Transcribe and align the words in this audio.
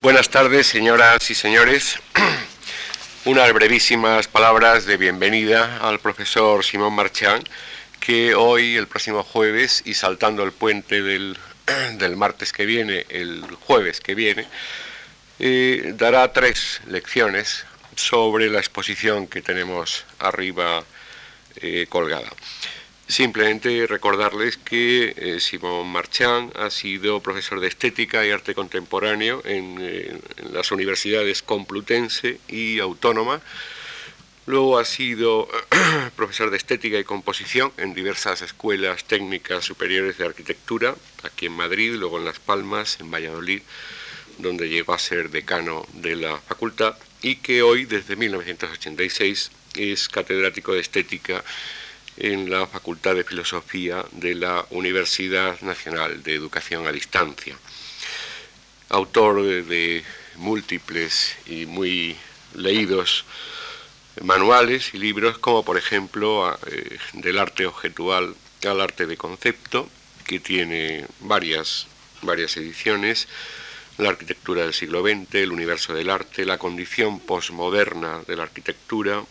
Buenas 0.00 0.30
tardes, 0.30 0.68
señoras 0.68 1.28
y 1.28 1.34
señores. 1.34 1.98
Unas 3.24 3.52
brevísimas 3.52 4.28
palabras 4.28 4.86
de 4.86 4.96
bienvenida 4.96 5.78
al 5.78 5.98
profesor 5.98 6.64
Simón 6.64 6.92
Marchán, 6.92 7.42
que 7.98 8.36
hoy, 8.36 8.76
el 8.76 8.86
próximo 8.86 9.24
jueves, 9.24 9.82
y 9.84 9.94
saltando 9.94 10.44
el 10.44 10.52
puente 10.52 11.02
del, 11.02 11.36
martes 12.16 12.52
que 12.52 12.64
viene, 12.64 13.06
el 13.08 13.42
jueves 13.66 13.98
que 13.98 14.14
viene, 14.14 14.46
eh, 15.40 15.92
dará 15.96 16.32
tres 16.32 16.80
lecciones 16.86 17.66
sobre 17.96 18.50
la 18.50 18.60
exposición 18.60 19.26
que 19.26 19.42
tenemos 19.42 20.04
arriba 20.20 20.84
eh, 21.56 21.86
colgada. 21.88 22.30
Simplemente 23.08 23.86
recordarles 23.86 24.58
que 24.58 25.14
eh, 25.16 25.40
Simón 25.40 25.88
Marchán 25.88 26.52
ha 26.54 26.68
sido 26.68 27.22
profesor 27.22 27.58
de 27.58 27.66
estética 27.66 28.26
y 28.26 28.30
arte 28.30 28.54
contemporáneo 28.54 29.40
en, 29.46 29.78
eh, 29.80 30.20
las 30.52 30.72
universidades 30.72 31.42
Complutense 31.42 32.38
y 32.48 32.80
Autónoma. 32.80 33.40
Luego 34.44 34.78
ha 34.78 34.84
sido 34.84 35.48
profesor 36.16 36.50
de 36.50 36.58
estética 36.58 36.98
y 36.98 37.04
composición 37.04 37.72
en 37.78 37.94
diversas 37.94 38.42
escuelas 38.42 39.04
técnicas 39.04 39.64
superiores 39.64 40.18
de 40.18 40.26
arquitectura, 40.26 40.94
aquí 41.22 41.46
en 41.46 41.52
Madrid, 41.52 41.94
luego 41.94 42.18
en 42.18 42.26
Las 42.26 42.38
Palmas, 42.40 42.98
en 43.00 43.10
Valladolid, 43.10 43.62
donde 44.36 44.68
llegó 44.68 44.92
a 44.92 44.98
ser 44.98 45.30
decano 45.30 45.86
de 45.94 46.14
la 46.14 46.36
facultad 46.36 46.94
y 47.22 47.36
que 47.36 47.62
hoy, 47.62 47.86
desde 47.86 48.16
1986, 48.16 49.50
es 49.76 50.10
catedrático 50.10 50.74
de 50.74 50.80
estética 50.80 51.42
en 52.18 52.50
la 52.50 52.66
Facultad 52.66 53.14
de 53.14 53.24
Filosofía 53.24 54.04
de 54.12 54.34
la 54.34 54.66
Universidad 54.70 55.60
Nacional 55.60 56.22
de 56.22 56.34
Educación 56.34 56.86
a 56.86 56.92
Distancia. 56.92 57.56
Autor 58.90 59.42
de, 59.44 60.04
múltiples 60.38 61.36
y 61.46 61.66
muy 61.66 62.16
leídos 62.54 63.24
manuales 64.22 64.94
y 64.94 64.98
libros, 64.98 65.38
como 65.38 65.64
por 65.64 65.76
ejemplo 65.76 66.56
eh, 66.66 66.98
del 67.12 67.38
arte 67.38 67.66
objetual 67.66 68.34
al 68.64 68.80
arte 68.80 69.06
de 69.06 69.16
concepto, 69.16 69.88
que 70.26 70.40
tiene 70.40 71.06
varias, 71.20 71.86
varias 72.22 72.56
ediciones, 72.56 73.28
la 73.98 74.10
arquitectura 74.10 74.62
del 74.62 74.74
siglo 74.74 75.02
XX, 75.02 75.34
el 75.36 75.52
universo 75.52 75.94
del 75.94 76.10
arte, 76.10 76.44
la 76.44 76.58
condición 76.58 77.20
posmoderna 77.20 78.20
de 78.26 78.36
la 78.36 78.44
arquitectura, 78.44 79.24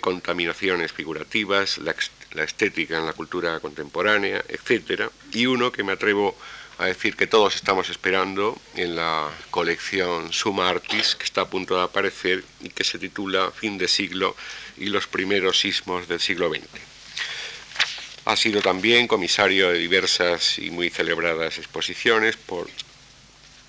contaminaciones 0.00 0.92
figurativas, 0.92 1.78
la, 1.78 1.94
estética 2.42 2.98
en 2.98 3.06
la 3.06 3.12
cultura 3.12 3.60
contemporánea, 3.60 4.44
etcétera, 4.48 5.10
y 5.32 5.46
uno 5.46 5.72
que 5.72 5.82
me 5.82 5.92
atrevo 5.92 6.36
a 6.78 6.86
decir 6.86 7.16
que 7.16 7.26
todos 7.26 7.56
estamos 7.56 7.88
esperando 7.88 8.60
en 8.74 8.96
la 8.96 9.30
colección 9.50 10.32
Suma 10.32 10.68
Artis, 10.68 11.14
que 11.16 11.24
está 11.24 11.42
a 11.42 11.48
punto 11.48 11.76
de 11.76 11.84
aparecer 11.84 12.44
y 12.60 12.68
que 12.68 12.84
se 12.84 12.98
titula 12.98 13.50
Fin 13.50 13.78
de 13.78 13.88
siglo 13.88 14.36
y 14.76 14.86
los 14.86 15.06
primeros 15.06 15.58
sismos 15.58 16.06
del 16.08 16.20
siglo 16.20 16.50
XX. 16.50 16.66
Ha 18.26 18.36
sido 18.36 18.60
también 18.60 19.06
comisario 19.06 19.70
de 19.70 19.78
diversas 19.78 20.58
y 20.58 20.70
muy 20.70 20.90
celebradas 20.90 21.58
exposiciones, 21.58 22.36
por 22.36 22.68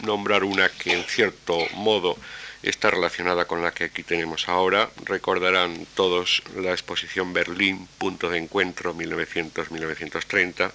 nombrar 0.03 0.43
una 0.43 0.69
que 0.69 0.93
en 0.93 1.03
cierto 1.03 1.65
modo 1.75 2.17
está 2.63 2.91
relacionada 2.91 3.45
con 3.45 3.61
la 3.61 3.71
que 3.71 3.85
aquí 3.85 4.03
tenemos 4.03 4.49
ahora. 4.49 4.89
Recordarán 5.05 5.85
todos 5.95 6.43
la 6.55 6.71
exposición 6.71 7.33
Berlín, 7.33 7.87
punto 7.97 8.29
de 8.29 8.37
encuentro 8.37 8.93
1900-1930, 8.95 10.71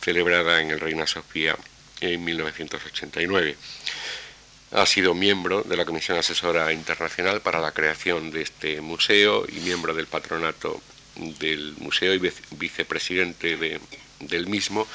celebrada 0.00 0.60
en 0.60 0.70
el 0.70 0.80
Reina 0.80 1.06
Sofía 1.06 1.56
en 2.00 2.24
1989. 2.24 3.56
Ha 4.72 4.86
sido 4.86 5.14
miembro 5.14 5.62
de 5.62 5.76
la 5.76 5.84
Comisión 5.84 6.16
Asesora 6.18 6.72
Internacional 6.72 7.40
para 7.40 7.60
la 7.60 7.72
creación 7.72 8.30
de 8.30 8.42
este 8.42 8.80
museo 8.80 9.44
y 9.48 9.60
miembro 9.60 9.94
del 9.94 10.06
patronato 10.06 10.80
del 11.16 11.74
museo 11.78 12.14
y 12.14 12.32
vicepresidente 12.52 13.80
del 14.20 14.46
mismo 14.46 14.86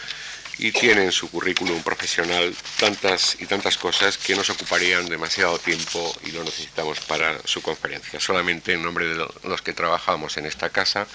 y 0.57 0.71
tiene 0.71 1.03
en 1.03 1.11
su 1.11 1.29
currículum 1.29 1.81
profesional 1.83 2.55
tantas 2.79 3.37
y 3.39 3.45
tantas 3.45 3.77
cosas 3.77 4.17
que 4.17 4.35
nos 4.35 4.49
ocuparían 4.49 5.05
demasiado 5.07 5.59
tiempo 5.59 6.15
y 6.23 6.31
lo 6.31 6.43
necesitamos 6.43 6.99
para 7.01 7.39
su 7.45 7.61
conferencia. 7.61 8.19
Solamente 8.19 8.73
en 8.73 8.83
nombre 8.83 9.07
de 9.07 9.27
los 9.43 9.61
que 9.61 9.73
trabajamos 9.73 10.37
en 10.37 10.45
esta 10.45 10.69
casa, 10.69 11.07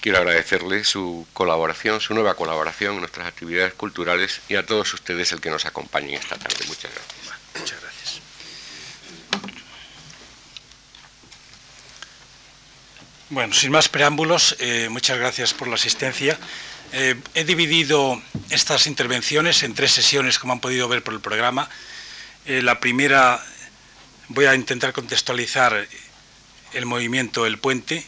quiero 0.00 0.18
agradecerle 0.18 0.84
su 0.84 1.26
colaboración, 1.32 2.00
su 2.00 2.14
nueva 2.14 2.34
colaboración 2.34 2.94
en 2.94 3.00
nuestras 3.00 3.28
actividades 3.28 3.74
culturales 3.74 4.40
y 4.48 4.56
a 4.56 4.66
todos 4.66 4.92
ustedes 4.94 5.32
el 5.32 5.40
que 5.40 5.50
nos 5.50 5.64
acompañen 5.66 6.14
esta 6.14 6.36
tarde. 6.36 6.64
Muchas 6.66 6.90
gracias. 6.92 7.38
Muchas 7.58 7.80
gracias. 7.80 7.88
Bueno, 13.30 13.52
sin 13.52 13.70
más 13.70 13.88
preámbulos, 13.88 14.56
eh, 14.58 14.88
muchas 14.90 15.18
gracias 15.18 15.52
por 15.52 15.68
la 15.68 15.74
asistencia. 15.74 16.38
Eh, 16.92 17.16
he 17.34 17.44
dividido 17.44 18.20
estas 18.48 18.86
intervenciones 18.86 19.62
en 19.62 19.74
tres 19.74 19.92
sesiones, 19.92 20.38
como 20.38 20.54
han 20.54 20.60
podido 20.60 20.88
ver 20.88 21.02
por 21.02 21.12
el 21.12 21.20
programa. 21.20 21.68
Eh, 22.46 22.62
la 22.62 22.80
primera 22.80 23.44
voy 24.28 24.46
a 24.46 24.54
intentar 24.54 24.92
contextualizar 24.92 25.86
el 26.72 26.86
movimiento 26.86 27.44
El 27.44 27.58
Puente. 27.58 28.04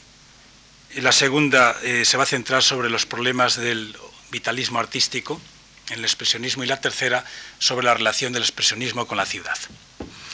La 0.97 1.13
segunda 1.13 1.77
eh, 1.83 2.05
se 2.05 2.17
va 2.17 2.23
a 2.23 2.27
centrar 2.27 2.63
sobre 2.63 2.89
los 2.89 3.05
problemas 3.05 3.57
del 3.57 3.97
vitalismo 4.31 4.79
artístico 4.79 5.41
en 5.91 5.99
el 5.99 6.05
expresionismo 6.05 6.65
y 6.65 6.67
la 6.67 6.81
tercera 6.81 7.25
sobre 7.59 7.85
la 7.85 7.95
relación 7.95 8.33
del 8.33 8.43
expresionismo 8.43 9.07
con 9.07 9.19
la 9.19 9.27
ciudad. 9.27 9.59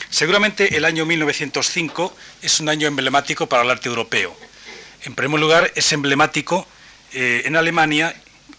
Seguramente 0.09 0.77
el 0.77 0.85
año 0.85 1.05
1905 1.05 2.15
es 2.41 2.59
un 2.61 2.69
año 2.69 2.87
emblemático 2.87 3.47
para 3.49 3.63
el 3.63 3.71
arte 3.71 3.89
europeo. 3.89 4.37
En 5.03 5.15
primer 5.15 5.39
lugar, 5.39 5.71
es 5.75 5.91
emblemático 5.91 6.65
en 7.11 7.55
Alemania 7.55 8.15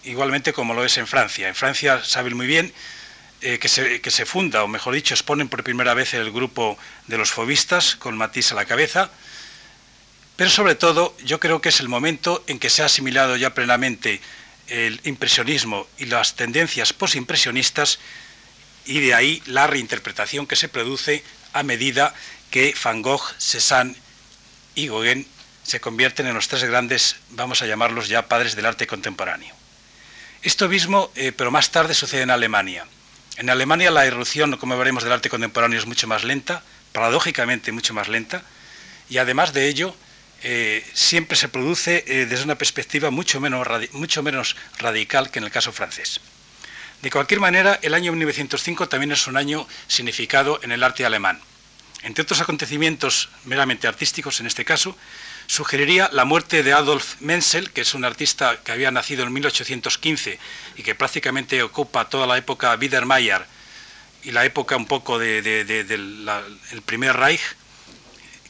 igualmente 0.08 0.52
como 0.52 0.74
lo 0.74 0.84
es 0.84 0.96
en 0.96 1.06
Francia. 1.06 1.48
En 1.48 1.54
Francia 1.54 2.02
saben 2.04 2.36
muy 2.36 2.46
bien 2.46 2.72
eh, 3.40 3.58
que, 3.58 3.68
se, 3.68 4.26
funda, 4.26 4.64
o 4.64 4.68
mejor 4.68 4.94
dicho, 4.94 5.14
exponen 5.14 5.48
por 5.48 5.62
primera 5.62 5.94
vez 5.94 6.14
el 6.14 6.32
grupo 6.32 6.76
de 7.06 7.18
los 7.18 7.30
fobistas, 7.30 7.94
con 7.94 8.16
Matisse 8.16 8.52
a 8.52 8.56
la 8.56 8.64
cabeza, 8.64 9.10
pero 10.36 10.50
sobre 10.50 10.74
todo 10.74 11.14
yo 11.24 11.38
creo 11.38 11.60
que 11.60 11.68
es 11.68 11.80
el 11.80 11.88
momento 11.88 12.42
en 12.46 12.58
que 12.58 12.70
se 12.70 12.82
ha 12.82 12.86
asimilado 12.86 13.36
ya 13.36 13.54
plenamente 13.54 14.20
el 14.66 15.00
impresionismo 15.04 15.86
y 15.98 16.06
las 16.06 16.36
tendencias 16.36 16.92
posimpresionistas 16.92 17.98
y 18.86 19.00
de 19.00 19.14
ahí 19.14 19.42
la 19.46 19.66
reinterpretación 19.66 20.46
que 20.46 20.56
se 20.56 20.68
produce 20.68 21.22
a 21.52 21.62
medida 21.62 22.14
que 22.50 22.74
Van 22.82 23.02
Gogh, 23.02 23.22
Cézanne 23.38 23.94
y 24.74 24.88
Gauguin 24.88 25.26
se 25.62 25.80
convierten 25.80 26.26
en 26.26 26.34
los 26.34 26.48
tres 26.48 26.64
grandes, 26.64 27.16
vamos 27.30 27.62
a 27.62 27.66
llamarlos 27.66 28.08
ya 28.08 28.26
padres 28.26 28.56
del 28.56 28.66
arte 28.66 28.86
contemporáneo. 28.86 29.57
Esto 30.42 30.68
mismo, 30.68 31.10
eh, 31.16 31.32
pero 31.36 31.50
más 31.50 31.70
tarde, 31.70 31.94
sucede 31.94 32.22
en 32.22 32.30
Alemania. 32.30 32.86
En 33.38 33.50
Alemania 33.50 33.90
la 33.90 34.06
irrupción, 34.06 34.56
como 34.56 34.78
veremos, 34.78 35.02
del 35.02 35.12
arte 35.12 35.28
contemporáneo 35.28 35.78
es 35.78 35.86
mucho 35.86 36.06
más 36.06 36.22
lenta, 36.22 36.62
paradójicamente 36.92 37.72
mucho 37.72 37.92
más 37.92 38.08
lenta, 38.08 38.42
y 39.10 39.18
además 39.18 39.52
de 39.52 39.66
ello, 39.66 39.96
eh, 40.42 40.84
siempre 40.94 41.36
se 41.36 41.48
produce 41.48 42.04
eh, 42.06 42.26
desde 42.26 42.44
una 42.44 42.54
perspectiva 42.54 43.10
mucho 43.10 43.40
menos, 43.40 43.66
mucho 43.92 44.22
menos 44.22 44.54
radical 44.78 45.32
que 45.32 45.40
en 45.40 45.44
el 45.44 45.50
caso 45.50 45.72
francés. 45.72 46.20
De 47.02 47.10
cualquier 47.10 47.40
manera, 47.40 47.78
el 47.82 47.94
año 47.94 48.12
1905 48.12 48.88
también 48.88 49.10
es 49.10 49.26
un 49.26 49.36
año 49.36 49.66
significado 49.88 50.60
en 50.62 50.70
el 50.70 50.84
arte 50.84 51.04
alemán. 51.04 51.40
Entre 52.02 52.22
otros 52.22 52.40
acontecimientos 52.40 53.28
meramente 53.44 53.88
artísticos, 53.88 54.38
en 54.38 54.46
este 54.46 54.64
caso, 54.64 54.96
sugeriría 55.48 56.10
la 56.12 56.26
muerte 56.26 56.62
de 56.62 56.74
Adolf 56.74 57.16
Menzel, 57.20 57.72
que 57.72 57.80
es 57.80 57.94
un 57.94 58.04
artista 58.04 58.60
que 58.62 58.70
había 58.70 58.90
nacido 58.90 59.24
en 59.24 59.32
1815 59.32 60.38
y 60.76 60.82
que 60.82 60.94
prácticamente 60.94 61.62
ocupa 61.62 62.08
toda 62.08 62.26
la 62.26 62.36
época 62.36 62.76
Biedermeier 62.76 63.44
y 64.22 64.30
la 64.30 64.44
época 64.44 64.76
un 64.76 64.86
poco 64.86 65.18
del 65.18 65.42
de, 65.42 66.80
primer 66.84 67.16
Reich, 67.16 67.40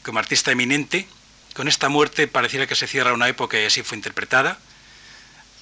como 0.03 0.19
artista 0.19 0.51
eminente. 0.51 1.07
Con 1.53 1.69
esta 1.69 1.87
muerte 1.87 2.27
pareciera 2.27 2.67
que 2.67 2.75
se 2.75 2.85
cierra 2.85 3.13
una 3.13 3.29
época 3.29 3.59
y 3.59 3.65
así 3.65 3.81
fue 3.81 3.97
interpretada. 3.97 4.59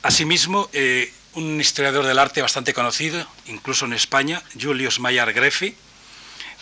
Asimismo, 0.01 0.69
eh, 0.73 1.13
un 1.33 1.61
historiador 1.61 2.05
del 2.05 2.17
arte 2.17 2.41
bastante 2.41 2.73
conocido, 2.73 3.27
incluso 3.45 3.85
en 3.85 3.93
España, 3.93 4.41
Julius 4.59 4.99
Mayer 4.99 5.31
Greffi, 5.33 5.75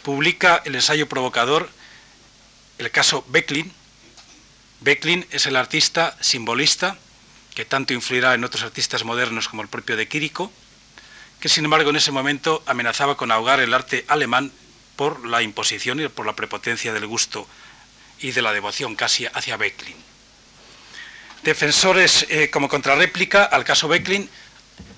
publica 0.04 0.62
el 0.66 0.76
ensayo 0.76 1.08
provocador, 1.08 1.70
el 2.78 2.92
caso 2.92 3.24
Becklin, 3.30 3.72
Becklin 4.82 5.26
es 5.32 5.46
el 5.46 5.56
artista 5.56 6.18
simbolista 6.22 6.98
que 7.56 7.66
tanto 7.66 7.94
influirá 7.94 8.34
en 8.34 8.44
otros 8.44 8.64
artistas 8.64 9.04
modernos 9.06 9.48
como 9.48 9.62
el 9.62 9.70
propio 9.70 9.96
de 9.96 10.08
Quirico, 10.08 10.52
que 11.40 11.50
sin 11.50 11.66
embargo 11.66 11.90
en 11.90 11.96
ese 11.96 12.12
momento 12.12 12.62
amenazaba 12.66 13.16
con 13.16 13.32
ahogar 13.32 13.60
el 13.62 13.74
arte 13.74 14.06
alemán 14.08 14.52
por 14.96 15.26
la 15.26 15.42
imposición 15.42 16.00
y 16.00 16.08
por 16.10 16.26
la 16.26 16.36
prepotencia 16.36 16.94
del 16.94 17.08
gusto 17.08 17.48
y 18.20 18.32
de 18.32 18.42
la 18.42 18.54
devoción 18.54 18.96
casi 18.96 19.26
hacia 19.26 19.58
Becklin. 19.58 19.96
Defensores 21.44 22.26
eh, 22.30 22.50
como 22.50 22.68
contrarréplica 22.68 23.44
al 23.44 23.64
caso 23.64 23.88
Becklin, 23.88 24.30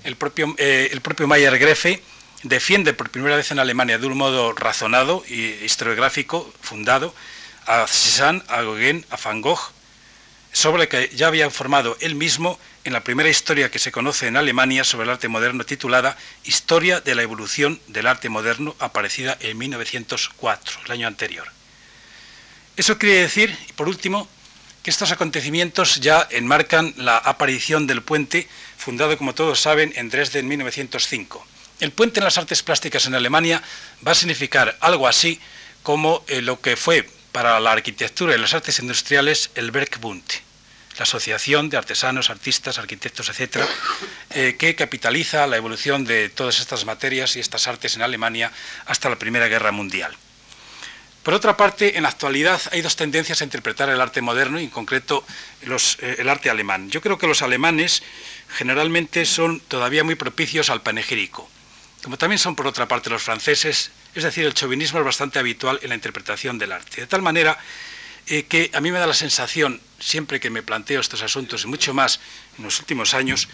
el 0.04 0.16
propio, 0.16 0.54
eh, 0.58 0.88
el 0.90 1.00
propio 1.00 1.28
Mayer 1.28 1.58
Grefe 1.58 2.02
defiende 2.42 2.94
por 2.94 3.10
primera 3.10 3.36
vez 3.36 3.50
en 3.50 3.58
Alemania 3.58 3.98
de 3.98 4.06
un 4.06 4.16
modo 4.16 4.52
razonado 4.52 5.24
y 5.28 5.44
historiográfico, 5.64 6.52
fundado, 6.60 7.14
a 7.68 7.86
Cézanne, 7.86 8.42
a 8.48 8.62
Gauguin, 8.62 9.04
a 9.10 9.16
Van 9.16 9.42
Gogh, 9.42 9.60
sobre 10.52 10.88
que 10.88 11.10
ya 11.14 11.26
había 11.28 11.50
formado 11.50 11.96
él 12.00 12.14
mismo 12.14 12.58
en 12.84 12.94
la 12.94 13.04
primera 13.04 13.28
historia 13.28 13.70
que 13.70 13.78
se 13.78 13.92
conoce 13.92 14.26
en 14.26 14.38
Alemania 14.38 14.82
sobre 14.82 15.04
el 15.04 15.10
arte 15.10 15.28
moderno 15.28 15.64
titulada 15.64 16.16
Historia 16.44 17.00
de 17.00 17.14
la 17.14 17.22
evolución 17.22 17.78
del 17.88 18.06
arte 18.06 18.30
moderno, 18.30 18.74
aparecida 18.78 19.36
en 19.40 19.58
1904, 19.58 20.80
el 20.86 20.92
año 20.92 21.06
anterior. 21.06 21.46
Eso 22.78 22.96
quiere 22.96 23.20
decir, 23.20 23.54
y 23.68 23.72
por 23.74 23.86
último, 23.86 24.26
que 24.82 24.90
estos 24.90 25.12
acontecimientos 25.12 25.96
ya 26.00 26.26
enmarcan 26.30 26.94
la 26.96 27.18
aparición 27.18 27.86
del 27.86 28.02
puente, 28.02 28.48
fundado, 28.78 29.18
como 29.18 29.34
todos 29.34 29.60
saben, 29.60 29.92
en 29.96 30.08
Dresde 30.08 30.38
en 30.38 30.48
1905. 30.48 31.46
El 31.80 31.92
puente 31.92 32.20
en 32.20 32.24
las 32.24 32.38
artes 32.38 32.62
plásticas 32.62 33.04
en 33.04 33.14
Alemania 33.14 33.62
va 34.06 34.12
a 34.12 34.14
significar 34.14 34.78
algo 34.80 35.06
así 35.06 35.38
como 35.82 36.24
eh, 36.28 36.40
lo 36.40 36.60
que 36.60 36.76
fue 36.76 37.08
para 37.32 37.60
la 37.60 37.72
arquitectura 37.72 38.34
y 38.34 38.38
las 38.38 38.54
artes 38.54 38.78
industriales 38.78 39.50
el 39.54 39.70
Werkbund, 39.70 40.22
la 40.98 41.02
asociación 41.02 41.68
de 41.68 41.76
artesanos, 41.76 42.30
artistas, 42.30 42.78
arquitectos, 42.78 43.28
etcétera, 43.28 43.66
eh, 44.30 44.56
que 44.58 44.74
capitaliza 44.74 45.46
la 45.46 45.56
evolución 45.56 46.04
de 46.04 46.28
todas 46.28 46.60
estas 46.60 46.84
materias 46.84 47.36
y 47.36 47.40
estas 47.40 47.66
artes 47.68 47.96
en 47.96 48.02
Alemania 48.02 48.52
hasta 48.86 49.08
la 49.08 49.16
Primera 49.16 49.48
Guerra 49.48 49.72
Mundial. 49.72 50.16
Por 51.22 51.34
otra 51.34 51.56
parte, 51.56 51.96
en 51.96 52.04
la 52.04 52.08
actualidad 52.08 52.60
hay 52.72 52.80
dos 52.80 52.96
tendencias 52.96 53.40
a 53.40 53.44
interpretar 53.44 53.90
el 53.90 54.00
arte 54.00 54.22
moderno 54.22 54.58
y 54.58 54.64
en 54.64 54.70
concreto 54.70 55.24
eh, 55.62 56.16
el 56.18 56.28
arte 56.28 56.48
alemán. 56.48 56.90
Yo 56.90 57.00
creo 57.00 57.18
que 57.18 57.26
los 57.26 57.42
alemanes 57.42 58.02
generalmente 58.56 59.26
son 59.26 59.60
todavía 59.60 60.04
muy 60.04 60.14
propicios 60.14 60.70
al 60.70 60.82
panegírico 60.82 61.48
como 62.02 62.16
también 62.16 62.38
son 62.38 62.54
por 62.54 62.66
otra 62.66 62.86
parte 62.86 63.10
los 63.10 63.22
franceses, 63.22 63.90
es 64.18 64.24
decir, 64.24 64.44
el 64.44 64.54
chauvinismo 64.54 64.98
es 64.98 65.04
bastante 65.04 65.38
habitual 65.38 65.78
en 65.82 65.90
la 65.90 65.94
interpretación 65.94 66.58
del 66.58 66.72
arte. 66.72 67.02
De 67.02 67.06
tal 67.06 67.22
manera 67.22 67.58
eh, 68.26 68.44
que 68.44 68.70
a 68.74 68.80
mí 68.80 68.90
me 68.90 68.98
da 68.98 69.06
la 69.06 69.14
sensación, 69.14 69.80
siempre 69.98 70.40
que 70.40 70.50
me 70.50 70.62
planteo 70.62 71.00
estos 71.00 71.22
asuntos, 71.22 71.64
y 71.64 71.66
mucho 71.66 71.94
más 71.94 72.20
en 72.58 72.64
los 72.64 72.78
últimos 72.80 73.14
años, 73.14 73.48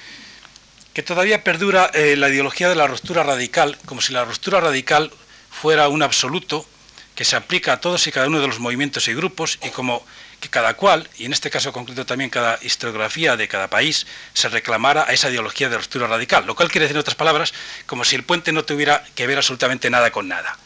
que 0.93 1.03
todavía 1.03 1.45
perdura 1.45 1.91
eh, 1.95 2.17
la 2.17 2.29
ideología 2.29 2.69
de 2.69 2.75
la 2.75 2.87
ruptura 2.87 3.23
radical, 3.23 3.79
como 3.85 4.01
si 4.01 4.13
la 4.13 4.25
ruptura 4.25 4.61
radical 4.61 5.13
fuera 5.51 5.89
un 5.89 6.03
absoluto 6.03 6.67
que 7.15 7.25
se 7.25 7.37
aplica 7.37 7.75
a 7.75 7.81
todos 7.81 8.07
y 8.07 8.13
cada 8.13 8.27
uno 8.27 8.41
de 8.41 8.47
los 8.47 8.59
movimientos 8.59 9.07
y 9.09 9.15
grupos 9.15 9.59
y 9.63 9.71
como 9.71 10.05
que 10.45 10.51
cada 10.51 10.75
cual, 10.75 11.09
y 11.17 11.25
en 11.25 11.33
este 11.33 11.49
caso 11.49 11.73
concreto 11.73 12.05
también 12.05 12.29
cada 12.29 12.59
historiografía 12.61 13.35
de 13.35 13.49
cada 13.49 13.69
país, 13.69 14.07
se 14.35 14.51
reclamara 14.51 15.07
a 15.09 15.13
esa 15.15 15.31
ideología 15.31 15.71
de 15.71 15.79
ruptura 15.79 16.07
radical, 16.07 16.45
lo 16.45 16.55
cual 16.55 16.71
quiere 16.71 16.85
decir 16.85 16.97
en 16.97 17.01
otras 17.01 17.17
palabras, 17.17 17.55
como 17.87 18.05
si 18.05 18.15
el 18.15 18.25
puente 18.25 18.53
no 18.53 18.63
tuviera 18.63 19.03
que 19.15 19.27
ver 19.27 19.39
absolutamente 19.39 19.89
nada 19.89 20.11
con 20.11 20.29
nada, 20.29 20.59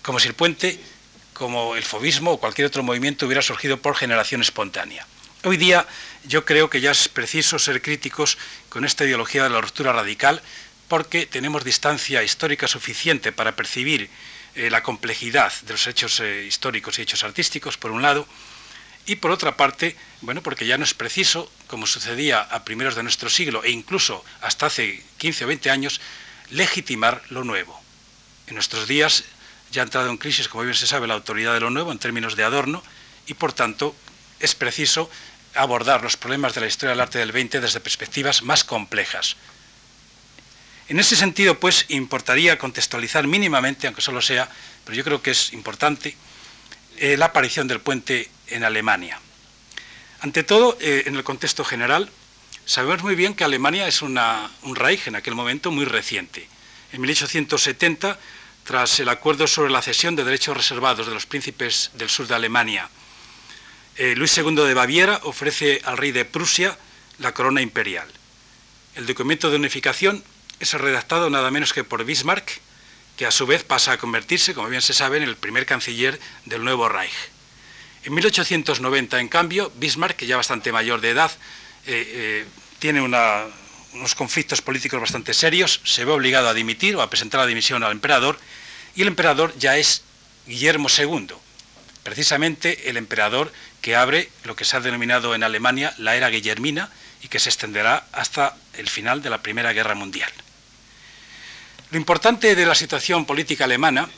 como 0.00 0.18
si 0.18 0.28
el 0.28 0.34
puente, 0.34 0.80
como 1.34 1.76
el 1.76 1.84
fobismo 1.84 2.32
o 2.32 2.40
cualquier 2.40 2.68
otro 2.68 2.82
movimiento, 2.82 3.26
hubiera 3.26 3.42
surgido 3.42 3.76
por 3.76 3.96
generación 3.96 4.40
espontánea. 4.40 5.06
Hoy 5.44 5.58
día 5.58 5.86
yo 6.24 6.46
creo 6.46 6.70
que 6.70 6.80
ya 6.80 6.92
es 6.92 7.08
preciso 7.08 7.58
ser 7.58 7.82
críticos 7.82 8.38
con 8.70 8.86
esta 8.86 9.04
ideología 9.04 9.42
de 9.42 9.50
la 9.50 9.60
ruptura 9.60 9.92
radical 9.92 10.40
porque 10.88 11.26
tenemos 11.26 11.64
distancia 11.64 12.22
histórica 12.22 12.66
suficiente 12.66 13.30
para 13.30 13.56
percibir 13.56 14.08
eh, 14.56 14.70
la 14.70 14.82
complejidad 14.82 15.52
de 15.66 15.74
los 15.74 15.86
hechos 15.86 16.18
eh, 16.20 16.46
históricos 16.46 16.98
y 16.98 17.02
hechos 17.02 17.24
artísticos, 17.24 17.76
por 17.76 17.90
un 17.90 18.00
lado, 18.00 18.26
y 19.06 19.16
por 19.16 19.30
otra 19.30 19.56
parte, 19.56 19.96
bueno, 20.20 20.42
porque 20.42 20.66
ya 20.66 20.78
no 20.78 20.84
es 20.84 20.94
preciso, 20.94 21.50
como 21.68 21.86
sucedía 21.86 22.40
a 22.40 22.64
primeros 22.64 22.96
de 22.96 23.02
nuestro 23.02 23.30
siglo 23.30 23.62
e 23.62 23.70
incluso 23.70 24.24
hasta 24.40 24.66
hace 24.66 25.02
15 25.18 25.44
o 25.44 25.48
20 25.48 25.70
años, 25.70 26.00
legitimar 26.50 27.22
lo 27.30 27.44
nuevo. 27.44 27.80
En 28.48 28.54
nuestros 28.54 28.88
días 28.88 29.24
ya 29.70 29.82
ha 29.82 29.84
entrado 29.84 30.10
en 30.10 30.16
crisis, 30.16 30.48
como 30.48 30.64
bien 30.64 30.74
se 30.74 30.86
sabe, 30.86 31.06
la 31.06 31.14
autoridad 31.14 31.54
de 31.54 31.60
lo 31.60 31.70
nuevo 31.70 31.92
en 31.92 31.98
términos 31.98 32.36
de 32.36 32.44
adorno 32.44 32.82
y 33.26 33.34
por 33.34 33.52
tanto 33.52 33.94
es 34.40 34.54
preciso 34.54 35.08
abordar 35.54 36.02
los 36.02 36.16
problemas 36.16 36.54
de 36.54 36.60
la 36.60 36.66
historia 36.66 36.90
del 36.90 37.00
arte 37.00 37.18
del 37.18 37.32
20 37.32 37.60
desde 37.60 37.80
perspectivas 37.80 38.42
más 38.42 38.64
complejas. 38.64 39.36
En 40.88 41.00
ese 41.00 41.16
sentido, 41.16 41.58
pues, 41.58 41.86
importaría 41.88 42.58
contextualizar 42.58 43.26
mínimamente, 43.26 43.86
aunque 43.86 44.02
solo 44.02 44.22
sea, 44.22 44.48
pero 44.84 44.96
yo 44.96 45.02
creo 45.02 45.20
que 45.20 45.32
es 45.32 45.52
importante, 45.52 46.16
eh, 46.98 47.16
la 47.16 47.26
aparición 47.26 47.66
del 47.66 47.80
puente 47.80 48.30
en 48.48 48.64
Alemania. 48.64 49.20
Ante 50.20 50.42
todo, 50.42 50.76
eh, 50.80 51.04
en 51.06 51.16
el 51.16 51.24
contexto 51.24 51.64
general, 51.64 52.10
sabemos 52.64 53.02
muy 53.02 53.14
bien 53.14 53.34
que 53.34 53.44
Alemania 53.44 53.86
es 53.86 54.02
un 54.02 54.16
Reich 54.74 55.06
en 55.06 55.16
aquel 55.16 55.34
momento 55.34 55.70
muy 55.70 55.84
reciente. 55.84 56.48
En 56.92 57.00
1870, 57.00 58.18
tras 58.64 58.98
el 59.00 59.08
acuerdo 59.08 59.46
sobre 59.46 59.70
la 59.70 59.82
cesión 59.82 60.16
de 60.16 60.24
derechos 60.24 60.56
reservados 60.56 61.06
de 61.06 61.14
los 61.14 61.26
príncipes 61.26 61.90
del 61.94 62.10
sur 62.10 62.26
de 62.26 62.34
Alemania, 62.34 62.88
eh, 63.96 64.14
Luis 64.16 64.36
II 64.36 64.54
de 64.54 64.74
Baviera 64.74 65.20
ofrece 65.22 65.80
al 65.84 65.96
rey 65.96 66.12
de 66.12 66.24
Prusia 66.24 66.76
la 67.18 67.32
corona 67.32 67.62
imperial. 67.62 68.08
El 68.94 69.06
documento 69.06 69.50
de 69.50 69.56
unificación 69.56 70.24
es 70.60 70.72
redactado 70.74 71.30
nada 71.30 71.50
menos 71.50 71.72
que 71.72 71.84
por 71.84 72.04
Bismarck, 72.04 72.60
que 73.16 73.26
a 73.26 73.30
su 73.30 73.46
vez 73.46 73.62
pasa 73.62 73.92
a 73.92 73.98
convertirse, 73.98 74.54
como 74.54 74.68
bien 74.68 74.82
se 74.82 74.92
sabe, 74.92 75.18
en 75.18 75.22
el 75.22 75.36
primer 75.36 75.66
canciller 75.66 76.18
del 76.44 76.64
nuevo 76.64 76.88
Reich. 76.88 77.12
En 78.06 78.14
1890, 78.14 79.18
en 79.18 79.26
cambio, 79.26 79.72
Bismarck, 79.74 80.14
que 80.14 80.28
ya 80.28 80.36
bastante 80.36 80.70
mayor 80.70 81.00
de 81.00 81.10
edad, 81.10 81.32
eh, 81.86 82.06
eh, 82.06 82.46
tiene 82.78 83.00
unos 83.00 84.14
conflictos 84.14 84.62
políticos 84.62 85.00
bastante 85.00 85.34
serios, 85.34 85.80
se 85.82 86.04
ve 86.04 86.12
obligado 86.12 86.48
a 86.48 86.54
dimitir 86.54 86.94
o 86.94 87.02
a 87.02 87.10
presentar 87.10 87.40
la 87.40 87.48
dimisión 87.48 87.82
al 87.82 87.90
emperador, 87.90 88.38
y 88.94 89.02
el 89.02 89.08
emperador 89.08 89.58
ya 89.58 89.76
es 89.76 90.04
Guillermo 90.46 90.86
II, 90.88 91.34
precisamente 92.04 92.88
el 92.88 92.96
emperador 92.96 93.52
que 93.82 93.96
abre 93.96 94.30
lo 94.44 94.54
que 94.54 94.64
se 94.64 94.76
ha 94.76 94.80
denominado 94.80 95.34
en 95.34 95.42
Alemania 95.42 95.92
la 95.98 96.14
era 96.14 96.28
guillermina 96.28 96.92
y 97.24 97.28
que 97.28 97.40
se 97.40 97.48
extenderá 97.48 98.06
hasta 98.12 98.56
el 98.74 98.88
final 98.88 99.20
de 99.20 99.30
la 99.30 99.42
Primera 99.42 99.72
Guerra 99.72 99.96
Mundial. 99.96 100.30
Lo 101.90 101.98
importante 101.98 102.54
de 102.54 102.66
la 102.66 102.76
situación 102.76 103.26
política 103.26 103.64
alemana 103.64 104.08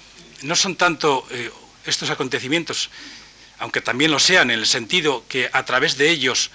no 0.42 0.56
son 0.56 0.76
tanto 0.76 1.26
eh, 1.30 1.50
estos 1.86 2.10
acontecimientos 2.10 2.90
aunque 3.58 3.80
también 3.80 4.10
lo 4.10 4.18
sean 4.18 4.50
en 4.50 4.58
el 4.58 4.66
sentido 4.66 5.24
que 5.28 5.50
a 5.52 5.64
través 5.64 5.96
de 5.96 6.10
ellos 6.10 6.50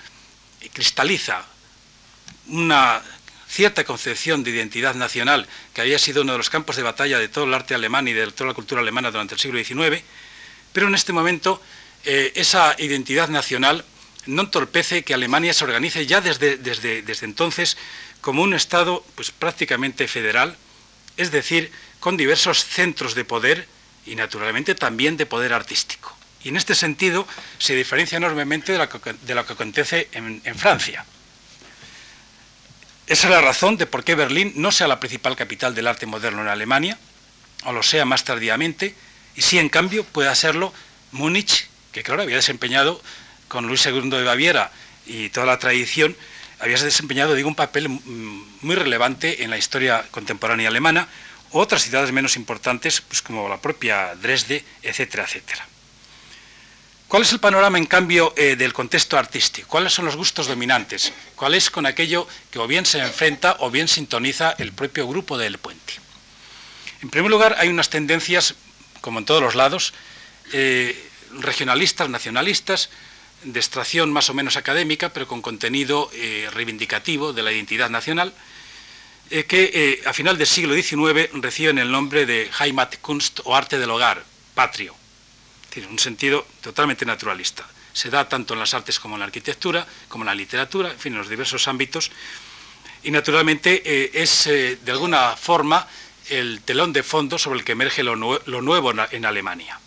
cristaliza 0.74 1.46
una 2.48 3.02
cierta 3.48 3.84
concepción 3.84 4.44
de 4.44 4.52
identidad 4.52 4.96
nacional 4.96 5.48
que 5.74 5.82
había 5.82 6.00
sido 6.00 6.24
uno 6.24 6.32
de 6.32 6.40
los 6.40 6.50
campos 6.50 6.76
de 6.76 6.84
batalla 6.84 7.20
de 7.20 7.28
todo 7.28 7.46
el 7.46 7.54
arte 7.54 7.76
alemán 7.76 8.08
y 8.08 8.14
de 8.14 8.32
toda 8.32 8.50
la 8.50 8.54
cultura 8.54 8.82
alemana 8.82 9.12
durante 9.12 9.36
el 9.36 9.40
siglo 9.40 9.64
XIX, 9.64 10.02
pero 10.72 10.88
en 10.88 10.96
este 10.96 11.14
momento 11.14 11.62
eh, 12.06 12.32
esa 12.36 12.76
identidad 12.80 13.30
nacional 13.30 13.86
no 14.26 14.44
entorpece 14.44 15.04
que 15.04 15.14
Alemania 15.14 15.54
se 15.54 15.64
organice 15.66 16.06
ya 16.06 16.22
desde, 16.22 16.58
desde, 16.58 17.02
desde 17.02 17.26
entonces 17.26 17.78
como 18.22 18.42
un 18.42 18.54
Estado 18.54 19.06
pues, 19.16 19.32
prácticamente 19.32 20.08
federal, 20.08 20.58
es 21.18 21.32
decir, 21.32 21.72
con 22.00 22.18
diversos 22.18 22.64
centros 22.66 23.16
de 23.16 23.26
poder 23.26 23.68
y 24.06 24.16
naturalmente 24.16 24.76
también 24.76 25.18
de 25.18 25.26
poder 25.26 25.54
artístico. 25.54 26.16
Y 26.44 26.50
en 26.50 26.58
este 26.58 26.76
sentido 26.76 27.28
se 27.58 27.76
diferencia 27.76 28.18
enormemente 28.18 28.74
de 28.74 28.78
lo 29.36 29.46
que, 29.46 29.54
acontece 29.54 30.10
en, 30.12 30.42
Francia. 30.56 31.06
Esa 33.08 33.28
es 33.28 33.34
la 33.34 33.42
razón 33.42 33.78
de 33.78 33.86
por 33.86 34.04
qué 34.04 34.16
Berlín 34.16 34.54
no 34.56 34.72
sea 34.72 34.88
la 34.88 35.00
principal 35.00 35.36
capital 35.36 35.74
del 35.76 35.88
arte 35.88 36.06
moderno 36.06 36.42
en 36.42 36.50
Alemania, 36.50 36.98
o 37.64 37.72
lo 37.72 37.84
sea 37.84 38.06
más 38.06 38.24
tardíamente, 38.24 38.96
y 39.36 39.42
sí, 39.42 39.58
en 39.58 39.70
cambio, 39.70 40.04
pueda 40.04 40.36
serlo 40.36 40.74
Múnich, 41.12 41.68
que 41.92 42.04
claro, 42.04 42.22
había 42.22 42.36
desempeñado 42.36 43.02
con 43.48 43.68
Luis 43.68 43.86
II 43.86 44.10
de 44.10 44.24
Baviera 44.24 44.72
y 45.06 45.30
toda 45.30 45.46
la 45.46 45.60
tradición, 45.60 46.16
había 46.60 46.78
desempeñado, 46.82 47.36
digo, 47.36 47.50
un 47.50 47.56
papel 47.56 47.90
muy 47.90 48.76
relevante 48.76 49.44
en 49.44 49.50
la 49.50 49.58
historia 49.58 50.06
contemporánea 50.12 50.70
alemana, 50.70 51.08
otras 51.52 51.84
ciudades 51.84 52.12
menos 52.12 52.36
importantes, 52.36 53.02
pues 53.02 53.22
como 53.22 53.48
la 53.48 53.62
propia 53.62 54.16
Dresde, 54.16 54.64
etcétera, 54.82 55.24
etcétera. 55.24 55.68
¿Cuál 57.14 57.22
es 57.22 57.32
el 57.32 57.40
panorama, 57.40 57.78
en 57.78 57.86
cambio, 57.86 58.34
eh, 58.36 58.56
del 58.56 58.74
contexto 58.74 59.20
artístico? 59.20 59.68
¿Cuáles 59.68 59.94
son 59.94 60.06
los 60.06 60.16
gustos 60.16 60.48
dominantes? 60.48 61.14
¿Cuál 61.36 61.54
es 61.54 61.70
con 61.70 61.86
aquello 61.86 62.28
que 62.50 62.58
o 62.58 62.66
bien 62.66 62.88
se 62.88 62.98
enfrenta 62.98 63.58
o 63.60 63.70
bien 63.70 63.88
sintoniza 63.88 64.56
el 64.58 64.72
propio 64.72 65.08
grupo 65.08 65.38
del 65.38 65.60
puente? 65.60 65.94
En 67.04 67.12
primer 67.12 67.30
lugar, 67.30 67.56
hay 67.60 67.70
unas 67.70 67.92
tendencias, 67.92 68.56
como 69.02 69.20
en 69.20 69.26
todos 69.26 69.44
los 69.44 69.54
lados, 69.54 69.94
eh, 70.54 71.08
regionalistas, 71.34 72.10
nacionalistas, 72.10 72.90
de 73.44 73.60
extracción 73.60 74.12
más 74.12 74.32
o 74.32 74.34
menos 74.34 74.58
académica, 74.58 75.10
pero 75.10 75.28
con 75.28 75.44
contenido 75.44 76.10
eh, 76.14 76.50
reivindicativo 76.52 77.32
de 77.32 77.44
la 77.44 77.52
identidad 77.52 77.92
nacional, 77.92 78.34
que 79.30 80.02
a 80.06 80.14
final 80.14 80.40
del 80.40 80.48
siglo 80.48 80.74
XIX 80.74 81.30
reciben 81.34 81.78
el 81.78 81.92
nombre 81.92 82.26
de 82.26 82.50
Heimatkunst 82.60 83.42
o 83.44 83.56
arte 83.56 83.78
del 83.78 83.92
hogar, 83.92 84.24
patrio 84.56 84.96
tiene 85.74 85.90
un 85.90 85.98
sentido 85.98 86.46
totalmente 86.62 87.04
naturalista. 87.04 87.66
Se 87.94 88.12
da 88.12 88.30
tanto 88.30 88.54
en 88.54 88.60
las 88.60 88.76
artes 88.76 89.00
como 89.00 89.16
en 89.16 89.20
la 89.22 89.26
arquitectura, 89.26 89.88
como 90.08 90.24
en 90.24 90.28
la 90.28 90.36
literatura, 90.36 90.92
en 90.92 91.00
fin, 91.00 91.14
en 91.14 91.18
los 91.18 91.30
diversos 91.30 91.68
ámbitos. 91.68 92.12
Y 93.02 93.10
naturalmente 93.10 93.82
eh, 93.84 94.12
es, 94.14 94.46
eh, 94.46 94.78
de 94.84 94.92
alguna 94.92 95.36
forma, 95.36 95.88
el 96.30 96.62
telón 96.62 96.94
de 96.94 97.02
fondo 97.02 97.40
sobre 97.40 97.58
el 97.58 97.66
que 97.66 97.72
emerge 97.72 98.04
lo, 98.04 98.16
nuevo 98.16 98.94
en 99.12 99.26
Alemania. 99.26 99.80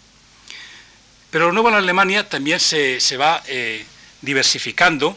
Pero 1.31 1.47
lo 1.47 1.53
nuevo 1.53 1.69
en 1.69 1.77
Alemania 1.77 2.29
también 2.29 2.59
se, 2.59 3.17
va 3.17 3.43
eh, 3.47 3.85
diversificando 4.23 5.17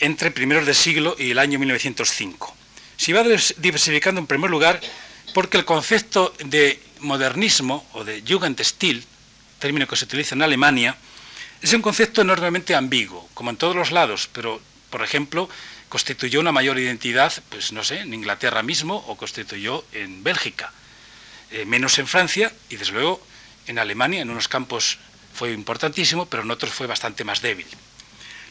entre 0.00 0.32
primeros 0.32 0.66
de 0.66 0.74
siglo 0.74 1.14
y 1.16 1.30
el 1.30 1.38
año 1.38 1.60
1905. 1.60 2.56
Se 2.96 3.12
va 3.12 3.22
diversificando 3.58 4.20
en 4.20 4.26
primer 4.26 4.50
lugar 4.50 4.80
porque 5.34 5.56
el 5.56 5.64
concepto 5.64 6.34
de 6.44 6.80
modernismo 6.98 7.86
o 7.92 8.04
de 8.04 8.22
Jugendstil, 8.26 9.06
término 9.62 9.86
que 9.86 9.94
se 9.94 10.04
utiliza 10.04 10.34
en 10.34 10.42
Alemania, 10.42 10.96
es 11.62 11.72
un 11.72 11.82
concepto 11.82 12.20
enormemente 12.22 12.74
ambiguo, 12.74 13.28
como 13.32 13.50
en 13.50 13.56
todos 13.56 13.76
los 13.76 13.92
lados, 13.92 14.28
pero, 14.32 14.60
por 14.90 15.04
ejemplo, 15.04 15.48
constituyó 15.88 16.40
una 16.40 16.50
mayor 16.50 16.80
identidad, 16.80 17.32
pues 17.48 17.70
no 17.70 17.84
sé, 17.84 18.00
en 18.00 18.12
Inglaterra 18.12 18.64
mismo 18.64 18.96
o 19.06 19.16
constituyó 19.16 19.84
en 19.92 20.24
Bélgica, 20.24 20.72
eh, 21.52 21.64
menos 21.64 21.96
en 22.00 22.08
Francia 22.08 22.52
y 22.70 22.76
desde 22.76 22.92
luego 22.92 23.24
en 23.68 23.78
Alemania, 23.78 24.22
en 24.22 24.30
unos 24.30 24.48
campos 24.48 24.98
fue 25.32 25.52
importantísimo, 25.52 26.26
pero 26.26 26.42
en 26.42 26.50
otros 26.50 26.72
fue 26.72 26.88
bastante 26.88 27.22
más 27.22 27.40
débil. 27.40 27.66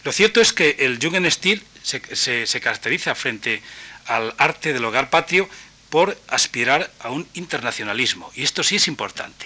Lo 0.05 0.13
cierto 0.13 0.39
es 0.39 0.53
que 0.53 0.77
el 0.79 0.97
Jugendstil 1.01 1.61
se, 1.83 2.47
se 2.47 2.61
caracteriza 2.61 3.15
frente 3.15 3.61
al 4.05 4.33
arte 4.37 4.71
del 4.71 4.85
hogar 4.85 5.09
patrio 5.09 5.49
por 5.89 6.17
aspirar 6.29 6.89
a 7.01 7.11
un 7.11 7.27
internacionalismo. 7.33 8.31
Y 8.33 8.43
esto 8.43 8.63
sí 8.63 8.77
es 8.77 8.87
importante. 8.87 9.45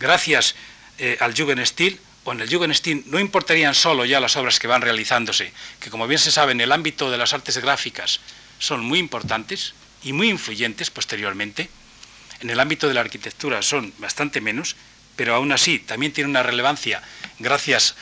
Gracias 0.00 0.56
eh, 1.02 1.16
al 1.18 1.34
Jugendstil, 1.34 1.98
o 2.24 2.32
en 2.32 2.42
el 2.42 2.54
Jugendstil 2.54 3.04
no 3.06 3.18
importarían 3.18 3.74
solo 3.74 4.04
ya 4.04 4.20
las 4.20 4.36
obras 4.36 4.58
que 4.58 4.66
van 4.66 4.82
realizándose, 4.82 5.50
que 5.80 5.88
como 5.88 6.06
bien 6.06 6.18
se 6.18 6.30
sabe 6.30 6.52
en 6.52 6.60
el 6.60 6.72
ámbito 6.72 7.10
de 7.10 7.16
las 7.16 7.32
artes 7.32 7.56
gráficas 7.56 8.20
son 8.58 8.84
muy 8.84 8.98
importantes 8.98 9.72
y 10.02 10.12
muy 10.12 10.28
influyentes 10.28 10.90
posteriormente, 10.90 11.70
en 12.40 12.50
el 12.50 12.60
ámbito 12.60 12.86
de 12.86 12.92
la 12.92 13.00
arquitectura 13.00 13.62
son 13.62 13.94
bastante 13.96 14.42
menos, 14.42 14.76
pero 15.16 15.34
aún 15.34 15.52
así 15.52 15.78
también 15.78 16.12
tiene 16.12 16.28
una 16.28 16.42
relevancia 16.42 17.00
gracias 17.38 17.94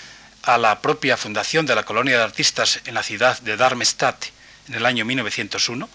a 0.42 0.58
la 0.58 0.82
propia 0.82 1.16
fundación 1.16 1.66
de 1.66 1.76
la 1.76 1.84
colonia 1.84 2.16
de 2.16 2.24
artistas 2.24 2.80
en 2.84 2.94
la 2.94 3.04
ciudad 3.04 3.40
de 3.42 3.56
Darmstadt 3.56 4.26
en 4.66 4.74
el 4.74 4.84
año 4.84 5.04
1901, 5.04 5.88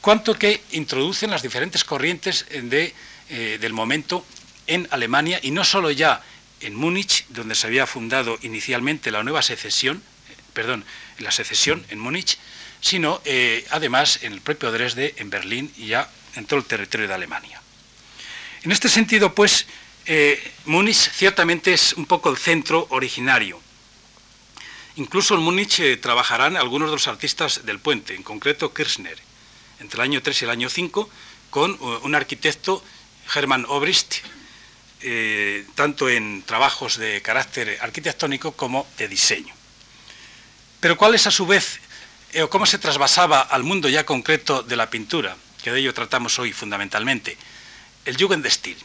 cuanto 0.00 0.38
que 0.38 0.62
introducen 0.70 1.30
las 1.30 1.42
diferentes 1.42 1.84
corrientes 1.84 2.46
de, 2.50 2.94
eh, 3.28 3.58
del 3.60 3.74
momento 3.74 4.24
en 4.66 4.88
Alemania 4.90 5.40
y 5.42 5.50
no 5.50 5.64
solo 5.64 5.90
ya 5.90 6.22
en 6.60 6.74
Múnich, 6.74 7.26
donde 7.28 7.54
se 7.54 7.66
había 7.66 7.86
fundado 7.86 8.38
inicialmente 8.42 9.10
la 9.10 9.22
nueva 9.22 9.42
secesión, 9.42 9.98
eh, 9.98 10.34
perdón, 10.52 10.84
la 11.18 11.30
secesión 11.30 11.84
en 11.90 11.98
Múnich, 11.98 12.38
sino 12.80 13.20
eh, 13.24 13.66
además 13.70 14.20
en 14.22 14.32
el 14.32 14.40
propio 14.40 14.72
Dresde, 14.72 15.14
en 15.18 15.30
Berlín 15.30 15.72
y 15.76 15.88
ya 15.88 16.10
en 16.36 16.46
todo 16.46 16.58
el 16.58 16.64
territorio 16.64 17.08
de 17.08 17.14
Alemania. 17.14 17.60
En 18.62 18.72
este 18.72 18.88
sentido, 18.88 19.34
pues, 19.34 19.66
Múnich 20.64 21.10
ciertamente 21.12 21.72
es 21.72 21.92
un 21.92 22.06
poco 22.06 22.30
el 22.30 22.36
centro 22.36 22.86
originario. 22.90 23.60
Incluso 24.96 25.34
en 25.34 25.42
Múnich 25.42 26.00
trabajarán 26.00 26.56
algunos 26.56 26.88
de 26.90 26.96
los 26.96 27.08
artistas 27.08 27.64
del 27.64 27.78
puente, 27.78 28.14
en 28.14 28.22
concreto 28.22 28.74
Kirchner 28.74 29.18
entre 29.82 30.00
el 30.00 30.08
año 30.08 30.22
3 30.22 30.42
y 30.42 30.44
el 30.44 30.50
año 30.50 30.68
5, 30.70 31.10
con 31.50 31.76
un 31.80 32.14
arquitecto, 32.14 32.82
Hermann 33.34 33.66
Obrist, 33.68 34.16
eh, 35.02 35.66
tanto 35.74 36.08
en 36.08 36.42
trabajos 36.42 36.96
de 36.96 37.20
carácter 37.22 37.78
arquitectónico 37.80 38.52
como 38.52 38.86
de 38.98 39.08
diseño. 39.08 39.54
Pero 40.80 40.96
cuál 40.96 41.14
es 41.14 41.26
a 41.26 41.30
su 41.30 41.46
vez, 41.46 41.80
eh, 42.32 42.42
o 42.42 42.50
cómo 42.50 42.66
se 42.66 42.78
trasvasaba 42.78 43.40
al 43.40 43.62
mundo 43.62 43.88
ya 43.88 44.06
concreto 44.06 44.62
de 44.62 44.76
la 44.76 44.90
pintura, 44.90 45.36
que 45.62 45.70
de 45.70 45.80
ello 45.80 45.94
tratamos 45.94 46.38
hoy 46.38 46.52
fundamentalmente, 46.52 47.36
el 48.04 48.16
Jugendstil. 48.16 48.76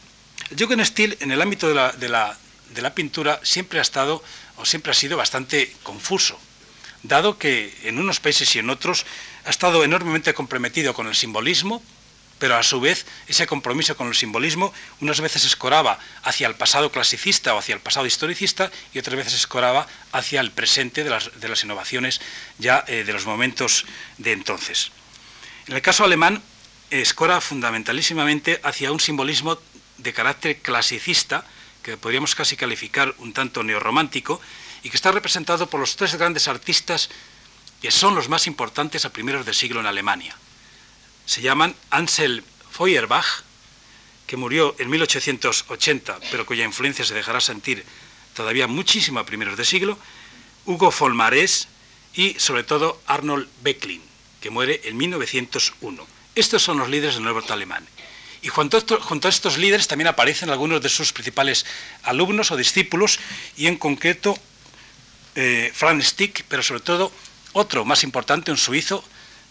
El 0.50 0.58
Jugendstil 0.58 1.16
en 1.20 1.32
el 1.32 1.42
ámbito 1.42 1.68
de 1.68 1.74
la, 1.74 2.38
de 2.70 2.82
la 2.82 2.94
pintura 2.94 3.40
siempre 3.42 3.78
ha 3.78 3.82
estado 3.82 4.22
o 4.56 4.64
siempre 4.64 4.92
ha 4.92 4.94
sido 4.94 5.16
bastante 5.16 5.72
confuso, 5.82 6.38
dado 7.02 7.38
que 7.38 7.74
en 7.84 7.98
unos 7.98 8.20
países 8.20 8.54
y 8.56 8.58
en 8.58 8.70
otros 8.70 9.06
ha 9.44 9.50
estado 9.50 9.84
enormemente 9.84 10.34
comprometido 10.34 10.94
con 10.94 11.06
el 11.06 11.14
simbolismo, 11.14 11.82
pero 12.38 12.56
a 12.56 12.62
su 12.62 12.80
vez 12.80 13.06
ese 13.26 13.46
compromiso 13.46 13.96
con 13.96 14.08
el 14.08 14.14
simbolismo 14.14 14.72
unas 15.00 15.20
veces 15.20 15.44
escoraba 15.44 15.98
hacia 16.22 16.46
el 16.46 16.54
pasado 16.54 16.90
clasicista 16.90 17.54
o 17.54 17.58
hacia 17.58 17.74
el 17.74 17.80
pasado 17.80 18.06
historicista 18.06 18.70
y 18.94 18.98
otras 18.98 19.16
veces 19.16 19.34
escoraba 19.34 19.86
hacia 20.12 20.40
el 20.40 20.50
presente 20.50 21.04
de 21.04 21.10
las, 21.10 21.64
innovaciones 21.64 22.20
ya 22.58 22.84
eh, 22.86 23.04
de 23.04 23.12
los 23.12 23.26
momentos 23.26 23.86
de 24.18 24.32
entonces. 24.32 24.90
En 25.66 25.74
el 25.74 25.82
caso 25.82 26.04
alemán, 26.04 26.42
escora 26.90 27.40
fundamentalísimamente 27.40 28.60
hacia 28.62 28.92
un 28.92 29.00
simbolismo 29.00 29.58
de 29.98 30.12
carácter 30.12 30.58
clasicista, 30.58 31.44
que 31.82 31.96
podríamos 31.96 32.34
casi 32.34 32.56
calificar 32.56 33.14
un 33.18 33.32
tanto 33.32 33.62
neorromántico, 33.62 34.40
y 34.82 34.90
que 34.90 34.96
está 34.96 35.10
representado 35.12 35.68
por 35.68 35.80
los 35.80 35.96
tres 35.96 36.14
grandes 36.14 36.48
artistas 36.48 37.10
que 37.82 37.90
son 37.90 38.14
los 38.14 38.28
más 38.28 38.46
importantes 38.46 39.04
a 39.04 39.12
primeros 39.12 39.44
del 39.44 39.54
siglo 39.54 39.80
en 39.80 39.86
Alemania. 39.86 40.36
Se 41.28 41.42
llaman 41.42 41.76
Ansel 41.90 42.42
Feuerbach, 42.70 43.42
que 44.26 44.38
murió 44.38 44.74
en 44.78 44.88
1880, 44.88 46.18
pero 46.30 46.46
cuya 46.46 46.64
influencia 46.64 47.04
se 47.04 47.12
dejará 47.12 47.42
sentir 47.42 47.84
todavía 48.32 48.66
muchísimo 48.66 49.20
a 49.20 49.26
primeros 49.26 49.58
de 49.58 49.66
siglo, 49.66 49.98
Hugo 50.64 50.90
Folmarés 50.90 51.68
y 52.14 52.32
sobre 52.38 52.64
todo 52.64 53.02
Arnold 53.06 53.46
Becklin, 53.60 54.00
que 54.40 54.48
muere 54.48 54.80
en 54.84 54.96
1901. 54.96 56.06
Estos 56.34 56.62
son 56.62 56.78
los 56.78 56.88
líderes 56.88 57.16
del 57.16 57.24
nuevo 57.24 57.42
alemán. 57.50 57.86
Y 58.40 58.48
junto 58.48 58.78
a, 58.78 59.28
estos 59.28 59.58
líderes 59.58 59.86
también 59.86 60.08
aparecen 60.08 60.48
algunos 60.48 60.80
de 60.80 60.88
sus 60.88 61.12
principales 61.12 61.66
alumnos 62.04 62.52
o 62.52 62.56
discípulos, 62.56 63.20
y 63.54 63.66
en 63.66 63.76
concreto 63.76 64.34
eh, 65.34 65.70
Franz 65.74 66.06
Stick, 66.06 66.46
pero 66.48 66.62
sobre 66.62 66.80
todo 66.80 67.12
otro 67.52 67.84
más 67.84 68.02
importante, 68.02 68.50
un 68.50 68.56
suizo, 68.56 69.04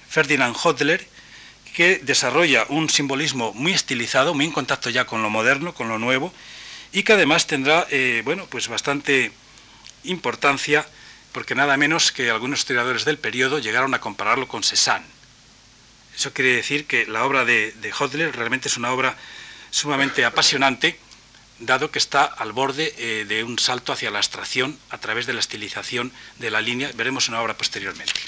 Ferdinand 0.09 0.55
Hodler, 0.59 1.07
que 1.77 1.99
desarrolla 1.99 2.65
un 2.69 2.89
simbolismo 2.89 3.53
muy 3.53 3.71
estilizado, 3.71 4.33
muy 4.33 4.45
en 4.45 4.51
contacto 4.51 4.89
ya 4.89 5.05
con 5.05 5.21
lo 5.21 5.29
moderno, 5.29 5.75
con 5.75 5.89
lo 5.89 5.99
nuevo, 5.99 6.33
y 6.91 7.03
que 7.03 7.13
además 7.13 7.45
tendrá 7.45 7.85
eh, 7.91 8.23
bueno, 8.25 8.47
pues 8.49 8.67
bastante 8.67 9.31
importancia, 10.03 10.87
porque 11.33 11.53
nada 11.53 11.77
menos 11.77 12.11
que 12.11 12.31
algunos 12.31 12.61
historiadores 12.61 13.05
del 13.05 13.19
periodo 13.19 13.59
llegaron 13.59 13.93
a 13.93 14.01
compararlo 14.01 14.47
con 14.47 14.63
Cézanne. 14.63 15.05
Eso 16.15 16.33
quiere 16.33 16.55
decir 16.55 16.87
que 16.87 17.05
la 17.05 17.23
obra 17.23 17.45
de, 17.45 17.75
Hodler 17.99 18.35
realmente 18.35 18.69
es 18.69 18.77
una 18.77 18.91
obra 18.91 19.15
sumamente 19.69 20.25
apasionante, 20.25 20.97
dado 21.59 21.91
que 21.91 21.99
está 21.99 22.23
al 22.23 22.53
borde 22.53 22.95
eh, 22.97 23.25
de 23.25 23.43
un 23.43 23.59
salto 23.59 23.93
hacia 23.93 24.09
la 24.09 24.17
abstracción 24.17 24.79
a 24.89 24.97
través 24.97 25.27
de 25.27 25.33
la 25.33 25.41
estilización 25.41 26.11
de 26.39 26.49
la 26.49 26.59
línea. 26.59 26.89
Veremos 26.95 27.29
una 27.29 27.39
obra 27.39 27.55
posteriormente. 27.55 28.19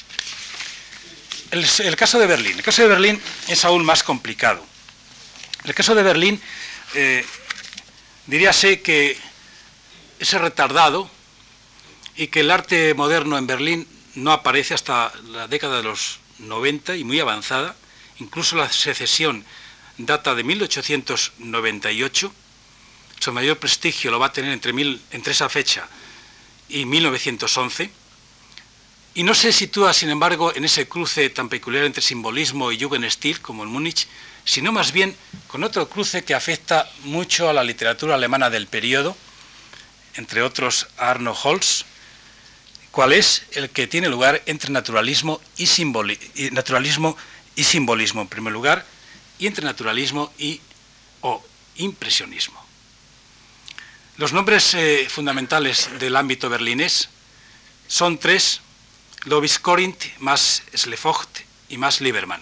El, 1.52 1.96
caso 1.96 2.20
de 2.20 2.28
Berlín. 2.28 2.58
El 2.58 2.64
caso 2.64 2.84
de 2.84 2.88
Berlín 2.88 3.22
es 3.48 3.66
aún 3.66 3.84
más 3.84 4.04
complicado. 4.04 4.64
El 5.66 5.74
caso 5.74 5.96
de 5.96 6.04
Berlín, 6.04 6.40
eh, 6.94 7.26
diríase 8.28 8.82
que 8.82 9.18
es 10.20 10.34
retardado 10.34 11.10
y 12.16 12.28
que 12.28 12.42
el 12.42 12.52
arte 12.52 12.94
moderno 12.94 13.38
en 13.38 13.48
Berlín 13.48 13.88
no 14.16 14.32
aparece 14.32 14.74
hasta 14.74 15.12
la 15.30 15.48
década 15.48 15.78
de 15.78 15.84
los 15.84 16.20
90 16.40 16.96
y 16.96 17.04
muy 17.04 17.20
avanzada. 17.20 17.76
Incluso 18.20 18.56
la 18.56 18.72
secesión 18.72 19.44
data 19.98 20.36
de 20.36 20.44
1898 20.44 22.34
su 23.20 23.34
mayor 23.34 23.58
prestigio 23.58 24.12
lo 24.12 24.20
va 24.20 24.28
a 24.28 24.34
tener 24.34 24.52
entre, 24.52 24.72
entre 25.12 25.34
esa 25.34 25.50
fecha 25.50 25.88
y 26.70 26.86
1911, 26.86 27.92
y 29.16 29.24
no 29.24 29.34
se 29.34 29.52
sitúa, 29.52 29.94
sin 29.94 30.10
embargo, 30.10 30.54
en 30.56 30.66
ese 30.66 30.88
cruce 30.88 31.30
tan 31.30 31.50
peculiar 31.50 31.84
entre 31.86 32.02
simbolismo 32.02 32.72
y 32.72 32.80
Jugendstil, 32.80 33.42
como 33.42 33.64
en 33.64 33.70
Múnich, 33.70 34.08
sino 34.46 34.72
más 34.72 34.92
bien 34.92 35.16
con 35.48 35.64
otro 35.64 35.90
cruce 35.90 36.24
que 36.24 36.36
afecta 36.36 36.90
mucho 37.04 37.50
a 37.50 37.54
la 37.54 37.64
literatura 37.64 38.16
alemana 38.16 38.50
del 38.50 38.68
periodo, 38.68 39.18
entre 40.16 40.42
otros 40.42 40.88
a 40.98 41.10
Arno 41.10 41.36
Holz, 41.44 41.86
cuál 42.92 43.14
es 43.14 43.44
el 43.52 43.70
que 43.70 43.88
tiene 43.88 44.10
lugar 44.10 44.42
entre 44.46 44.72
naturalismo 44.72 45.42
y, 45.58 45.68
simbolismo, 45.68 47.18
en 48.22 48.28
primer 48.28 48.54
lugar, 48.54 48.86
y 49.38 49.48
entre 49.48 49.66
naturalismo 49.66 50.34
y 50.38 50.62
o 51.22 51.44
impresionismo. 51.78 52.64
Los 54.18 54.34
nombres 54.34 54.74
eh, 54.74 55.08
fundamentales 55.10 55.90
del 56.00 56.16
ámbito 56.16 56.50
berlinés 56.50 57.10
son 57.88 58.18
tres, 58.18 58.62
Lovis 59.26 59.60
Corinth, 59.60 60.06
más 60.20 60.64
Slefocht 60.74 61.42
y 61.68 61.78
más 61.78 62.00
Liebermann. 62.02 62.42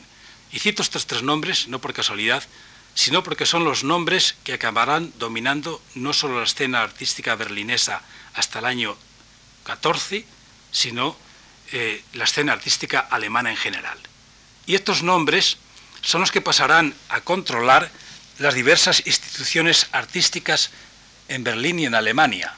Y 0.51 0.59
cito 0.59 0.81
estos 0.81 1.07
tres 1.07 1.23
nombres 1.23 1.67
no 1.67 1.79
por 1.79 1.93
casualidad, 1.93 2.43
sino 2.93 3.23
porque 3.23 3.45
son 3.45 3.63
los 3.63 3.83
nombres 3.83 4.35
que 4.43 4.53
acabarán 4.53 5.11
dominando 5.17 5.81
no 5.95 6.13
solo 6.13 6.39
la 6.39 6.45
escena 6.45 6.81
artística 6.81 7.35
berlinesa 7.35 8.01
hasta 8.33 8.59
el 8.59 8.65
año 8.65 8.97
14, 9.63 10.25
sino 10.71 11.17
eh, 11.71 12.03
la 12.13 12.23
escena 12.23 12.53
artística 12.53 12.99
alemana 12.99 13.49
en 13.49 13.57
general. 13.57 13.97
Y 14.65 14.75
estos 14.75 15.03
nombres 15.03 15.57
son 16.01 16.21
los 16.21 16.31
que 16.31 16.41
pasarán 16.41 16.93
a 17.09 17.21
controlar 17.21 17.91
las 18.39 18.53
diversas 18.53 19.03
instituciones 19.05 19.87
artísticas 19.91 20.69
en 21.27 21.43
Berlín 21.43 21.79
y 21.79 21.85
en 21.85 21.95
Alemania. 21.95 22.55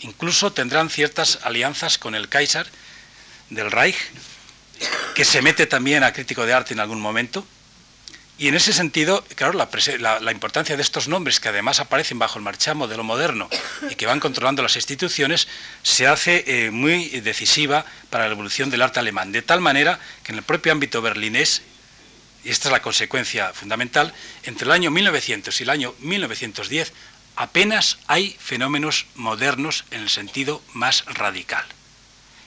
Incluso 0.00 0.52
tendrán 0.52 0.90
ciertas 0.90 1.40
alianzas 1.42 1.98
con 1.98 2.14
el 2.14 2.28
Kaiser 2.28 2.70
del 3.50 3.70
Reich, 3.70 3.96
que 5.14 5.24
se 5.24 5.42
mete 5.42 5.66
también 5.66 6.04
a 6.04 6.12
crítico 6.12 6.46
de 6.46 6.52
arte 6.52 6.74
en 6.74 6.80
algún 6.80 7.00
momento. 7.00 7.46
Y 8.38 8.46
en 8.46 8.54
ese 8.54 8.72
sentido, 8.72 9.24
claro, 9.34 9.58
la, 9.98 10.32
importancia 10.32 10.76
de 10.76 10.82
estos 10.82 11.08
nombres, 11.08 11.40
que 11.40 11.48
además 11.48 11.80
aparecen 11.80 12.20
bajo 12.20 12.38
el 12.38 12.44
marchamo 12.44 12.86
de 12.86 12.96
lo 12.96 13.02
moderno 13.02 13.50
y 13.90 13.96
que 13.96 14.06
van 14.06 14.20
controlando 14.20 14.62
las 14.62 14.76
instituciones, 14.76 15.48
se 15.82 16.06
hace 16.06 16.44
eh, 16.46 16.70
muy 16.70 17.08
decisiva 17.20 17.84
para 18.10 18.26
la 18.26 18.32
evolución 18.32 18.70
del 18.70 18.82
arte 18.82 19.00
alemán. 19.00 19.32
De 19.32 19.42
tal 19.42 19.60
manera 19.60 19.98
que 20.22 20.30
en 20.30 20.38
el 20.38 20.44
propio 20.44 20.70
ámbito 20.70 21.02
berlinés, 21.02 21.62
y 22.44 22.50
esta 22.50 22.68
es 22.68 22.72
la 22.72 22.80
consecuencia 22.80 23.52
fundamental, 23.52 24.14
entre 24.44 24.66
el 24.66 24.70
año 24.70 24.92
1900 24.92 25.58
y 25.58 25.62
el 25.64 25.70
año 25.70 25.94
1910 25.98 26.92
apenas 27.34 27.98
hay 28.06 28.36
fenómenos 28.38 29.06
modernos 29.16 29.84
en 29.90 30.02
el 30.02 30.10
sentido 30.10 30.62
más 30.74 31.04
radical. 31.06 31.64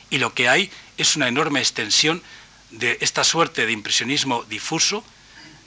Y 0.10 0.20
lo 0.20 0.34
que 0.34 0.48
hay 0.48 0.72
es 1.01 1.15
una 1.15 1.27
enorme 1.27 1.60
extensión 1.60 2.22
de 2.70 2.98
esta 3.01 3.24
suerte 3.24 3.65
de 3.65 3.72
impresionismo 3.72 4.43
difuso, 4.43 5.03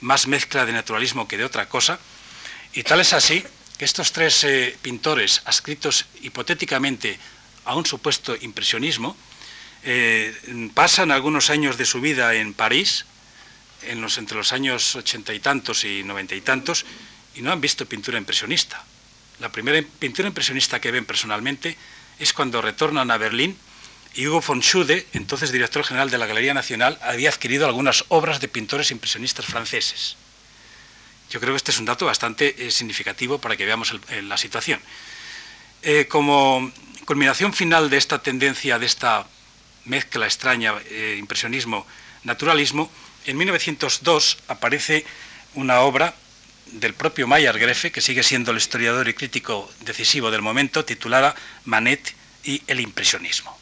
más 0.01 0.27
mezcla 0.27 0.65
de 0.65 0.73
naturalismo 0.73 1.27
que 1.27 1.37
de 1.37 1.45
otra 1.45 1.69
cosa, 1.69 1.99
y 2.73 2.83
tal 2.83 2.99
es 2.99 3.13
así 3.13 3.43
que 3.77 3.85
estos 3.85 4.11
tres 4.11 4.43
eh, 4.43 4.77
pintores, 4.81 5.41
adscritos 5.45 6.05
hipotéticamente 6.21 7.19
a 7.65 7.75
un 7.75 7.85
supuesto 7.85 8.35
impresionismo, 8.39 9.15
eh, 9.83 10.33
pasan 10.73 11.11
algunos 11.11 11.49
años 11.49 11.77
de 11.77 11.85
su 11.85 12.01
vida 12.01 12.33
en 12.33 12.53
París, 12.53 13.05
entre 13.83 14.37
los 14.37 14.51
años 14.51 14.95
ochenta 14.95 15.33
y 15.33 15.39
tantos 15.39 15.83
y 15.83 16.03
noventa 16.03 16.33
y 16.33 16.41
tantos, 16.41 16.85
y 17.35 17.41
no 17.41 17.51
han 17.51 17.61
visto 17.61 17.85
pintura 17.85 18.17
impresionista. 18.17 18.83
La 19.39 19.51
primera 19.51 19.85
pintura 19.99 20.27
impresionista 20.27 20.79
que 20.79 20.91
ven 20.91 21.05
personalmente 21.05 21.77
es 22.17 22.31
cuando 22.33 22.61
retornan 22.61 23.11
a 23.11 23.17
Berlín 23.17 23.57
Hugo 24.17 24.41
von 24.41 24.61
Schude, 24.61 25.05
entonces 25.13 25.51
director 25.51 25.83
general 25.83 26.09
de 26.09 26.17
la 26.17 26.25
Galería 26.25 26.53
Nacional, 26.53 26.97
había 27.01 27.29
adquirido 27.29 27.65
algunas 27.65 28.05
obras 28.07 28.39
de 28.39 28.47
pintores 28.47 28.91
impresionistas 28.91 29.45
franceses. 29.45 30.15
Yo 31.29 31.39
creo 31.39 31.53
que 31.53 31.57
este 31.57 31.71
es 31.71 31.79
un 31.79 31.85
dato 31.85 32.05
bastante 32.05 32.67
eh, 32.67 32.71
significativo 32.71 33.39
para 33.39 33.57
que 33.57 33.65
veamos 33.65 33.93
la 34.23 34.37
situación. 34.37 34.79
Eh, 35.81 36.07
como 36.07 36.71
culminación 37.05 37.53
final 37.53 37.89
de 37.89 37.97
esta 37.97 38.21
tendencia, 38.21 38.79
de 38.79 38.85
esta 38.85 39.27
mezcla 39.85 40.25
extraña, 40.25 40.73
eh, 40.89 41.15
impresionismo-naturalismo, 41.19 42.89
en 43.25 43.37
1902 43.37 44.37
aparece 44.47 45.05
una 45.55 45.81
obra 45.81 46.15
del 46.67 46.93
propio 46.93 47.27
Mayer 47.27 47.57
Grefe, 47.57 47.91
que 47.91 48.01
sigue 48.01 48.23
siendo 48.23 48.51
el 48.51 48.57
historiador 48.57 49.07
y 49.07 49.13
crítico 49.13 49.71
decisivo 49.81 50.31
del 50.31 50.41
momento, 50.41 50.85
titulada 50.85 51.35
Manet 51.65 52.15
y 52.43 52.61
el 52.67 52.79
impresionismo. 52.79 53.54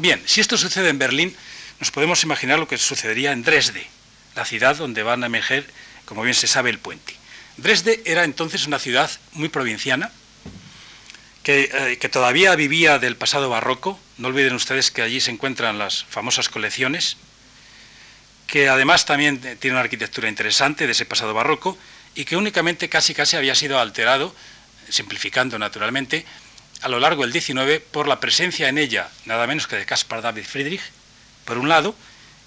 Bien, 0.00 0.22
si 0.24 0.40
esto 0.40 0.56
sucede 0.56 0.88
en 0.88 0.98
Berlín, 0.98 1.36
nos 1.78 1.90
podemos 1.90 2.22
imaginar 2.22 2.58
lo 2.58 2.66
que 2.66 2.78
sucedería 2.78 3.32
en 3.32 3.42
Dresde, 3.42 3.86
la 4.34 4.46
ciudad 4.46 4.74
donde 4.76 5.02
van 5.02 5.22
a 5.22 5.26
emerger, 5.26 5.70
como 6.06 6.22
bien 6.22 6.34
se 6.34 6.46
sabe, 6.46 6.70
el 6.70 6.78
puente. 6.78 7.14
Dresde 7.58 8.00
era 8.06 8.24
entonces 8.24 8.66
una 8.66 8.78
ciudad 8.78 9.10
muy 9.32 9.50
provinciana, 9.50 10.10
que, 11.42 11.68
eh, 11.70 11.98
que, 11.98 12.08
todavía 12.08 12.54
vivía 12.54 12.98
del 12.98 13.16
pasado 13.16 13.50
barroco. 13.50 14.00
No 14.16 14.28
olviden 14.28 14.54
ustedes 14.54 14.90
que 14.90 15.02
allí 15.02 15.20
se 15.20 15.32
encuentran 15.32 15.76
las 15.76 16.04
famosas 16.04 16.48
colecciones, 16.48 17.18
que 18.46 18.70
además 18.70 19.04
también 19.04 19.38
tiene 19.58 19.74
una 19.74 19.82
arquitectura 19.82 20.30
interesante 20.30 20.86
de 20.86 20.92
ese 20.92 21.04
pasado 21.04 21.34
barroco 21.34 21.76
y 22.14 22.24
que 22.24 22.38
únicamente 22.38 22.88
casi 22.88 23.12
casi 23.12 23.36
había 23.36 23.54
sido 23.54 23.78
alterado, 23.78 24.34
simplificando 24.88 25.58
naturalmente, 25.58 26.24
a 26.82 26.88
lo 26.88 27.00
largo 27.00 27.26
del 27.26 27.32
XIX 27.32 27.82
por 27.90 28.08
la 28.08 28.20
presencia 28.20 28.68
en 28.68 28.78
ella, 28.78 29.08
nada 29.26 29.46
menos 29.46 29.66
que 29.66 29.76
de 29.76 29.86
Caspar 29.86 30.22
David 30.22 30.44
Friedrich, 30.44 30.82
por 31.44 31.58
un 31.58 31.68
lado, 31.68 31.94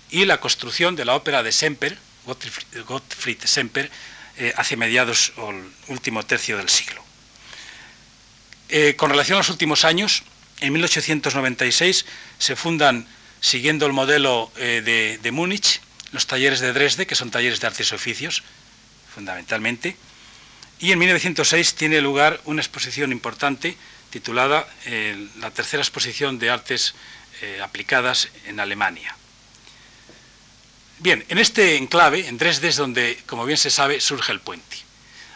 y 0.10 0.26
la 0.26 0.39
construcción 0.39 0.96
de 0.96 1.06
la 1.06 1.15
ópera 1.15 1.43
de 1.43 1.52
Semper, 1.52 1.98
Gottfried 2.26 3.39
Semper, 3.43 3.91
eh, 4.38 4.54
hacia 4.58 4.78
mediados 4.78 5.34
o 5.38 5.52
el 5.52 5.63
último 5.88 6.26
tercio 6.26 6.58
del 6.58 6.69
siglo. 6.69 7.04
Eh, 8.69 8.96
con 8.96 9.10
relación 9.12 9.36
a 9.36 9.39
los 9.39 9.50
últimos 9.50 9.86
años, 9.86 10.24
en 10.62 10.74
1896 10.74 12.06
se 12.39 12.56
fundan, 12.56 13.08
siguiendo 13.41 13.86
el 13.86 13.93
modelo 13.93 14.52
eh, 14.56 14.82
de, 14.84 15.19
de 15.22 15.32
Múnich, 15.32 15.82
los 16.12 16.26
talleres 16.26 16.60
de 16.60 16.74
Dresde, 16.74 17.06
que 17.06 17.15
son 17.15 17.30
talleres 17.30 17.60
de 17.60 17.67
artes 17.67 17.91
y 17.91 17.96
oficios, 17.96 18.43
fundamentalmente, 19.13 19.96
y 20.80 20.91
en 20.91 21.00
1906 21.00 21.76
tiene 21.76 22.02
lugar 22.02 22.41
una 22.46 22.62
exposición 22.62 23.12
importante 23.12 23.78
titulada 24.13 24.67
eh, 24.86 25.17
La 25.39 25.49
tercera 25.49 25.82
exposición 25.82 26.38
de 26.38 26.52
artes 26.52 26.93
eh, 27.41 27.60
aplicadas 27.63 28.30
en 28.45 28.60
Alemania. 28.60 29.17
Bien, 30.99 31.26
en 31.30 31.39
este 31.39 31.78
enclave, 31.78 32.28
en 32.28 32.38
Dresde, 32.38 32.67
es 32.69 32.76
donde, 32.76 33.17
como 33.26 33.43
bien 33.45 33.58
se 33.58 33.71
sabe, 33.71 33.99
surge 33.99 34.32
el 34.32 34.39
puente. 34.39 34.78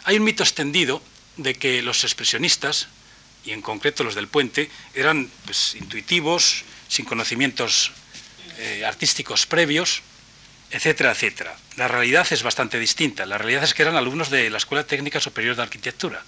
Hay 0.04 0.16
un 0.16 0.22
mito 0.22 0.44
extendido 0.44 1.02
de 1.36 1.54
que 1.54 1.82
los 1.82 2.04
expresionistas, 2.04 2.86
y 3.44 3.50
en 3.50 3.62
concreto 3.62 4.04
los 4.04 4.14
del 4.14 4.28
puente, 4.28 4.70
eran 4.94 5.28
pues, 5.44 5.74
intuitivos, 5.74 6.62
sin 6.86 7.04
conocimientos 7.04 7.90
eh, 8.58 8.84
artísticos 8.86 9.46
previos, 9.46 10.02
etcétera, 10.70 11.10
etcétera. 11.10 11.56
La 11.76 11.88
realidad 11.88 12.26
es 12.30 12.44
bastante 12.44 12.78
distinta. 12.78 13.26
La 13.26 13.38
realidad 13.38 13.64
es 13.64 13.74
que 13.74 13.82
eran 13.82 13.96
alumnos 13.96 14.30
de 14.30 14.48
la 14.50 14.58
Escuela 14.58 14.86
Técnica 14.86 15.18
Superior 15.18 15.56
de 15.56 15.62
Arquitectura. 15.62 16.22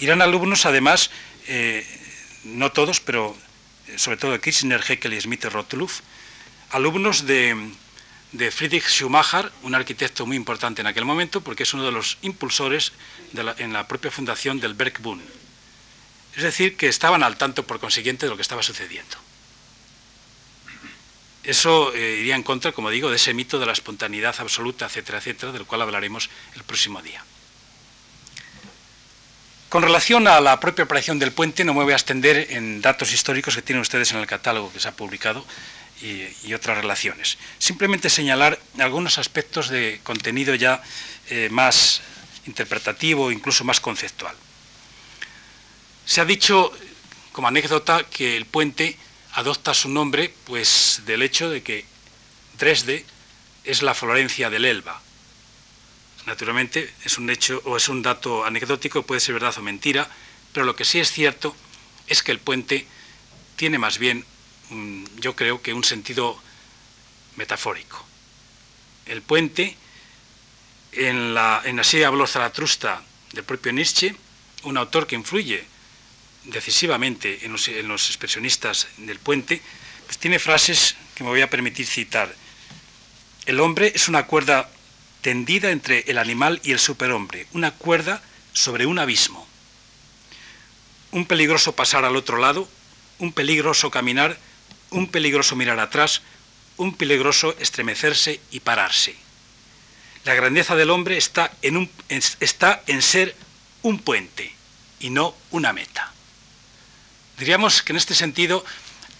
Y 0.00 0.06
eran 0.06 0.22
alumnos, 0.22 0.66
además, 0.66 1.10
eh, 1.46 1.86
no 2.44 2.72
todos, 2.72 3.00
pero 3.00 3.36
eh, 3.88 3.98
sobre 3.98 4.16
todo 4.16 4.32
de 4.32 4.40
Kirchner, 4.40 4.82
Heckel 4.86 5.14
y 5.14 5.20
Smith 5.20 5.46
alumnos 6.70 7.26
de, 7.26 7.70
Friedrich 8.50 8.88
Schumacher, 8.88 9.50
un 9.62 9.74
arquitecto 9.74 10.26
muy 10.26 10.36
importante 10.36 10.80
en 10.80 10.86
aquel 10.86 11.04
momento, 11.04 11.40
porque 11.40 11.62
es 11.62 11.74
uno 11.74 11.84
de 11.84 11.92
los 11.92 12.18
impulsores 12.22 12.92
en 13.58 13.72
la 13.72 13.86
propia 13.86 14.10
fundación 14.10 14.60
del 14.60 14.74
Bergbund. 14.74 15.22
Es 16.36 16.42
decir, 16.42 16.76
que 16.76 16.88
estaban 16.88 17.22
al 17.22 17.36
tanto, 17.36 17.64
por 17.64 17.78
consiguiente, 17.78 18.26
de 18.26 18.30
lo 18.30 18.36
que 18.36 18.42
estaba 18.42 18.62
sucediendo. 18.62 19.16
Eso 21.44 21.94
eh, 21.94 22.18
iría 22.20 22.34
en 22.34 22.42
contra, 22.42 22.72
como 22.72 22.90
digo, 22.90 23.10
de 23.10 23.16
ese 23.16 23.34
mito 23.34 23.58
de 23.58 23.66
la 23.66 23.72
espontaneidad 23.72 24.34
absoluta, 24.38 24.86
etcétera, 24.86 25.18
etcétera, 25.18 25.52
del 25.52 25.66
cual 25.66 25.82
hablaremos 25.82 26.30
el 26.56 26.64
próximo 26.64 27.02
día. 27.02 27.22
Con 29.74 29.82
relación 29.82 30.28
a 30.28 30.40
la 30.40 30.60
propia 30.60 30.84
operación 30.84 31.18
del 31.18 31.32
puente, 31.32 31.64
no 31.64 31.74
me 31.74 31.82
voy 31.82 31.94
a 31.94 31.96
extender 31.96 32.46
en 32.50 32.80
datos 32.80 33.12
históricos 33.12 33.56
que 33.56 33.62
tienen 33.62 33.82
ustedes 33.82 34.12
en 34.12 34.18
el 34.18 34.26
catálogo 34.28 34.72
que 34.72 34.78
se 34.78 34.86
ha 34.86 34.92
publicado 34.92 35.44
y, 36.00 36.54
otras 36.54 36.78
relaciones. 36.78 37.38
Simplemente 37.58 38.08
señalar 38.08 38.60
algunos 38.78 39.18
aspectos 39.18 39.68
de 39.68 39.98
contenido 40.04 40.54
ya 40.54 40.80
eh, 41.28 41.48
más 41.50 42.02
interpretativo, 42.46 43.32
incluso 43.32 43.64
más 43.64 43.80
conceptual. 43.80 44.36
Se 46.06 46.20
ha 46.20 46.24
dicho 46.24 46.70
como 47.32 47.48
anécdota 47.48 48.04
que 48.04 48.36
el 48.36 48.46
puente 48.46 48.96
adopta 49.32 49.74
su 49.74 49.88
nombre 49.88 50.32
pues 50.44 51.02
del 51.04 51.20
hecho 51.20 51.50
de 51.50 51.64
que 51.64 51.84
Dresde 52.60 53.04
es 53.64 53.82
la 53.82 53.94
Florencia 53.94 54.50
del 54.50 54.66
Elba. 54.66 55.02
Naturalmente 56.26 56.92
es 57.04 57.18
un 57.18 57.28
hecho 57.28 57.60
o 57.64 57.76
es 57.76 57.88
un 57.88 58.02
dato 58.02 58.44
anecdótico, 58.44 59.02
puede 59.02 59.20
ser 59.20 59.34
verdad 59.34 59.54
o 59.58 59.62
mentira, 59.62 60.08
pero 60.52 60.64
lo 60.64 60.74
que 60.74 60.84
sí 60.84 60.98
es 60.98 61.12
cierto 61.12 61.54
es 62.06 62.22
que 62.22 62.32
el 62.32 62.38
puente 62.38 62.86
tiene 63.56 63.78
más 63.78 63.98
bien, 63.98 64.24
yo 65.20 65.36
creo 65.36 65.60
que 65.60 65.74
un 65.74 65.84
sentido 65.84 66.40
metafórico. 67.36 68.04
El 69.06 69.22
puente, 69.22 69.76
en 70.92 71.34
la, 71.34 71.62
en 71.64 71.80
habló 72.04 72.26
Zaratrusta 72.26 73.02
del 73.32 73.44
propio 73.44 73.72
Nietzsche, 73.72 74.16
un 74.62 74.76
autor 74.76 75.06
que 75.06 75.14
influye 75.14 75.64
decisivamente 76.44 77.44
en 77.44 77.52
los, 77.52 78.08
expresionistas 78.08 78.88
del 78.98 79.18
puente, 79.18 79.60
pues 80.06 80.18
tiene 80.18 80.38
frases 80.38 80.96
que 81.14 81.24
me 81.24 81.30
voy 81.30 81.40
a 81.40 81.50
permitir 81.50 81.86
citar. 81.86 82.34
El 83.46 83.60
hombre 83.60 83.92
es 83.94 84.08
una 84.08 84.26
cuerda 84.26 84.70
tendida 85.24 85.70
entre 85.70 86.04
el 86.08 86.18
animal 86.18 86.60
y 86.64 86.72
el 86.72 86.78
superhombre, 86.78 87.46
una 87.54 87.70
cuerda 87.70 88.20
sobre 88.52 88.84
un 88.84 88.98
abismo. 88.98 89.48
Un 91.12 91.24
peligroso 91.24 91.74
pasar 91.74 92.04
al 92.04 92.16
otro 92.16 92.36
lado, 92.36 92.68
un 93.18 93.32
peligroso 93.32 93.90
caminar, 93.90 94.36
un 94.90 95.06
peligroso 95.06 95.56
mirar 95.56 95.80
atrás, 95.80 96.20
un 96.76 96.94
peligroso 96.94 97.56
estremecerse 97.58 98.38
y 98.50 98.60
pararse. 98.60 99.16
La 100.24 100.34
grandeza 100.34 100.76
del 100.76 100.90
hombre 100.90 101.16
está 101.16 101.50
en, 101.62 103.00
ser 103.00 103.34
un 103.80 104.00
puente 104.00 104.54
y 105.00 105.08
no 105.08 105.34
una 105.52 105.72
meta. 105.72 106.12
Diríamos 107.38 107.82
que 107.82 107.94
en 107.94 107.96
este 107.96 108.14
sentido 108.14 108.62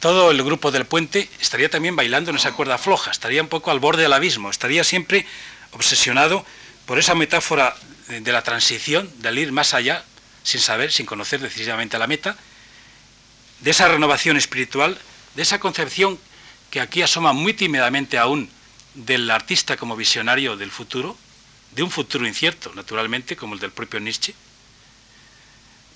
todo 0.00 0.30
el 0.30 0.42
grupo 0.42 0.70
del 0.70 0.84
puente 0.84 1.30
estaría 1.40 1.70
también 1.70 1.96
bailando 1.96 2.30
en 2.30 2.36
esa 2.36 2.52
cuerda 2.52 2.76
floja, 2.76 3.10
estaría 3.10 3.40
un 3.40 3.48
poco 3.48 3.70
al 3.70 3.80
borde 3.80 4.02
del 4.02 4.12
abismo, 4.12 4.50
estaría 4.50 4.84
siempre 4.84 5.24
obsesionado 5.74 6.44
por 6.86 6.98
esa 6.98 7.14
metáfora 7.14 7.76
de 8.08 8.32
la 8.32 8.42
transición, 8.42 9.10
del 9.18 9.38
ir 9.38 9.52
más 9.52 9.74
allá, 9.74 10.04
sin 10.42 10.60
saber, 10.60 10.92
sin 10.92 11.06
conocer 11.06 11.40
decisivamente 11.40 11.98
la 11.98 12.06
meta, 12.06 12.36
de 13.60 13.70
esa 13.70 13.88
renovación 13.88 14.36
espiritual, 14.36 14.98
de 15.34 15.42
esa 15.42 15.58
concepción 15.58 16.18
que 16.70 16.80
aquí 16.80 17.02
asoma 17.02 17.32
muy 17.32 17.54
tímidamente 17.54 18.18
aún 18.18 18.50
del 18.94 19.30
artista 19.30 19.76
como 19.76 19.96
visionario 19.96 20.56
del 20.56 20.70
futuro, 20.70 21.16
de 21.72 21.82
un 21.82 21.90
futuro 21.90 22.26
incierto, 22.26 22.72
naturalmente, 22.74 23.36
como 23.36 23.54
el 23.54 23.60
del 23.60 23.72
propio 23.72 24.00
Nietzsche, 24.00 24.34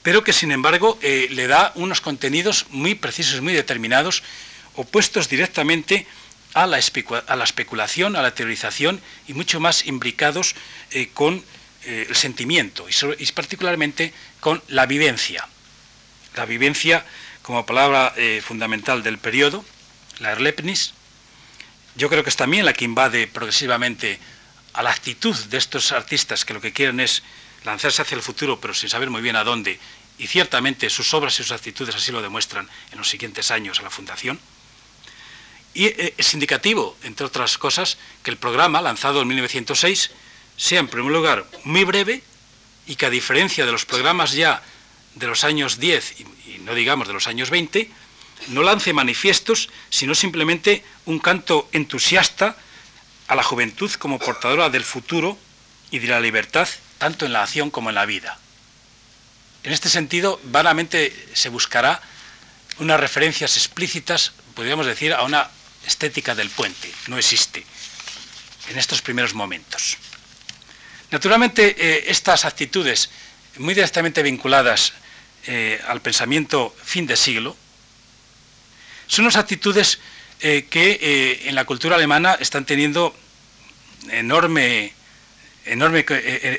pero 0.02 0.24
que 0.24 0.32
sin 0.32 0.50
embargo 0.50 0.98
eh, 1.02 1.28
le 1.30 1.46
da 1.46 1.72
unos 1.74 2.00
contenidos 2.00 2.66
muy 2.70 2.94
precisos, 2.94 3.40
muy 3.40 3.52
determinados, 3.52 4.22
opuestos 4.74 5.28
directamente 5.28 6.06
a 6.06 6.27
la, 6.54 6.78
especulación, 6.78 8.16
a 8.16 8.22
la 8.22 8.34
teorización 8.34 9.00
y 9.26 9.34
mucho 9.34 9.60
más 9.60 9.86
imbricados 9.86 10.54
eh, 10.90 11.10
con 11.12 11.44
eh, 11.84 12.06
el 12.08 12.16
sentimiento 12.16 12.86
y, 12.88 13.26
particularmente 13.32 14.12
con 14.40 14.62
la 14.68 14.86
vivencia. 14.86 15.48
La 16.36 16.44
vivencia 16.44 17.04
como 17.42 17.64
palabra 17.64 18.14
fundamental 18.42 19.02
del 19.02 19.18
periodo, 19.18 19.64
la 20.20 20.32
Erlebnis, 20.32 20.92
yo 21.96 22.08
creo 22.08 22.22
que 22.22 22.30
es 22.30 22.36
también 22.36 22.64
la 22.64 22.74
que 22.74 22.84
invade 22.84 23.26
progresivamente 23.26 24.20
a 24.72 24.82
la 24.82 24.90
actitud 24.90 25.34
de 25.34 25.58
estos 25.58 25.90
artistas 25.90 26.44
que 26.44 26.54
lo 26.54 26.60
que 26.60 26.72
quieren 26.72 27.00
es 27.00 27.24
lanzarse 27.64 28.02
hacia 28.02 28.14
el 28.14 28.22
futuro, 28.22 28.60
pero 28.60 28.74
sin 28.74 28.88
saber 28.88 29.10
muy 29.10 29.22
bien 29.22 29.34
a 29.34 29.42
dónde, 29.42 29.80
y 30.18 30.26
ciertamente 30.26 30.90
sus 30.90 31.12
obras 31.14 31.34
y 31.34 31.42
sus 31.42 31.52
actitudes 31.52 31.94
así 31.94 32.12
lo 32.12 32.22
demuestran 32.22 32.68
en 32.92 32.98
los 32.98 33.08
siguientes 33.08 33.50
años 33.50 33.80
a 33.80 33.82
la 33.82 33.90
Fundación. 33.90 34.38
Y 35.74 35.86
eh, 35.86 36.14
es 36.16 36.34
indicativo, 36.34 36.96
entre 37.02 37.26
otras 37.26 37.58
cosas, 37.58 37.98
que 38.22 38.30
el 38.30 38.36
programa, 38.36 38.82
lanzado 38.82 39.22
en 39.22 39.28
1906, 39.28 40.10
sea 40.56 40.80
en 40.80 40.88
primer 40.88 41.12
lugar 41.12 41.46
muy 41.64 41.84
breve 41.84 42.22
y 42.86 42.96
que 42.96 43.06
a 43.06 43.10
diferencia 43.10 43.64
de 43.64 43.72
los 43.72 43.84
programas 43.84 44.32
ya 44.32 44.62
de 45.14 45.26
los 45.26 45.44
años 45.44 45.78
10 45.78 46.20
y, 46.20 46.58
no 46.64 46.74
digamos 46.74 47.06
de 47.06 47.14
los 47.14 47.26
años 47.26 47.50
20, 47.50 47.90
no 48.48 48.62
lance 48.62 48.92
manifiestos, 48.92 49.68
sino 49.90 50.14
simplemente 50.14 50.84
un 51.06 51.18
canto 51.18 51.68
entusiasta 51.72 52.56
a 53.26 53.34
la 53.34 53.42
juventud 53.42 53.90
como 53.92 54.18
portadora 54.18 54.70
del 54.70 54.84
futuro 54.84 55.38
y 55.90 55.98
de 55.98 56.08
la 56.08 56.20
libertad, 56.20 56.68
tanto 56.98 57.26
en 57.26 57.32
la 57.32 57.42
acción 57.42 57.70
como 57.70 57.90
en 57.90 57.94
la 57.94 58.06
vida. 58.06 58.38
En 59.62 59.72
este 59.72 59.88
sentido, 59.88 60.40
vanamente 60.44 61.14
se 61.34 61.48
buscará 61.48 62.00
unas 62.78 63.00
referencias 63.00 63.56
explícitas, 63.56 64.32
podríamos 64.54 64.86
decir, 64.86 65.12
a 65.12 65.22
una 65.22 65.50
estética 65.86 66.34
del 66.34 66.50
puente. 66.50 66.92
No 67.06 67.18
existe 67.18 67.64
en 68.70 68.78
estos 68.78 69.02
primeros 69.02 69.34
momentos. 69.34 69.96
Naturalmente, 71.10 71.74
eh, 71.78 72.04
estas 72.08 72.44
actitudes, 72.44 73.10
muy 73.56 73.74
directamente 73.74 74.22
vinculadas 74.22 74.92
eh, 75.46 75.80
al 75.88 76.02
pensamiento 76.02 76.74
fin 76.84 77.06
de 77.06 77.16
siglo, 77.16 77.56
son 79.06 79.24
unas 79.24 79.36
actitudes 79.36 79.98
eh, 80.40 80.66
que 80.68 81.40
en 81.46 81.54
la 81.54 81.64
cultura 81.64 81.96
alemana 81.96 82.36
están 82.38 82.66
teniendo 82.66 83.16
enorme 84.10 84.92
enorme, 85.64 86.04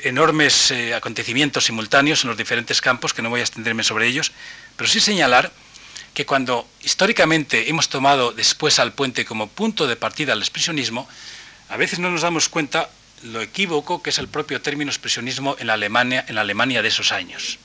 enormes 0.04 0.72
acontecimientos 0.94 1.64
simultáneos 1.64 2.22
en 2.22 2.28
los 2.28 2.36
diferentes 2.36 2.80
campos, 2.80 3.14
que 3.14 3.22
no 3.22 3.30
voy 3.30 3.40
a 3.40 3.44
extenderme 3.44 3.82
sobre 3.82 4.06
ellos, 4.06 4.32
pero 4.76 4.90
sí 4.90 5.00
señalar 5.00 5.52
que 6.14 6.26
cuando 6.26 6.68
históricamente 6.82 7.70
hemos 7.70 7.88
tomado 7.88 8.32
después 8.32 8.78
al 8.78 8.92
puente 8.92 9.24
como 9.24 9.48
punto 9.48 9.86
de 9.86 9.96
partida 9.96 10.32
al 10.32 10.40
expresionismo, 10.40 11.08
a 11.68 11.76
veces 11.76 11.98
no 11.98 12.10
nos 12.10 12.22
damos 12.22 12.48
cuenta 12.48 12.90
lo 13.22 13.40
equívoco 13.40 14.02
que 14.02 14.10
es 14.10 14.18
el 14.18 14.28
propio 14.28 14.60
término 14.60 14.90
expresionismo 14.90 15.56
en 15.58 15.66
la 15.68 15.74
Alemania, 15.74 16.24
en 16.26 16.34
la 16.34 16.40
Alemania 16.40 16.82
de 16.82 16.88
esos 16.88 17.12
años. 17.12 17.58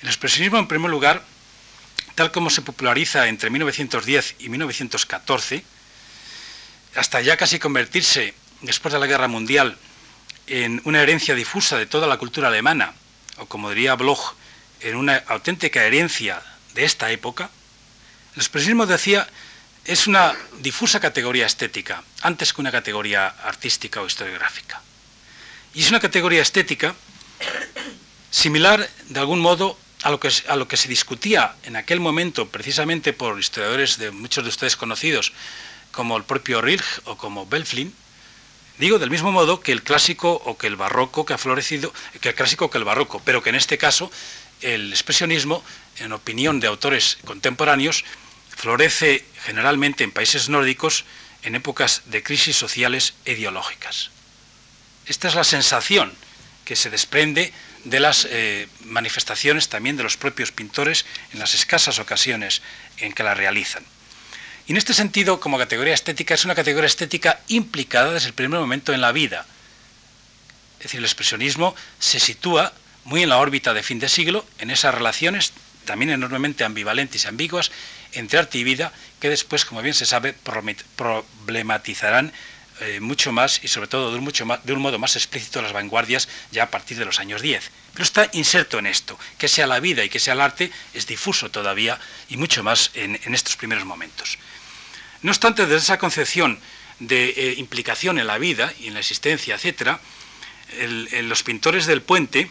El 0.00 0.08
expresionismo, 0.08 0.58
en 0.58 0.66
primer 0.66 0.90
lugar, 0.90 1.22
tal 2.14 2.32
como 2.32 2.50
se 2.50 2.62
populariza 2.62 3.28
entre 3.28 3.50
1910 3.50 4.36
y 4.38 4.48
1914, 4.48 5.64
hasta 6.96 7.20
ya 7.20 7.36
casi 7.36 7.58
convertirse, 7.58 8.34
después 8.62 8.92
de 8.92 9.00
la 9.00 9.06
Guerra 9.06 9.28
Mundial, 9.28 9.76
en 10.46 10.80
una 10.84 11.02
herencia 11.02 11.34
difusa 11.34 11.76
de 11.76 11.86
toda 11.86 12.06
la 12.06 12.18
cultura 12.18 12.48
alemana, 12.48 12.94
o 13.38 13.46
como 13.46 13.70
diría 13.70 13.94
Bloch, 13.94 14.34
en 14.80 14.96
una 14.96 15.16
auténtica 15.28 15.84
herencia 15.84 16.42
de 16.74 16.84
esta 16.84 17.10
época, 17.10 17.50
el 18.34 18.40
expresionismo 18.40 18.86
decía 18.86 19.28
es 19.84 20.06
una 20.06 20.34
difusa 20.60 20.98
categoría 20.98 21.46
estética, 21.46 22.02
antes 22.22 22.52
que 22.52 22.60
una 22.60 22.72
categoría 22.72 23.28
artística 23.28 24.00
o 24.00 24.06
historiográfica. 24.06 24.80
Y 25.74 25.82
es 25.82 25.90
una 25.90 26.00
categoría 26.00 26.40
estética 26.40 26.94
similar, 28.30 28.88
de 29.08 29.20
algún 29.20 29.40
modo, 29.40 29.78
a 30.02 30.10
lo, 30.10 30.20
que, 30.20 30.30
a 30.48 30.56
lo 30.56 30.68
que 30.68 30.76
se 30.76 30.88
discutía 30.88 31.54
en 31.64 31.76
aquel 31.76 32.00
momento, 32.00 32.48
precisamente 32.48 33.12
por 33.12 33.38
historiadores 33.38 33.98
de 33.98 34.10
muchos 34.10 34.44
de 34.44 34.50
ustedes 34.50 34.76
conocidos, 34.76 35.32
como 35.92 36.16
el 36.16 36.24
propio 36.24 36.60
Rilch 36.60 37.02
o 37.04 37.16
como 37.16 37.46
Belflin, 37.46 37.94
Digo 38.78 38.98
del 38.98 39.10
mismo 39.10 39.30
modo 39.30 39.60
que 39.60 39.70
el 39.70 39.84
clásico 39.84 40.32
o 40.32 40.58
que 40.58 40.66
el 40.66 40.74
barroco 40.74 41.24
que 41.24 41.32
ha 41.32 41.38
florecido, 41.38 41.92
que 42.20 42.30
el 42.30 42.34
clásico 42.34 42.70
que 42.70 42.78
el 42.78 42.84
barroco, 42.84 43.22
pero 43.24 43.40
que 43.40 43.50
en 43.50 43.54
este 43.54 43.78
caso 43.78 44.10
el 44.62 44.90
expresionismo, 44.90 45.62
en 45.98 46.12
opinión 46.12 46.60
de 46.60 46.66
autores 46.66 47.18
contemporáneos, 47.24 48.04
florece 48.48 49.24
generalmente 49.44 50.04
en 50.04 50.12
países 50.12 50.48
nórdicos 50.48 51.04
en 51.42 51.54
épocas 51.54 52.02
de 52.06 52.22
crisis 52.22 52.56
sociales 52.56 53.14
e 53.24 53.32
ideológicas. 53.32 54.10
Esta 55.06 55.28
es 55.28 55.34
la 55.34 55.44
sensación 55.44 56.12
que 56.64 56.76
se 56.76 56.90
desprende 56.90 57.52
de 57.84 58.00
las 58.00 58.26
eh, 58.30 58.68
manifestaciones 58.84 59.68
también 59.68 59.96
de 59.96 60.02
los 60.02 60.16
propios 60.16 60.52
pintores 60.52 61.04
en 61.32 61.38
las 61.38 61.54
escasas 61.54 61.98
ocasiones 61.98 62.62
en 62.98 63.12
que 63.12 63.22
la 63.22 63.34
realizan. 63.34 63.84
Y 64.66 64.72
en 64.72 64.78
este 64.78 64.94
sentido, 64.94 65.40
como 65.40 65.58
categoría 65.58 65.92
estética, 65.92 66.32
es 66.32 66.46
una 66.46 66.54
categoría 66.54 66.86
estética 66.86 67.40
implicada 67.48 68.14
desde 68.14 68.28
el 68.28 68.34
primer 68.34 68.58
momento 68.58 68.94
en 68.94 69.02
la 69.02 69.12
vida. 69.12 69.44
Es 70.78 70.84
decir, 70.84 70.98
el 70.98 71.04
expresionismo 71.04 71.74
se 71.98 72.18
sitúa 72.18 72.72
muy 73.04 73.22
en 73.22 73.28
la 73.28 73.36
órbita 73.36 73.74
de 73.74 73.82
fin 73.82 73.98
de 73.98 74.08
siglo, 74.08 74.46
en 74.58 74.70
esas 74.70 74.94
relaciones 74.94 75.52
también 75.84 76.10
enormemente 76.10 76.64
ambivalentes 76.64 77.24
y 77.24 77.28
ambiguas 77.28 77.70
entre 78.12 78.38
arte 78.38 78.58
y 78.58 78.64
vida, 78.64 78.92
que 79.20 79.28
después, 79.28 79.64
como 79.64 79.82
bien 79.82 79.94
se 79.94 80.06
sabe, 80.06 80.34
problematizarán 80.96 82.32
eh, 82.80 82.98
mucho 83.00 83.30
más 83.30 83.62
y 83.62 83.68
sobre 83.68 83.86
todo 83.86 84.10
de 84.10 84.18
un, 84.18 84.24
mucho 84.24 84.46
de 84.64 84.72
un 84.72 84.80
modo 84.80 84.98
más 84.98 85.14
explícito 85.14 85.62
las 85.62 85.72
vanguardias 85.72 86.28
ya 86.50 86.64
a 86.64 86.70
partir 86.70 86.98
de 86.98 87.04
los 87.04 87.20
años 87.20 87.40
10. 87.40 87.70
Pero 87.92 88.04
está 88.04 88.28
inserto 88.32 88.78
en 88.78 88.86
esto, 88.86 89.18
que 89.38 89.48
sea 89.48 89.66
la 89.66 89.78
vida 89.78 90.04
y 90.04 90.08
que 90.08 90.18
sea 90.18 90.34
el 90.34 90.40
arte 90.40 90.72
es 90.92 91.06
difuso 91.06 91.50
todavía 91.50 92.00
y 92.28 92.36
mucho 92.36 92.64
más 92.64 92.90
en 92.94 93.34
estos 93.34 93.56
primeros 93.56 93.84
momentos. 93.84 94.38
No 95.22 95.30
obstante, 95.30 95.62
desde 95.62 95.84
esa 95.84 95.98
concepción 95.98 96.58
de 96.98 97.30
eh, 97.30 97.54
implicación 97.56 98.18
en 98.18 98.26
la 98.26 98.38
vida 98.38 98.72
y 98.78 98.88
en 98.88 98.94
la 98.94 99.00
existencia, 99.00 99.56
etc., 99.56 99.98
los 101.22 101.42
pintores 101.42 101.86
del 101.86 102.02
puente 102.02 102.50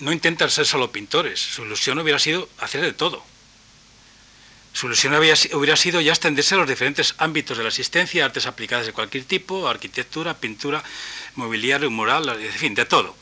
no 0.00 0.12
intentan 0.12 0.50
ser 0.50 0.66
solo 0.66 0.92
pintores. 0.92 1.40
Su 1.40 1.64
ilusión 1.64 1.98
hubiera 1.98 2.18
sido 2.18 2.48
hacer 2.58 2.82
de 2.82 2.92
todo. 2.92 3.22
Su 4.72 4.86
ilusión 4.86 5.14
hubiera 5.14 5.76
sido 5.76 6.00
ya 6.00 6.12
extenderse 6.12 6.54
a 6.54 6.58
los 6.58 6.68
diferentes 6.68 7.14
ámbitos 7.18 7.56
de 7.56 7.64
la 7.64 7.68
existencia, 7.68 8.24
artes 8.24 8.46
aplicadas 8.46 8.86
de 8.86 8.92
cualquier 8.92 9.24
tipo, 9.24 9.68
arquitectura, 9.68 10.38
pintura, 10.38 10.82
mobiliario, 11.34 11.90
mural, 11.90 12.28
en 12.28 12.52
fin, 12.52 12.74
de 12.74 12.84
todo. 12.84 13.16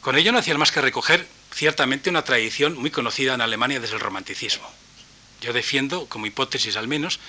Con 0.00 0.16
ello 0.16 0.32
no 0.32 0.38
hacían 0.38 0.58
más 0.58 0.72
que 0.72 0.80
recoger 0.80 1.26
ciertamente 1.52 2.10
una 2.10 2.24
tradición 2.24 2.76
muy 2.76 2.90
conocida 2.90 3.34
en 3.34 3.40
Alemania 3.40 3.78
desde 3.78 3.94
el 3.94 4.00
romanticismo. 4.00 4.68
Yo 5.40 5.52
defiendo, 5.52 6.06
como 6.06 6.26
hipótesis 6.26 6.76
al 6.76 6.88
menos, 6.88 7.20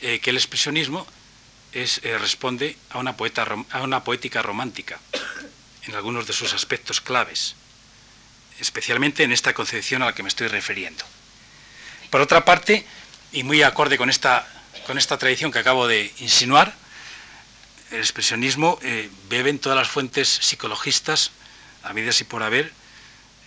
eh, 0.00 0.18
que 0.18 0.30
el 0.30 0.36
expresionismo 0.36 1.06
es, 1.72 2.00
eh, 2.02 2.18
responde 2.18 2.76
a 2.90 2.98
una, 2.98 3.16
poeta, 3.16 3.46
a 3.70 3.82
una 3.82 4.04
poética 4.04 4.42
romántica 4.42 5.00
en 5.86 5.94
algunos 5.94 6.26
de 6.26 6.32
sus 6.32 6.52
aspectos 6.52 7.00
claves, 7.00 7.54
especialmente 8.60 9.22
en 9.22 9.32
esta 9.32 9.54
concepción 9.54 10.02
a 10.02 10.06
la 10.06 10.14
que 10.14 10.22
me 10.22 10.28
estoy 10.28 10.48
refiriendo. 10.48 11.04
Por 12.10 12.20
otra 12.20 12.44
parte, 12.44 12.86
y 13.32 13.42
muy 13.42 13.62
acorde 13.62 13.96
con 13.96 14.10
esta, 14.10 14.46
con 14.86 14.98
esta 14.98 15.18
tradición 15.18 15.50
que 15.50 15.58
acabo 15.58 15.86
de 15.86 16.12
insinuar, 16.18 16.74
el 17.90 17.98
expresionismo 17.98 18.78
eh, 18.82 19.10
bebe 19.28 19.50
en 19.50 19.58
todas 19.58 19.76
las 19.76 19.88
fuentes 19.88 20.28
psicologistas, 20.28 21.30
habidas 21.82 22.20
y 22.20 22.24
por 22.24 22.42
haber, 22.42 22.72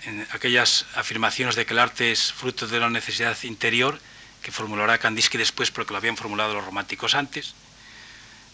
en 0.05 0.27
aquellas 0.31 0.85
afirmaciones 0.95 1.55
de 1.55 1.65
que 1.65 1.73
el 1.73 1.79
arte 1.79 2.11
es 2.11 2.31
fruto 2.31 2.67
de 2.67 2.79
la 2.79 2.89
necesidad 2.89 3.37
interior, 3.43 3.99
que 4.43 4.51
formulará 4.51 4.99
Kandinsky 4.99 5.37
después 5.37 5.71
porque 5.71 5.93
lo 5.93 5.97
habían 5.97 6.17
formulado 6.17 6.53
los 6.53 6.65
románticos 6.65 7.15
antes, 7.15 7.55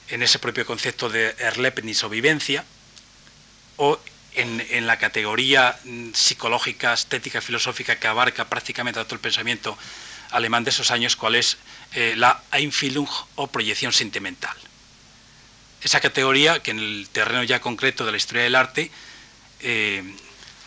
en 0.07 0.23
ese 0.23 0.39
propio 0.39 0.65
concepto 0.65 1.09
de 1.09 1.35
Erlebnis 1.39 2.03
o 2.03 2.09
vivencia, 2.09 2.63
o 3.75 3.99
en, 4.35 4.87
la 4.87 4.97
categoría 4.97 5.77
mm, 5.83 6.13
psicológica, 6.13 6.93
estética, 6.93 7.41
filosófica 7.41 7.97
que 7.97 8.07
abarca 8.07 8.49
prácticamente 8.49 9.03
todo 9.03 9.15
el 9.15 9.21
pensamiento 9.21 9.77
alemán 10.31 10.63
de 10.63 10.69
esos 10.69 10.91
años, 10.91 11.15
cuál 11.15 11.35
es 11.35 11.57
eh, 11.93 12.13
la 12.15 12.41
Einfühlung 12.51 13.09
o 13.35 13.47
proyección 13.47 13.91
sentimental. 13.91 14.55
esa 15.81 15.99
categoría 15.99 16.61
que 16.61 16.71
en 16.71 16.79
el 16.79 17.09
terreno 17.11 17.43
ya 17.43 17.59
concreto 17.59 18.05
de 18.05 18.11
la 18.11 18.17
historia 18.17 18.43
del 18.43 18.55
arte 18.55 18.91
eh, 19.61 20.03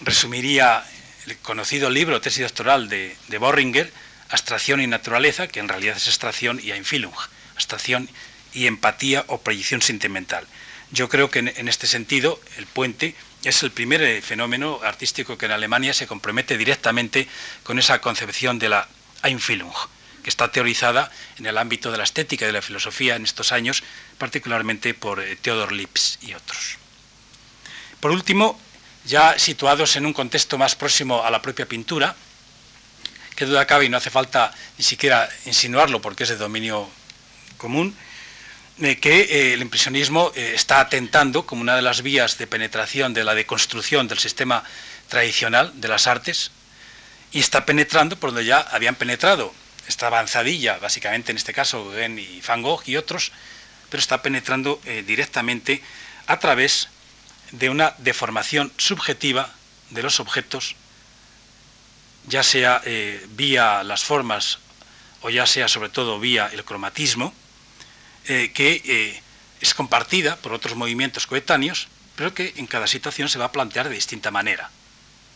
resumiría 0.00 0.84
el 1.26 1.38
conocido 1.38 1.88
libro, 1.88 2.20
tesis 2.20 2.42
doctoral 2.42 2.88
de, 2.88 3.16
de 3.28 3.38
Borringer, 3.38 3.90
Abstracción 4.28 4.80
y 4.80 4.86
Naturaleza, 4.86 5.46
que 5.46 5.60
en 5.60 5.68
realidad 5.68 5.96
es 5.96 6.08
abstracción 6.08 6.60
y 6.62 6.72
Einfühlung, 6.72 7.14
abstracción 7.54 8.08
y 8.52 8.66
empatía 8.66 9.24
o 9.28 9.38
proyección 9.38 9.82
sentimental. 9.82 10.46
Yo 10.90 11.08
creo 11.08 11.30
que 11.30 11.40
en, 11.40 11.68
este 11.68 11.86
sentido 11.86 12.40
el 12.56 12.66
puente 12.66 13.14
es 13.48 13.62
el 13.62 13.70
primer 13.70 14.02
eh, 14.02 14.22
fenómeno 14.22 14.80
artístico 14.82 15.36
que 15.36 15.46
en 15.46 15.52
Alemania 15.52 15.92
se 15.92 16.06
compromete 16.06 16.56
directamente 16.56 17.28
con 17.62 17.78
esa 17.78 18.00
concepción 18.00 18.58
de 18.58 18.70
la 18.70 18.88
Einfühlung, 19.22 19.72
que 20.22 20.30
está 20.30 20.50
teorizada 20.50 21.10
en 21.38 21.46
el 21.46 21.58
ámbito 21.58 21.92
de 21.92 21.98
la 21.98 22.04
estética 22.04 22.44
y 22.44 22.48
de 22.48 22.52
la 22.52 22.62
filosofía 22.62 23.16
en 23.16 23.24
estos 23.24 23.52
años, 23.52 23.82
particularmente 24.18 24.94
por 24.94 25.20
eh, 25.20 25.36
Theodor 25.36 25.72
Lips 25.72 26.18
y 26.22 26.34
otros. 26.34 26.78
Por 28.00 28.10
último, 28.10 28.58
ya 29.04 29.38
situados 29.38 29.96
en 29.96 30.06
un 30.06 30.12
contexto 30.12 30.58
más 30.58 30.74
próximo 30.74 31.24
a 31.24 31.30
la 31.30 31.42
propia 31.42 31.66
pintura, 31.66 32.16
que 33.36 33.46
duda 33.46 33.66
cabe 33.66 33.86
y 33.86 33.88
no 33.88 33.96
hace 33.96 34.10
falta 34.10 34.52
ni 34.78 34.84
siquiera 34.84 35.28
insinuarlo 35.44 36.00
porque 36.00 36.22
es 36.22 36.28
de 36.30 36.36
dominio 36.36 36.88
común, 37.56 37.94
eh, 38.80 38.96
que 38.98 39.20
eh, 39.20 39.52
el 39.54 39.62
impresionismo 39.62 40.32
eh, 40.34 40.50
está 40.52 40.80
atentando 40.80 41.46
como 41.46 41.62
una 41.62 41.76
de 41.76 41.82
las 41.82 42.02
vías 42.02 42.38
de 42.38 42.48
penetración 42.48 43.14
de 43.14 43.22
la 43.22 43.36
deconstrucción 43.36 44.08
del 44.08 44.18
sistema 44.18 44.64
tradicional 45.08 45.80
de 45.80 45.86
las 45.86 46.08
artes 46.08 46.50
y 47.30 47.38
está 47.38 47.66
penetrando 47.66 48.18
por 48.18 48.30
donde 48.30 48.46
ya 48.46 48.58
habían 48.58 48.96
penetrado. 48.96 49.54
Esta 49.86 50.08
avanzadilla, 50.08 50.78
básicamente 50.78 51.30
en 51.30 51.36
este 51.36 51.52
caso 51.54 51.88
Gauguin 51.88 52.18
y 52.18 52.40
Van 52.40 52.62
Gogh 52.62 52.82
y 52.86 52.96
otros, 52.96 53.30
pero 53.90 54.00
está 54.00 54.22
penetrando 54.22 54.80
directamente 55.06 55.82
a 56.26 56.40
través 56.40 56.88
de 57.52 57.68
una 57.68 57.94
deformación 57.98 58.72
subjetiva 58.76 59.52
de 59.90 60.02
los 60.02 60.20
objetos, 60.20 60.74
ya 62.26 62.42
sea 62.42 62.82
vía 63.28 63.84
las 63.84 64.04
formas 64.04 64.58
o 65.20 65.28
ya 65.28 65.44
sea 65.44 65.68
sobre 65.68 65.90
todo 65.90 66.18
vía 66.18 66.48
el 66.50 66.64
cromatismo, 66.64 67.34
eh, 68.26 68.52
que 68.54 68.80
eh, 68.86 69.22
es 69.60 69.74
compartida 69.74 70.36
por 70.36 70.54
otros 70.54 70.76
movimientos 70.76 71.26
coetáneos, 71.26 71.88
pero 72.16 72.32
que 72.32 72.54
en 72.56 72.66
cada 72.66 72.86
situación 72.86 73.28
se 73.28 73.38
va 73.38 73.46
a 73.46 73.52
plantear 73.52 73.88
de 73.88 73.94
distinta 73.94 74.30
manera. 74.30 74.70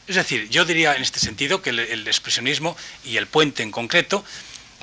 Es 0.07 0.17
decir, 0.17 0.49
yo 0.49 0.65
diría 0.65 0.97
en 0.97 1.03
este 1.03 1.21
sentido 1.21 1.61
que 1.61 1.69
el, 1.69 2.09
expresionismo 2.09 2.77
y 3.05 3.19
el 3.19 3.27
puente 3.27 3.63
en 3.63 3.71
concreto 3.71 4.25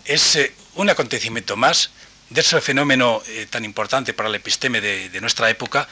es 0.06 0.36
eh, 0.36 0.54
un 0.76 0.90
acontecimiento 0.90 1.56
más 1.56 1.90
de 2.30 2.42
ese 2.42 2.62
fenómeno 2.62 3.24
tan 3.50 3.66
importante 3.66 4.14
para 4.14 4.30
la 4.30 4.38
episteme 4.38 4.82
de, 4.82 5.22
nuestra 5.22 5.50
época, 5.50 5.88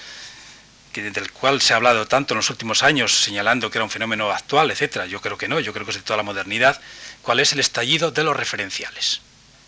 que, 0.91 1.09
del 1.09 1.31
cual 1.31 1.61
se 1.61 1.73
ha 1.73 1.77
hablado 1.77 2.07
tanto 2.07 2.33
en 2.33 2.37
los 2.37 2.49
últimos 2.49 2.83
años, 2.83 3.23
señalando 3.23 3.69
que 3.69 3.77
era 3.77 3.85
un 3.85 3.91
fenómeno 3.91 4.31
actual, 4.31 4.71
etc. 4.71 5.05
Yo 5.07 5.21
creo 5.21 5.37
que 5.37 5.47
no, 5.47 5.59
yo 5.59 5.73
creo 5.73 5.85
que 5.85 5.91
es 5.91 5.97
de 5.97 6.03
toda 6.03 6.17
la 6.17 6.23
modernidad, 6.23 6.79
cuál 7.21 7.39
es 7.39 7.53
el 7.53 7.59
estallido 7.59 8.11
de 8.11 8.23
los 8.23 8.35
referenciales. 8.35 9.21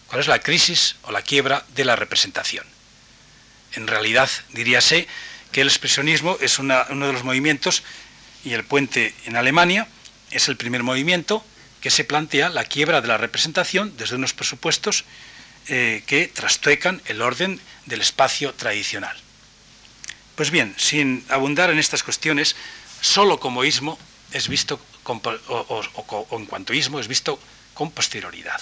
¿Cuál 0.08 0.22
es 0.22 0.28
la 0.28 0.40
crisis 0.40 0.96
o 1.04 1.12
la 1.12 1.22
quiebra 1.22 1.66
de 1.76 1.86
la 1.86 1.96
representación? 1.96 2.66
En 3.74 3.88
realidad, 3.88 4.30
diríase 4.54 5.08
que 5.52 5.62
el 5.62 5.68
expresionismo 5.68 6.38
es 6.42 6.60
uno 6.60 6.86
de 6.86 7.14
los 7.14 7.24
movimientos 7.24 7.84
y 8.44 8.54
el 8.54 8.64
puente 8.64 9.14
en 9.26 9.36
Alemania 9.36 9.88
es 10.32 10.48
el 10.48 10.58
primer 10.58 10.84
movimiento 10.84 11.44
que 11.82 11.90
se 11.90 12.04
plantea 12.04 12.50
la 12.50 12.66
quiebra 12.66 13.02
de 13.02 13.08
la 13.08 13.18
representación 13.18 13.96
desde 13.98 14.16
unos 14.16 14.34
presupuestos 14.34 15.06
eh, 15.68 16.04
que 16.06 16.28
trastoecan 16.28 17.02
el 17.06 17.22
orden 17.22 17.60
del 17.86 18.02
espacio 18.02 18.54
tradicional. 18.54 19.18
Pues 20.36 20.52
bien, 20.52 20.76
sin 20.78 21.26
abundar 21.30 21.70
en 21.70 21.80
estas 21.80 22.04
cuestiones, 22.04 22.56
solo 23.02 23.40
como 23.40 23.64
ismo 23.64 23.98
es 24.32 24.48
visto, 24.48 24.80
o, 25.06 25.84
o 25.96 26.38
en 26.38 26.46
cuanto 26.46 26.74
ismo 26.74 27.00
es 27.00 27.08
visto 27.08 27.40
con 27.74 27.92
posterioridad 27.92 28.62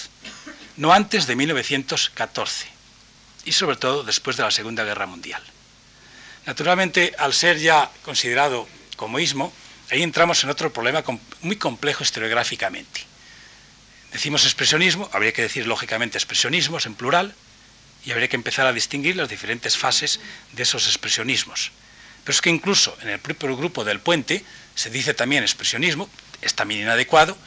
no 0.77 0.93
antes 0.93 1.27
de 1.27 1.35
1914 1.35 2.67
y 3.45 3.51
sobre 3.51 3.75
todo 3.75 4.03
después 4.03 4.37
de 4.37 4.43
la 4.43 4.51
Segunda 4.51 4.83
Guerra 4.83 5.05
Mundial. 5.05 5.41
Naturalmente, 6.45 7.13
al 7.17 7.33
ser 7.33 7.59
ya 7.59 7.89
considerado 8.03 8.67
como 8.95 9.19
ismo, 9.19 9.53
ahí 9.91 10.03
entramos 10.03 10.43
en 10.43 10.49
otro 10.49 10.71
problema 10.73 11.03
muy 11.41 11.55
complejo 11.55 12.03
historiográficamente. 12.03 13.01
Decimos 14.11 14.45
expresionismo, 14.45 15.09
habría 15.13 15.33
que 15.33 15.41
decir 15.41 15.65
lógicamente 15.67 16.17
expresionismos 16.17 16.85
en 16.85 16.95
plural, 16.95 17.33
y 18.05 18.11
habría 18.11 18.27
que 18.27 18.35
empezar 18.35 18.67
a 18.67 18.73
distinguir 18.73 19.15
las 19.15 19.29
diferentes 19.29 19.77
fases 19.77 20.19
de 20.51 20.63
esos 20.63 20.87
expresionismos. 20.87 21.71
Pero 22.23 22.35
es 22.35 22.41
que 22.41 22.49
incluso 22.49 22.97
en 23.01 23.09
el 23.09 23.19
propio 23.19 23.55
grupo 23.55 23.83
del 23.83 23.99
puente 23.99 24.43
se 24.75 24.89
dice 24.89 25.13
también 25.13 25.43
expresionismo, 25.43 26.09
es 26.41 26.53
también 26.53 26.81
inadecuado, 26.81 27.37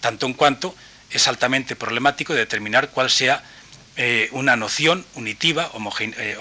tanto 0.00 0.26
en 0.26 0.34
cuanto 0.34 0.74
es 1.10 1.28
altamente 1.28 1.76
problemático 1.76 2.34
determinar 2.34 2.90
cuál 2.90 3.10
sea 3.10 3.42
eh, 3.96 4.28
una 4.32 4.56
noción 4.56 5.06
unitiva, 5.14 5.70
eh, 6.00 6.36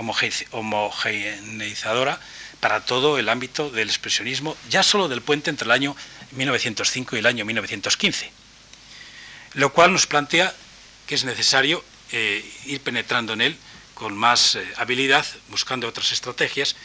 homogeneizadora 0.52 2.20
para 2.60 2.82
todo 2.82 3.18
el 3.18 3.30
ámbito 3.30 3.70
del 3.70 3.88
expresionismo, 3.88 4.58
ya 4.70 4.84
solo 4.84 5.08
del 5.08 5.22
puente 5.22 5.50
entre 5.50 5.66
el 5.66 5.72
año 5.72 5.96
1905 6.32 7.16
y 7.16 7.20
el 7.20 7.26
año 7.28 7.46
1915. 7.46 8.30
Lo 9.54 9.72
cual 9.72 9.94
nos 9.94 10.06
plantea 10.06 10.54
que 11.08 11.16
es 11.16 11.24
necesario 11.24 11.82
eh, 12.12 12.44
ir 12.66 12.82
penetrando 12.82 13.32
en 13.34 13.42
él 13.42 13.58
con 13.94 14.18
más 14.18 14.58
habilidad, 14.76 15.26
buscando 15.48 15.88
otras 15.88 16.12
estrategias 16.12 16.76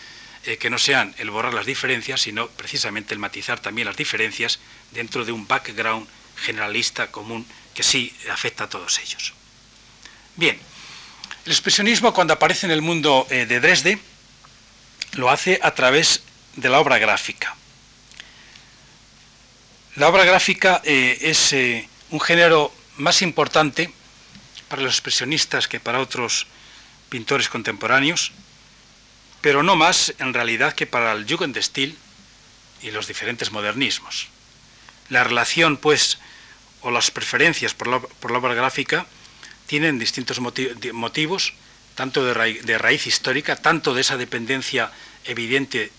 que 0.61 0.71
no 0.71 0.79
sean 0.79 1.15
el 1.19 1.29
borrar 1.31 1.53
las 1.53 1.67
diferencias, 1.67 2.23
sino 2.23 2.49
precisamente 2.49 3.13
el 3.13 3.19
matizar 3.19 3.61
también 3.61 3.87
las 3.87 3.97
diferencias 3.97 4.61
dentro 4.93 5.25
de 5.25 5.33
un 5.33 5.47
background 5.47 6.07
generalista 6.37 7.11
común 7.11 7.45
que 7.81 7.85
sí 7.85 8.15
afecta 8.31 8.65
a 8.65 8.69
todos 8.69 8.99
ellos. 8.99 9.33
Bien, 10.37 10.61
el 11.47 11.51
expresionismo 11.51 12.13
cuando 12.13 12.35
aparece 12.35 12.67
en 12.67 12.73
el 12.73 12.83
mundo 12.83 13.27
eh, 13.31 13.47
de 13.47 13.59
Dresde 13.59 13.99
lo 15.13 15.31
hace 15.31 15.59
a 15.63 15.75
través 15.75 16.23
de 16.57 16.69
la 16.69 16.79
obra 16.79 16.99
gráfica. 16.99 17.57
La 19.97 20.11
obra 20.11 20.27
gráfica 20.27 20.83
eh, 20.85 21.17
es 21.23 21.55
eh, 21.55 21.89
un 22.11 22.21
género 22.21 22.71
más 22.99 23.23
importante 23.23 23.91
para 24.69 24.83
los 24.83 24.93
expresionistas 24.93 25.67
que 25.67 25.81
para 25.81 26.01
otros 26.01 26.49
pintores 27.09 27.49
contemporáneos, 27.49 28.33
pero 29.41 29.63
no 29.63 29.75
más 29.75 30.13
en 30.19 30.35
realidad 30.35 30.75
que 30.75 30.87
para 30.87 31.13
el 31.13 31.27
Jugendstil 31.27 31.97
y 32.83 32.91
los 32.91 33.07
diferentes 33.07 33.53
modernismos. 33.53 34.29
La 35.09 35.25
relación, 35.25 35.79
pues, 35.79 36.19
o 36.83 36.91
las 36.91 37.11
preferencias 37.11 37.75
por 37.75 37.89
la, 37.89 37.97
obra 38.39 38.55
gráfica 38.55 39.07
tienen 39.67 39.99
distintos 39.99 40.41
motivos, 40.41 41.53
tanto 41.95 42.25
de, 42.25 42.79
raíz 42.79 43.07
histórica, 43.07 43.57
tanto 43.57 43.95
de 43.95 44.01
esa 44.01 44.17
dependencia 44.17 44.91
evidente 45.25 45.93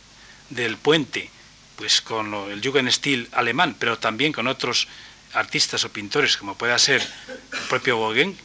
del 0.50 0.78
puente, 0.78 1.30
pues 1.78 2.02
con 2.02 2.34
el 2.52 2.62
Jugendstil 2.62 3.30
alemán, 3.32 3.76
pero 3.80 3.98
también 3.98 4.34
con 4.34 4.48
otros 4.48 4.88
artistas 5.34 5.86
o 5.86 5.90
pintores, 5.94 6.38
como 6.38 6.56
pueda 6.56 6.78
ser 6.78 7.02
el 7.02 7.60
propio 7.70 8.00
Gauguin 8.00 8.38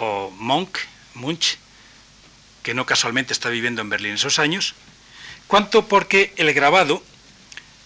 o 0.00 0.30
Monk, 0.30 0.78
Munch, 1.14 1.58
que 2.62 2.74
no 2.74 2.86
casualmente 2.86 3.32
está 3.32 3.50
viviendo 3.50 3.82
en 3.82 3.90
Berlín 3.90 4.14
esos 4.14 4.38
años, 4.38 4.74
cuanto 5.46 5.88
porque 5.88 6.32
el 6.36 6.54
grabado 6.54 7.02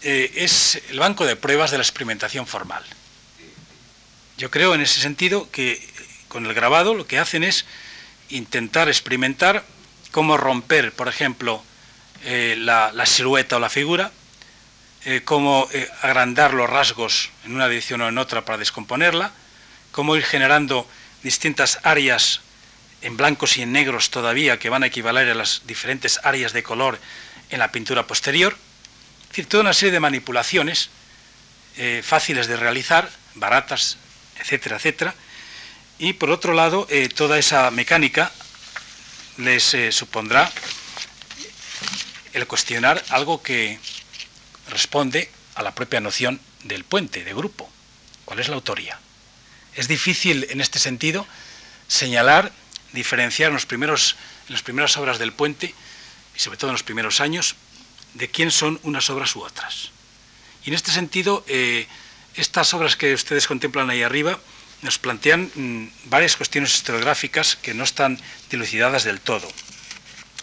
eh, 0.02 0.30
es 0.36 0.80
el 0.90 1.00
banco 1.00 1.24
de 1.24 1.34
pruebas 1.34 1.70
de 1.70 1.78
la 1.78 1.82
experimentación 1.82 2.46
formal. 2.46 2.84
Yo 4.38 4.50
creo 4.50 4.74
en 4.74 4.82
ese 4.82 5.00
sentido 5.00 5.50
que 5.50 5.80
con 6.28 6.44
el 6.44 6.52
grabado 6.52 6.92
lo 6.92 7.06
que 7.06 7.18
hacen 7.18 7.42
es 7.42 7.64
intentar 8.28 8.88
experimentar 8.88 9.64
cómo 10.10 10.36
romper, 10.36 10.92
por 10.92 11.08
ejemplo, 11.08 11.62
eh, 12.24 12.54
la, 12.58 13.06
silueta 13.06 13.56
o 13.56 13.60
la 13.60 13.70
figura, 13.70 14.12
eh, 15.06 15.22
cómo 15.24 15.68
eh, 15.72 15.88
agrandar 16.02 16.52
los 16.52 16.68
rasgos 16.68 17.30
en 17.44 17.54
una 17.54 17.68
dirección 17.68 18.02
o 18.02 18.08
en 18.08 18.18
otra 18.18 18.44
para 18.44 18.58
descomponerla, 18.58 19.32
cómo 19.90 20.16
ir 20.16 20.24
generando 20.24 20.86
distintas 21.22 21.78
áreas 21.82 22.42
en 23.00 23.16
blancos 23.16 23.56
y 23.56 23.62
en 23.62 23.72
negros 23.72 24.10
todavía 24.10 24.58
que 24.58 24.68
van 24.68 24.82
a 24.82 24.88
equivaler 24.88 25.30
a 25.30 25.34
las 25.34 25.62
diferentes 25.66 26.20
áreas 26.24 26.52
de 26.52 26.62
color 26.62 26.98
en 27.48 27.58
la 27.58 27.72
pintura 27.72 28.06
posterior. 28.06 28.54
Es 29.22 29.28
decir, 29.28 29.46
toda 29.46 29.62
una 29.62 29.72
serie 29.72 29.92
de 29.92 30.00
manipulaciones 30.00 30.90
fáciles 32.02 32.46
de 32.46 32.56
realizar, 32.56 33.10
baratas 33.34 33.98
etcétera, 34.40 34.76
etcétera. 34.76 35.14
Y 35.98 36.14
por 36.14 36.30
otro 36.30 36.52
lado, 36.52 36.86
eh, 36.90 37.08
toda 37.08 37.38
esa 37.38 37.70
mecánica 37.70 38.32
les 39.38 39.74
eh, 39.74 39.92
supondrá 39.92 40.50
el 42.32 42.46
cuestionar 42.46 43.02
algo 43.08 43.42
que 43.42 43.78
responde 44.68 45.30
a 45.54 45.62
la 45.62 45.74
propia 45.74 46.00
noción 46.00 46.40
del 46.64 46.84
puente, 46.84 47.24
de 47.24 47.32
grupo. 47.32 47.70
¿Cuál 48.24 48.40
es 48.40 48.48
la 48.48 48.56
autoría? 48.56 48.98
Es 49.74 49.88
difícil 49.88 50.46
en 50.50 50.60
este 50.60 50.78
sentido 50.78 51.26
señalar, 51.88 52.52
diferenciar 52.92 53.48
en, 53.48 53.54
los 53.54 53.66
primeros, 53.66 54.16
en 54.48 54.54
las 54.54 54.62
primeras 54.62 54.96
obras 54.96 55.18
del 55.18 55.32
puente 55.32 55.74
y 56.34 56.38
sobre 56.38 56.58
todo 56.58 56.70
en 56.70 56.74
los 56.74 56.82
primeros 56.82 57.20
años, 57.20 57.56
de 58.14 58.28
quién 58.28 58.50
son 58.50 58.80
unas 58.82 59.08
obras 59.10 59.34
u 59.36 59.42
otras. 59.42 59.90
Y 60.64 60.70
en 60.70 60.74
este 60.74 60.90
sentido, 60.90 61.44
eh, 61.46 61.86
estas 62.36 62.72
obras 62.74 62.96
que 62.96 63.14
ustedes 63.14 63.46
contemplan 63.46 63.90
ahí 63.90 64.02
arriba 64.02 64.38
nos 64.82 64.98
plantean 64.98 65.50
mm, 65.54 66.10
varias 66.10 66.36
cuestiones 66.36 66.74
historiográficas 66.74 67.56
que 67.56 67.74
no 67.74 67.84
están 67.84 68.18
dilucidadas 68.50 69.04
del 69.04 69.20
todo. 69.20 69.48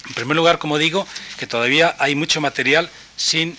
En 0.08 0.14
primer 0.14 0.36
lugar, 0.36 0.60
como 0.60 0.78
digo, 0.78 1.08
que 1.38 1.48
todavía 1.48 1.96
hay 2.00 2.16
mucho 2.16 2.42
material 2.42 2.90
sin 3.16 3.58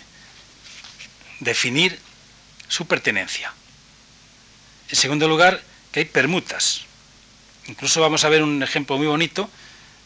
definir 1.41 1.99
su 2.69 2.87
pertenencia. 2.87 3.53
En 4.89 4.97
segundo 4.97 5.29
lugar, 5.29 5.63
que 5.93 6.01
hay 6.01 6.07
permutas. 6.07 6.83
Incluso 7.67 8.01
vamos 8.01 8.25
a 8.25 8.29
ver 8.29 8.43
un 8.43 8.63
ejemplo 8.63 8.99
muy 8.99 9.07
bonito 9.07 9.49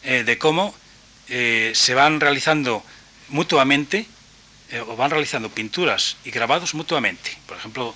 eh, 0.03 0.23
de 0.23 0.37
cómo 0.37 0.73
eh, 1.27 1.73
se 1.75 1.93
van 1.93 2.19
realizando 2.19 2.83
mutuamente 3.29 4.05
eh, 4.71 4.79
o 4.79 4.95
van 4.95 5.11
realizando 5.11 5.49
pinturas 5.49 6.17
y 6.23 6.31
grabados 6.31 6.73
mutuamente. 6.73 7.37
Por 7.47 7.57
ejemplo, 7.57 7.95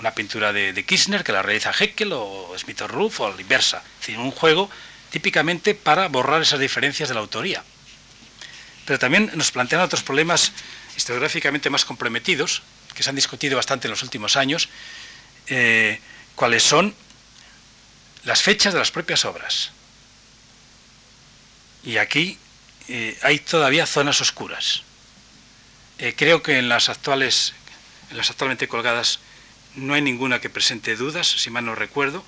una 0.00 0.14
pintura 0.14 0.52
de, 0.52 0.84
Kirchner 0.84 1.22
que 1.22 1.32
la 1.32 1.42
realiza 1.42 1.72
Heckel 1.78 2.12
o 2.12 2.52
Smith 2.56 2.80
o 2.80 2.88
Ruff 2.88 3.20
o 3.20 3.38
inversa. 3.38 3.82
Es 4.00 4.06
decir, 4.06 4.18
un 4.18 4.30
juego 4.30 4.70
típicamente 5.10 5.74
para 5.74 6.08
borrar 6.08 6.42
esas 6.42 6.58
diferencias 6.58 7.08
de 7.08 7.14
la 7.14 7.20
autoría. 7.20 7.62
Pero 8.86 8.98
también 8.98 9.30
nos 9.34 9.52
plantean 9.52 9.82
otros 9.82 10.02
problemas 10.02 10.52
historiográficamente 10.96 11.70
más 11.70 11.84
comprometidos, 11.84 12.62
que 12.94 13.02
se 13.02 13.10
han 13.10 13.16
discutido 13.16 13.56
bastante 13.56 13.86
en 13.86 13.90
los 13.90 14.02
últimos 14.02 14.36
años, 14.36 14.68
eh, 15.46 16.00
cuáles 16.34 16.62
son 16.62 16.94
las 18.24 18.42
fechas 18.42 18.72
de 18.72 18.78
las 18.78 18.90
propias 18.90 19.24
obras. 19.24 19.70
Y 21.84 21.98
aquí 21.98 22.38
eh, 22.88 23.18
hay 23.22 23.38
todavía 23.38 23.86
zonas 23.86 24.20
oscuras. 24.20 24.82
Eh, 25.98 26.14
creo 26.16 26.42
que 26.42 26.58
en 26.58 26.68
las 26.68 26.88
actuales, 26.88 27.52
en 28.10 28.16
las 28.16 28.30
actualmente 28.30 28.66
colgadas, 28.66 29.20
no 29.76 29.94
hay 29.94 30.02
ninguna 30.02 30.40
que 30.40 30.50
presente 30.50 30.96
dudas, 30.96 31.26
si 31.26 31.50
mal 31.50 31.64
no 31.64 31.74
recuerdo, 31.74 32.24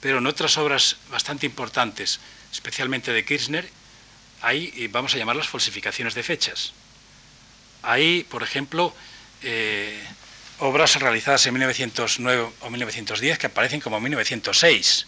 pero 0.00 0.18
en 0.18 0.26
otras 0.26 0.58
obras 0.58 0.96
bastante 1.10 1.46
importantes, 1.46 2.20
especialmente 2.52 3.12
de 3.12 3.24
Kirchner, 3.24 3.68
hay, 4.42 4.88
vamos 4.88 5.14
a 5.14 5.18
llamarlas 5.18 5.48
falsificaciones 5.48 6.14
de 6.14 6.22
fechas. 6.22 6.72
Hay, 7.82 8.24
por 8.24 8.42
ejemplo, 8.42 8.94
eh, 9.42 10.02
obras 10.58 10.96
realizadas 10.96 11.46
en 11.46 11.54
1909 11.54 12.50
o 12.60 12.70
1910 12.70 13.38
que 13.38 13.46
aparecen 13.46 13.80
como 13.80 14.00
1906 14.00 15.06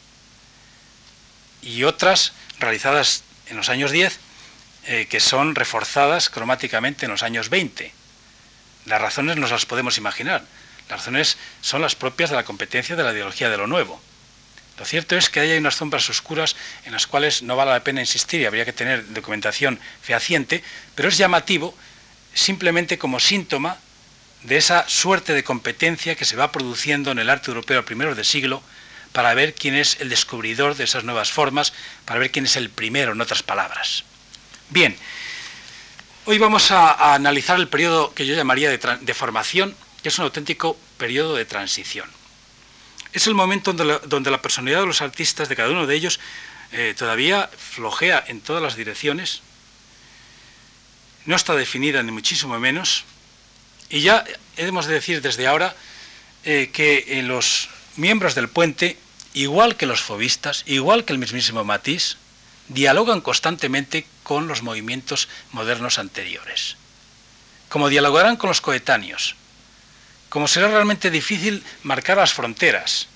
y 1.62 1.84
otras 1.84 2.32
realizadas 2.58 3.24
en 3.48 3.56
los 3.56 3.68
años 3.68 3.90
10 3.90 4.18
eh, 4.86 5.06
que 5.08 5.20
son 5.20 5.54
reforzadas 5.54 6.28
cromáticamente 6.28 7.06
en 7.06 7.10
los 7.10 7.22
años 7.22 7.48
20. 7.48 7.92
Las 8.86 9.00
razones 9.00 9.36
nos 9.36 9.50
las 9.50 9.64
podemos 9.64 9.96
imaginar. 9.96 10.44
Las 10.88 11.00
razones 11.00 11.36
son 11.60 11.82
las 11.82 11.94
propias 11.94 12.30
de 12.30 12.36
la 12.36 12.44
competencia 12.44 12.96
de 12.96 13.02
la 13.02 13.12
ideología 13.12 13.50
de 13.50 13.56
lo 13.56 13.66
nuevo. 13.66 14.00
Lo 14.78 14.84
cierto 14.84 15.16
es 15.16 15.30
que 15.30 15.40
hay 15.40 15.56
unas 15.56 15.76
sombras 15.76 16.08
oscuras 16.10 16.56
en 16.84 16.92
las 16.92 17.06
cuales 17.06 17.42
no 17.42 17.56
vale 17.56 17.70
la 17.70 17.84
pena 17.84 18.00
insistir 18.00 18.40
y 18.40 18.46
habría 18.46 18.64
que 18.64 18.72
tener 18.72 19.12
documentación 19.12 19.78
fehaciente, 20.02 20.64
pero 20.94 21.08
es 21.08 21.16
llamativo 21.16 21.74
simplemente 22.34 22.98
como 22.98 23.20
síntoma 23.20 23.78
de 24.42 24.56
esa 24.56 24.88
suerte 24.88 25.32
de 25.32 25.44
competencia 25.44 26.16
que 26.16 26.24
se 26.24 26.36
va 26.36 26.52
produciendo 26.52 27.10
en 27.12 27.18
el 27.18 27.30
arte 27.30 27.50
europeo 27.50 27.80
a 27.80 27.84
primeros 27.84 28.16
de 28.16 28.24
siglo 28.24 28.62
para 29.12 29.32
ver 29.34 29.54
quién 29.54 29.74
es 29.74 30.00
el 30.00 30.08
descubridor 30.08 30.74
de 30.74 30.84
esas 30.84 31.04
nuevas 31.04 31.30
formas, 31.30 31.72
para 32.04 32.18
ver 32.18 32.32
quién 32.32 32.46
es 32.46 32.56
el 32.56 32.68
primero, 32.68 33.12
en 33.12 33.20
otras 33.20 33.44
palabras. 33.44 34.02
Bien, 34.70 34.96
hoy 36.24 36.38
vamos 36.38 36.72
a, 36.72 37.14
analizar 37.14 37.56
el 37.58 37.68
periodo 37.68 38.12
que 38.12 38.26
yo 38.26 38.34
llamaría 38.34 38.70
de, 38.70 39.14
formación, 39.14 39.76
que 40.04 40.10
es 40.10 40.18
un 40.18 40.28
auténtico 40.28 40.76
periodo 40.98 41.34
de 41.34 41.46
transición. 41.46 42.06
Es 43.14 43.26
el 43.26 43.32
momento 43.32 43.72
donde 43.72 44.30
la, 44.30 44.42
personalidad 44.42 44.80
de 44.80 44.86
los 44.86 45.00
artistas, 45.00 45.48
de 45.48 45.56
cada 45.56 45.70
uno 45.70 45.86
de 45.86 45.96
ellos, 45.96 46.20
eh, 46.72 46.94
todavía 46.94 47.48
flojea 47.56 48.22
en 48.28 48.42
todas 48.42 48.62
las 48.62 48.76
direcciones, 48.76 49.40
no 51.24 51.34
está 51.34 51.54
definida 51.54 52.02
ni 52.02 52.12
muchísimo 52.12 52.60
menos, 52.60 53.04
y 53.88 54.02
ya 54.02 54.26
hemos 54.58 54.84
de 54.84 54.92
decir 54.92 55.22
desde 55.22 55.46
ahora 55.46 55.74
eh, 56.44 56.68
que 56.70 57.22
los 57.24 57.70
miembros 57.96 58.34
del 58.34 58.50
puente, 58.50 58.98
igual 59.32 59.76
que 59.76 59.86
los 59.86 60.02
fobistas, 60.02 60.64
igual 60.66 61.06
que 61.06 61.14
el 61.14 61.18
mismísimo 61.18 61.64
Matisse, 61.64 62.18
dialogan 62.68 63.22
constantemente 63.22 64.06
con 64.22 64.48
los 64.48 64.62
movimientos 64.62 65.30
modernos 65.52 65.98
anteriores. 65.98 66.76
Como 67.70 67.88
dialogarán 67.88 68.36
con 68.36 68.48
los 68.48 68.60
coetáneos. 68.60 69.36
Como 70.34 70.48
será 70.48 70.66
realmente 70.66 71.12
difícil 71.12 71.62
marcar 71.84 72.16
las 72.16 72.34
fronteras. 72.34 73.06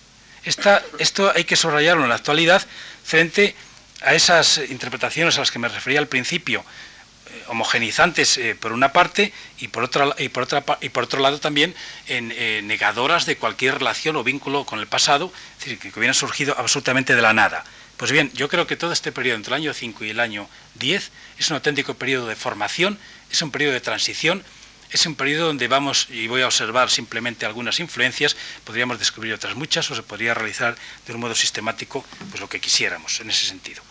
esto 0.44 1.32
hay 1.34 1.42
que 1.42 1.56
subrayarlo 1.56 2.04
en 2.04 2.10
la 2.10 2.14
actualidad 2.14 2.62
frente 3.02 3.56
a 4.02 4.14
esas 4.14 4.58
interpretaciones 4.70 5.34
a 5.34 5.40
las 5.40 5.50
que 5.50 5.58
me 5.58 5.68
refería 5.68 5.98
al 5.98 6.06
principio, 6.06 6.60
eh, 6.60 7.42
homogenizantes 7.48 8.38
eh, 8.38 8.54
por 8.54 8.70
una 8.70 8.92
parte 8.92 9.32
y 9.58 9.66
por 9.66 9.82
otra 9.82 10.14
y 10.16 10.28
por 10.28 10.46
y 10.80 10.88
por 10.90 11.02
otro 11.02 11.18
lado 11.18 11.40
también 11.40 11.74
eh, 12.06 12.60
negadoras 12.62 13.26
de 13.26 13.36
cualquier 13.36 13.80
relación 13.80 14.14
o 14.14 14.22
vínculo 14.22 14.64
con 14.64 14.78
el 14.78 14.86
pasado, 14.86 15.32
es 15.58 15.64
decir, 15.64 15.80
que 15.80 15.98
hubieran 15.98 16.14
surgido 16.14 16.54
absolutamente 16.56 17.16
de 17.16 17.22
la 17.22 17.32
nada. 17.32 17.64
Pues 17.96 18.12
bien, 18.12 18.30
yo 18.32 18.48
creo 18.48 18.68
que 18.68 18.76
todo 18.76 18.92
este 18.92 19.10
periodo 19.10 19.38
entre 19.38 19.56
el 19.56 19.62
año 19.62 19.74
5 19.74 20.04
y 20.04 20.10
el 20.10 20.20
año 20.20 20.48
10 20.76 21.10
es 21.40 21.50
un 21.50 21.56
auténtico 21.56 21.94
periodo 21.94 22.28
de 22.28 22.36
formación, 22.36 22.96
es 23.28 23.42
un 23.42 23.50
periodo 23.50 23.72
de 23.72 23.80
transición, 23.80 24.44
es 24.90 25.06
un 25.06 25.14
periodo 25.14 25.46
donde 25.48 25.68
vamos, 25.68 26.08
y 26.10 26.26
voy 26.28 26.42
a 26.42 26.46
observar 26.46 26.90
simplemente 26.90 27.44
algunas 27.46 27.80
influencias, 27.80 28.36
podríamos 28.64 28.98
descubrir 28.98 29.34
otras 29.34 29.54
muchas 29.54 29.90
o 29.90 29.94
se 29.94 30.02
podría 30.02 30.34
realizar 30.34 30.76
de 31.06 31.12
un 31.12 31.20
modo 31.20 31.34
sistemático 31.34 32.04
pues 32.30 32.40
lo 32.40 32.48
que 32.48 32.60
quisiéramos 32.60 33.20
en 33.20 33.30
ese 33.30 33.46
sentido. 33.46 33.82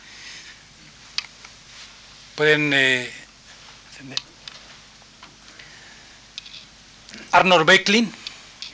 Pueden... 2.36 2.72
Eh, 2.74 3.12
Arnold 7.32 7.66
Becklin, 7.66 8.12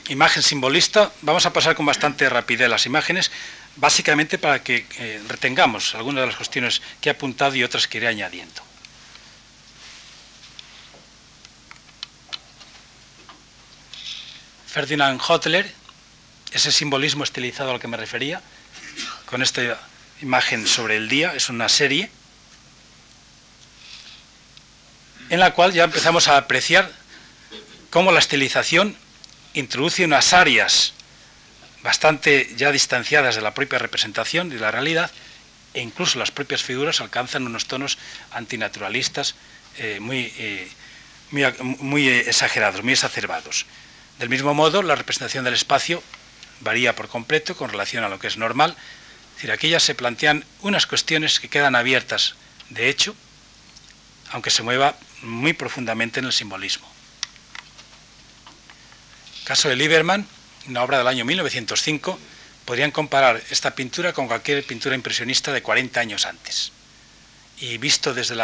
imagen 0.09 0.43
simbolista, 0.43 1.11
vamos 1.21 1.45
a 1.45 1.53
pasar 1.53 1.75
con 1.75 1.85
bastante 1.85 2.29
rapidez 2.29 2.69
las 2.69 2.85
imágenes, 2.85 3.31
básicamente 3.75 4.37
para 4.37 4.63
que 4.63 4.85
eh, 4.99 5.21
retengamos 5.27 5.95
algunas 5.95 6.21
de 6.21 6.27
las 6.27 6.35
cuestiones 6.35 6.81
que 7.01 7.09
he 7.09 7.11
apuntado 7.11 7.55
y 7.55 7.63
otras 7.63 7.87
que 7.87 7.97
iré 7.97 8.07
añadiendo. 8.07 8.72
Ferdinand 14.73 15.21
Hotler, 15.21 15.71
ese 16.51 16.71
simbolismo 16.71 17.23
estilizado 17.23 17.69
al 17.69 17.79
que 17.79 17.87
me 17.87 17.95
refería, 17.95 18.41
con 19.27 19.43
esta 19.43 19.79
imagen 20.19 20.65
sobre 20.65 20.97
el 20.97 21.09
día, 21.09 21.35
es 21.35 21.49
una 21.49 21.69
serie 21.69 22.09
en 25.29 25.39
la 25.39 25.53
cual 25.53 25.73
ya 25.73 25.83
empezamos 25.83 26.27
a 26.27 26.37
apreciar 26.37 26.91
cómo 27.91 28.11
la 28.11 28.17
estilización 28.17 28.97
introduce 29.53 30.05
unas 30.05 30.33
áreas 30.33 30.93
bastante 31.83 32.51
ya 32.57 32.71
distanciadas 32.71 33.35
de 33.35 33.41
la 33.41 33.53
propia 33.53 33.77
representación 33.77 34.47
y 34.47 34.55
de 34.55 34.59
la 34.59 34.71
realidad, 34.71 35.11
e 35.75 35.81
incluso 35.81 36.17
las 36.17 36.31
propias 36.31 36.63
figuras 36.63 36.99
alcanzan 36.99 37.45
unos 37.45 37.67
tonos 37.67 37.99
antinaturalistas 38.31 39.35
eh, 39.77 39.99
muy, 39.99 40.33
eh, 40.39 40.67
muy, 41.29 42.07
exagerados, 42.07 42.83
muy 42.83 42.93
exacerbados. 42.93 43.67
Del 44.19 44.29
mismo 44.29 44.53
modo, 44.53 44.83
la 44.83 44.95
representación 44.95 45.43
del 45.43 45.53
espacio 45.53 46.03
varía 46.61 46.95
por 46.95 47.09
completo 47.09 47.55
con 47.55 47.69
relación 47.69 48.03
a 48.03 48.09
lo 48.09 48.19
que 48.19 48.27
es 48.27 48.37
normal. 48.37 48.75
Es 49.41 49.49
aquí 49.49 49.69
ya 49.69 49.79
se 49.79 49.95
plantean 49.95 50.45
unas 50.61 50.87
cuestiones 50.87 51.39
que 51.39 51.49
quedan 51.49 51.75
abiertas 51.75 52.35
de 52.69 52.89
hecho, 52.89 53.15
aunque 54.31 54.49
se 54.49 54.63
mueva 54.63 54.95
muy 55.21 55.53
profundamente 55.53 56.19
en 56.19 56.25
el 56.25 56.33
simbolismo. 56.33 56.87
Caso 59.43 59.67
de 59.67 59.75
Lieberman, 59.75 60.25
una 60.67 60.83
obra 60.83 60.97
del 60.97 61.07
año 61.07 61.25
1905, 61.25 62.17
podrían 62.65 62.91
comparar 62.91 63.41
esta 63.49 63.75
pintura 63.75 64.13
con 64.13 64.27
cualquier 64.27 64.65
pintura 64.65 64.95
impresionista 64.95 65.51
de 65.51 65.61
40 65.61 65.99
años 65.99 66.25
antes. 66.25 66.71
Y 67.59 67.77
visto 67.77 68.13
desde 68.13 68.35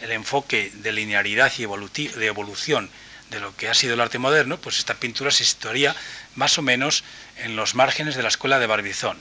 el 0.00 0.12
enfoque 0.12 0.70
de 0.74 0.92
linearidad 0.92 1.52
y 1.56 1.64
de 1.64 2.26
evolución 2.26 2.90
de 3.30 3.40
lo 3.40 3.56
que 3.56 3.68
ha 3.68 3.74
sido 3.74 3.94
el 3.94 4.00
arte 4.00 4.18
moderno, 4.18 4.58
pues 4.58 4.78
esta 4.78 4.94
pintura 4.94 5.30
se 5.30 5.44
situaría 5.44 5.94
más 6.34 6.58
o 6.58 6.62
menos 6.62 7.04
en 7.36 7.56
los 7.56 7.74
márgenes 7.74 8.14
de 8.14 8.22
la 8.22 8.28
escuela 8.28 8.58
de 8.58 8.66
Barbizón. 8.66 9.18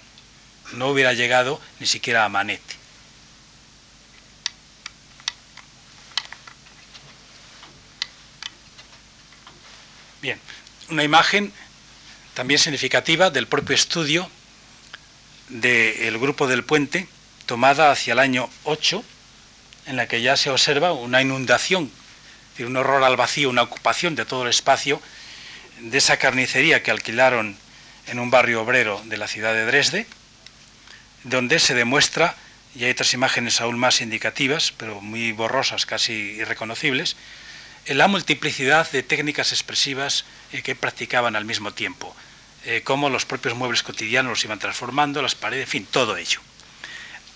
No 0.74 0.90
hubiera 0.90 1.14
llegado 1.14 1.62
ni 1.80 1.88
siquiera 1.88 2.26
a 2.26 2.30
Manet. 2.30 2.62
Bien, 10.22 10.40
una 10.90 11.04
imagen 11.04 11.52
también 12.34 12.60
significativa 12.60 13.30
del 13.30 13.48
propio 13.48 13.76
estudio 13.76 14.30
del 15.50 16.18
grupo 16.18 16.48
del 16.48 16.64
puente, 16.64 17.08
tomada 17.46 17.92
hacia 17.92 18.14
el 18.14 18.20
año 18.20 18.50
8, 18.64 19.04
en 19.88 19.98
la 19.98 20.08
que 20.08 20.22
ya 20.22 20.38
se 20.38 20.50
observa 20.50 20.94
una 20.94 21.22
inundación, 21.22 21.92
un 22.60 22.78
horror 22.78 23.04
al 23.04 23.18
vacío, 23.18 23.50
una 23.50 23.64
ocupación 23.64 24.16
de 24.16 24.26
todo 24.26 24.44
el 24.44 24.50
espacio 24.50 25.02
de 25.80 25.98
esa 25.98 26.18
carnicería 26.18 26.84
que 26.84 26.92
alquilaron 26.92 27.58
en 28.08 28.20
un 28.20 28.30
barrio 28.30 28.62
obrero 28.62 29.02
de 29.06 29.18
la 29.18 29.28
ciudad 29.28 29.54
de 29.54 29.66
Dresde, 29.66 30.06
donde 31.24 31.60
se 31.60 31.74
demuestra, 31.74 32.36
y 32.76 32.86
hay 32.86 32.92
otras 32.92 33.14
imágenes 33.14 33.62
aún 33.62 33.78
más 33.78 34.02
indicativas, 34.02 34.74
pero 34.76 35.02
muy 35.02 35.32
borrosas, 35.32 35.86
casi 35.86 36.14
irreconocibles, 36.14 37.16
la 37.88 38.08
multiplicidad 38.08 38.90
de 38.92 39.04
técnicas 39.04 39.52
expresivas 39.52 40.26
eh, 40.52 40.62
que 40.62 40.76
practicaban 40.76 41.36
al 41.36 41.46
mismo 41.46 41.74
tiempo, 41.74 42.16
eh, 42.66 42.82
cómo 42.84 43.10
los 43.10 43.26
propios 43.26 43.56
muebles 43.56 43.84
cotidianos 43.84 44.30
los 44.30 44.46
iban 44.46 44.60
transformando, 44.60 45.22
las 45.22 45.36
paredes, 45.36 45.66
en 45.66 45.70
fin, 45.70 45.88
todo 45.90 46.16
ello. 46.16 46.40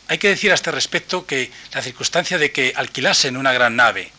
Hay 0.07 0.19
que 0.19 0.29
decir 0.29 0.51
a 0.51 0.55
este 0.55 0.71
respecto 0.71 1.25
que 1.25 1.51
la 1.73 1.81
circunstancia 1.81 2.37
de 2.37 2.51
que 2.51 2.71
alquilasen 2.77 3.35
una 3.35 3.51
gran 3.51 3.75
nave 3.75 4.11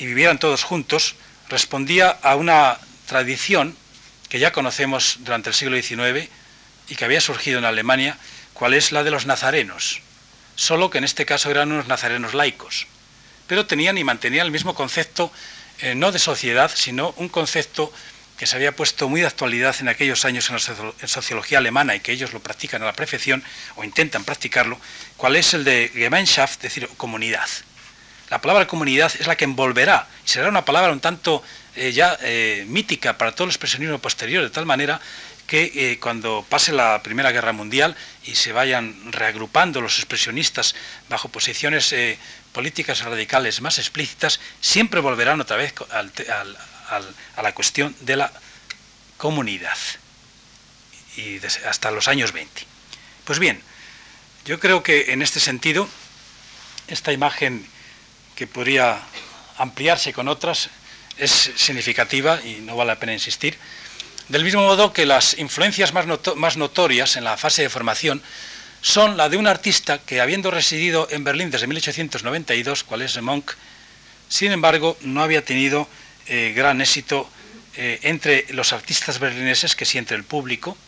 y 0.00 0.06
vivieran 0.06 0.38
todos 0.38 0.64
juntos 0.64 1.14
respondía 1.48 2.10
a 2.22 2.36
una 2.36 2.78
tradición 3.06 3.76
que 4.28 4.38
ya 4.38 4.52
conocemos 4.52 5.18
durante 5.20 5.50
el 5.50 5.54
siglo 5.54 5.80
XIX 5.80 6.30
y 6.88 6.96
que 6.96 7.04
había 7.04 7.20
surgido 7.20 7.58
en 7.58 7.64
Alemania, 7.64 8.16
cual 8.54 8.74
es 8.74 8.92
la 8.92 9.04
de 9.04 9.10
los 9.10 9.26
nazarenos, 9.26 10.00
solo 10.56 10.90
que 10.90 10.98
en 10.98 11.04
este 11.04 11.26
caso 11.26 11.50
eran 11.50 11.70
unos 11.70 11.86
nazarenos 11.86 12.34
laicos, 12.34 12.86
pero 13.46 13.66
tenían 13.66 13.98
y 13.98 14.04
mantenían 14.04 14.46
el 14.46 14.52
mismo 14.52 14.74
concepto, 14.74 15.32
eh, 15.80 15.94
no 15.94 16.12
de 16.12 16.18
sociedad, 16.18 16.70
sino 16.74 17.12
un 17.16 17.28
concepto 17.28 17.92
que 18.38 18.46
se 18.46 18.56
había 18.56 18.74
puesto 18.74 19.08
muy 19.08 19.20
de 19.20 19.26
actualidad 19.26 19.76
en 19.80 19.88
aquellos 19.88 20.24
años 20.24 20.48
en 20.48 20.56
la 20.56 21.08
sociología 21.08 21.58
alemana 21.58 21.94
y 21.94 22.00
que 22.00 22.12
ellos 22.12 22.32
lo 22.32 22.40
practican 22.40 22.82
a 22.82 22.86
la 22.86 22.94
perfección 22.94 23.44
o 23.76 23.84
intentan 23.84 24.24
practicarlo, 24.24 24.80
cuál 25.18 25.36
es 25.36 25.52
el 25.52 25.64
de 25.64 25.90
Gemeinschaft, 25.92 26.64
es 26.64 26.74
decir, 26.74 26.88
comunidad. 26.96 27.48
La 28.30 28.40
palabra 28.40 28.68
comunidad 28.68 29.12
es 29.18 29.26
la 29.26 29.36
que 29.36 29.44
envolverá, 29.44 30.06
y 30.24 30.28
será 30.28 30.48
una 30.48 30.64
palabra 30.64 30.92
un 30.92 31.00
tanto 31.00 31.42
eh, 31.74 31.90
ya 31.90 32.16
eh, 32.22 32.64
mítica 32.68 33.18
para 33.18 33.32
todo 33.32 33.46
el 33.46 33.50
expresionismo 33.50 33.98
posterior, 33.98 34.44
de 34.44 34.50
tal 34.50 34.66
manera 34.66 35.00
que 35.48 35.72
eh, 35.74 35.98
cuando 35.98 36.46
pase 36.48 36.70
la 36.72 37.02
Primera 37.02 37.32
Guerra 37.32 37.52
Mundial 37.52 37.96
y 38.22 38.36
se 38.36 38.52
vayan 38.52 39.10
reagrupando 39.10 39.80
los 39.80 39.98
expresionistas 39.98 40.76
bajo 41.08 41.28
posiciones 41.28 41.92
políticas 42.52 43.02
radicales 43.02 43.60
más 43.60 43.80
explícitas, 43.80 44.38
siempre 44.60 45.00
volverán 45.00 45.40
otra 45.40 45.56
vez 45.56 45.74
al, 45.90 46.12
a 47.36 47.42
la 47.42 47.52
cuestión 47.52 47.96
de 48.02 48.14
la 48.14 48.32
comunidad, 49.16 49.76
y 51.16 51.44
hasta 51.66 51.90
los 51.90 52.06
años 52.06 52.30
20. 52.30 52.64
Pues 53.24 53.40
bien, 53.40 53.60
yo 54.44 54.60
creo 54.60 54.84
que 54.84 55.12
en 55.12 55.20
este 55.20 55.40
sentido, 55.40 55.88
esta 56.86 57.12
imagen 57.12 57.66
que 58.40 58.46
podría 58.46 58.98
ampliarse 59.58 60.14
con 60.14 60.26
otras 60.26 60.70
es 61.18 61.52
significativa 61.56 62.40
y 62.42 62.62
no 62.62 62.74
vale 62.74 62.88
la 62.88 62.98
pena 62.98 63.12
insistir, 63.12 63.58
del 64.30 64.44
mismo 64.44 64.62
modo 64.62 64.94
que 64.94 65.04
las 65.04 65.36
influencias 65.36 65.92
más, 65.92 66.06
más 66.36 66.56
notorias 66.56 67.16
en 67.16 67.24
la 67.24 67.36
fase 67.36 67.60
de 67.60 67.68
formación 67.68 68.22
son 68.80 69.18
la 69.18 69.28
de 69.28 69.36
un 69.36 69.46
artista 69.46 69.98
que, 69.98 70.22
habiendo 70.22 70.50
residido 70.50 71.06
en 71.10 71.22
Berlín 71.22 71.50
desde 71.50 71.66
1892, 71.66 72.82
cual 72.84 73.02
es 73.02 73.20
Monk, 73.20 73.52
sin 74.30 74.52
embargo, 74.52 74.96
no 75.02 75.22
había 75.22 75.44
tenido 75.44 75.86
eh, 76.26 76.54
gran 76.56 76.80
éxito 76.80 77.28
eh, 77.76 77.98
entre 78.04 78.46
los 78.54 78.72
artistas 78.72 79.18
berlineses 79.18 79.76
que 79.76 79.84
sí 79.84 79.98
entre 79.98 80.16
el 80.16 80.24
público 80.24 80.78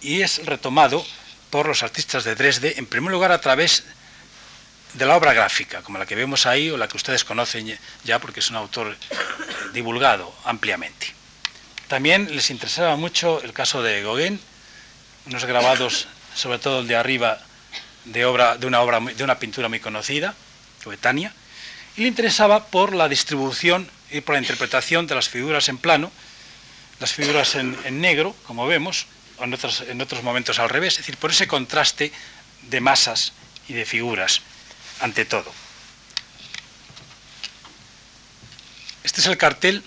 y 0.00 0.22
es 0.22 0.44
retomado 0.44 1.06
por 1.50 1.68
los 1.68 1.84
artistas 1.84 2.24
de 2.24 2.34
Dresde, 2.34 2.74
en 2.76 2.86
primer 2.86 3.12
lugar 3.12 3.30
a 3.30 3.40
través 3.40 3.84
de 3.84 4.05
la 5.04 5.16
obra 5.16 5.34
gráfica, 5.34 5.82
como 5.82 5.98
la 5.98 6.06
que 6.06 6.14
vemos 6.14 6.46
ahí 6.46 6.70
o 6.70 6.78
la 6.78 6.88
que 6.88 6.96
ustedes 6.96 7.24
conocen 7.24 7.78
ya 8.04 8.18
porque 8.18 8.40
es 8.40 8.50
un 8.50 8.56
autor 8.56 8.96
divulgado 9.74 10.34
ampliamente. 10.44 11.12
También 11.88 12.34
les 12.34 12.50
interesaba 12.50 12.96
mucho 12.96 13.42
el 13.42 13.52
caso 13.52 13.82
de 13.82 14.02
Gauguin, 14.02 14.40
unos 15.26 15.44
grabados, 15.44 16.08
sobre 16.34 16.58
todo 16.58 16.80
el 16.80 16.88
de 16.88 16.96
arriba, 16.96 17.40
de, 18.06 18.24
obra, 18.24 18.56
de, 18.56 18.66
una, 18.66 18.80
obra, 18.80 19.00
de 19.00 19.22
una 19.22 19.38
pintura 19.38 19.68
muy 19.68 19.80
conocida, 19.80 20.34
coetánea, 20.82 21.32
y 21.96 22.02
le 22.02 22.08
interesaba 22.08 22.66
por 22.66 22.94
la 22.94 23.08
distribución 23.08 23.88
y 24.10 24.20
por 24.20 24.34
la 24.34 24.40
interpretación 24.40 25.06
de 25.06 25.14
las 25.14 25.28
figuras 25.28 25.68
en 25.68 25.78
plano, 25.78 26.10
las 27.00 27.12
figuras 27.12 27.54
en, 27.54 28.00
negro, 28.00 28.34
como 28.46 28.66
vemos, 28.66 29.06
o 29.38 29.44
en 29.44 29.52
otros, 29.52 29.82
en 29.82 30.00
otros 30.00 30.22
momentos 30.22 30.58
al 30.58 30.68
revés, 30.68 30.94
es 30.94 30.98
decir, 30.98 31.16
por 31.18 31.30
ese 31.30 31.46
contraste 31.46 32.12
de 32.62 32.80
masas 32.80 33.32
y 33.68 33.74
de 33.74 33.84
figuras, 33.84 34.40
ante 35.00 35.24
todo. 35.24 35.52
Este 39.04 39.20
es 39.20 39.26
el 39.26 39.36
cartel 39.36 39.82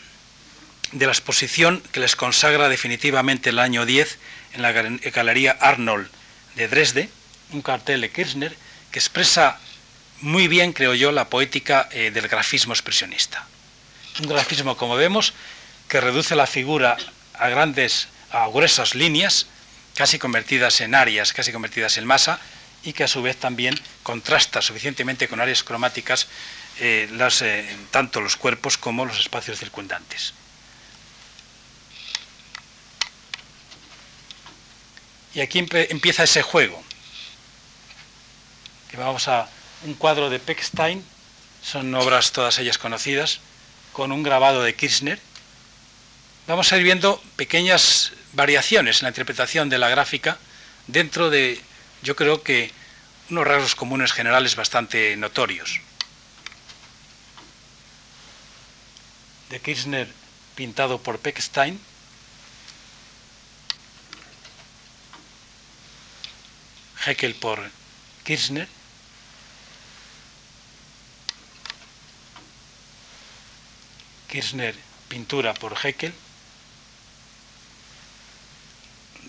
de 0.91 1.05
la 1.05 1.11
exposición 1.11 1.83
que 1.91 1.99
les 1.99 2.15
consagra 2.15 2.69
definitivamente 2.69 3.49
el 3.49 3.59
año 3.59 3.85
10 3.85 4.17
en 4.53 4.61
la 4.61 4.71
Galería 4.71 5.57
Arnold 5.59 6.09
de 6.55 6.67
Dresde, 6.67 7.09
un 7.51 7.61
cartel 7.61 8.01
de 8.01 8.11
Kirchner 8.11 8.55
que 8.91 8.99
expresa 8.99 9.59
muy 10.21 10.47
bien, 10.47 10.73
creo 10.73 10.95
yo, 10.95 11.11
la 11.11 11.29
poética 11.29 11.87
eh, 11.91 12.11
del 12.11 12.27
grafismo 12.27 12.73
expresionista 12.73 13.45
un 14.19 14.27
grafismo, 14.27 14.77
como 14.77 14.95
vemos, 14.95 15.33
que 15.87 16.01
reduce 16.01 16.35
la 16.35 16.47
figura 16.47 16.97
a 17.33 17.49
grandes, 17.49 18.07
a 18.31 18.47
gruesas 18.47 18.95
líneas, 18.95 19.47
casi 19.95 20.19
convertidas 20.19 20.81
en 20.81 20.95
áreas, 20.95 21.33
casi 21.33 21.51
convertidas 21.51 21.97
en 21.97 22.05
masa, 22.05 22.39
y 22.83 22.93
que 22.93 23.03
a 23.03 23.07
su 23.07 23.21
vez 23.21 23.37
también 23.37 23.79
contrasta 24.03 24.61
suficientemente 24.61 25.27
con 25.27 25.41
áreas 25.41 25.63
cromáticas 25.63 26.27
eh, 26.79 27.09
eh, 27.41 27.77
tanto 27.91 28.21
los 28.21 28.37
cuerpos 28.37 28.77
como 28.77 29.05
los 29.05 29.19
espacios 29.19 29.59
circundantes. 29.59 30.33
Y 35.33 35.41
aquí 35.41 35.59
empieza 35.59 36.23
ese 36.23 36.41
juego, 36.41 36.81
que 38.89 38.97
vamos 38.97 39.27
a 39.27 39.47
un 39.83 39.93
cuadro 39.93 40.29
de 40.29 40.39
Peckstein, 40.39 41.03
son 41.61 41.93
obras 41.95 42.31
todas 42.31 42.57
ellas 42.59 42.77
conocidas, 42.77 43.39
con 43.93 44.11
un 44.11 44.23
grabado 44.23 44.63
de 44.63 44.73
Kirchner, 44.75 45.19
vamos 46.47 46.71
a 46.71 46.77
ir 46.77 46.83
viendo 46.83 47.21
pequeñas 47.35 48.13
variaciones 48.33 48.97
en 48.97 49.03
la 49.03 49.09
interpretación 49.09 49.69
de 49.69 49.77
la 49.77 49.89
gráfica 49.89 50.37
dentro 50.87 51.29
de, 51.29 51.61
yo 52.01 52.15
creo 52.15 52.43
que, 52.43 52.71
unos 53.29 53.45
rasgos 53.45 53.75
comunes 53.75 54.11
generales 54.11 54.55
bastante 54.55 55.15
notorios. 55.15 55.81
De 59.49 59.59
Kirchner 59.59 60.11
pintado 60.55 61.01
por 61.01 61.19
Peckstein, 61.19 61.79
Heckel 67.05 67.35
por 67.35 67.69
Kirchner, 68.23 68.67
Kirchner 74.27 74.75
Pintura 75.07 75.53
por 75.53 75.75
Heckel. 75.83 76.13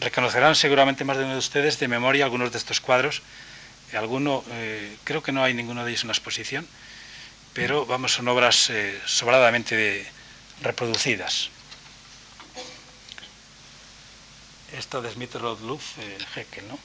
Reconocerán 0.01 0.57
seguramente 0.57 1.05
más 1.05 1.19
de 1.19 1.25
uno 1.25 1.35
de 1.35 1.39
ustedes 1.39 1.79
de 1.79 1.87
memoria 1.87 2.25
algunos 2.25 2.51
de 2.51 2.57
estos 2.57 2.81
cuadros. 2.81 3.21
Alguno, 3.93 4.43
eh, 4.53 4.97
creo 5.05 5.23
que 5.23 5.31
no 5.31 5.45
hay 5.45 5.53
ninguno 5.53 5.85
de 5.85 5.91
ellos 5.91 6.05
en 6.05 6.09
la 6.09 6.15
exposición, 6.15 6.67
pero 7.53 7.85
vamos, 7.85 8.13
son 8.13 8.27
obras 8.29 8.71
eh, 8.71 8.99
sobradamente 9.05 10.11
reproducidas. 10.63 11.51
Esta 14.73 15.03
de 15.03 15.11
Smith 15.11 15.35
Rodluf, 15.35 15.99
eh, 15.99 16.19
Heckel, 16.35 16.67
¿no? 16.69 16.79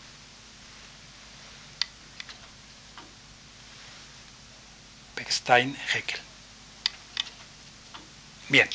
Peckstein, 5.16 5.78
Heckel. 5.94 6.20
Bien, 8.50 8.68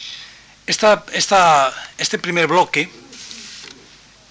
este 0.67 2.19
primer 2.19 2.47
bloque 2.47 2.91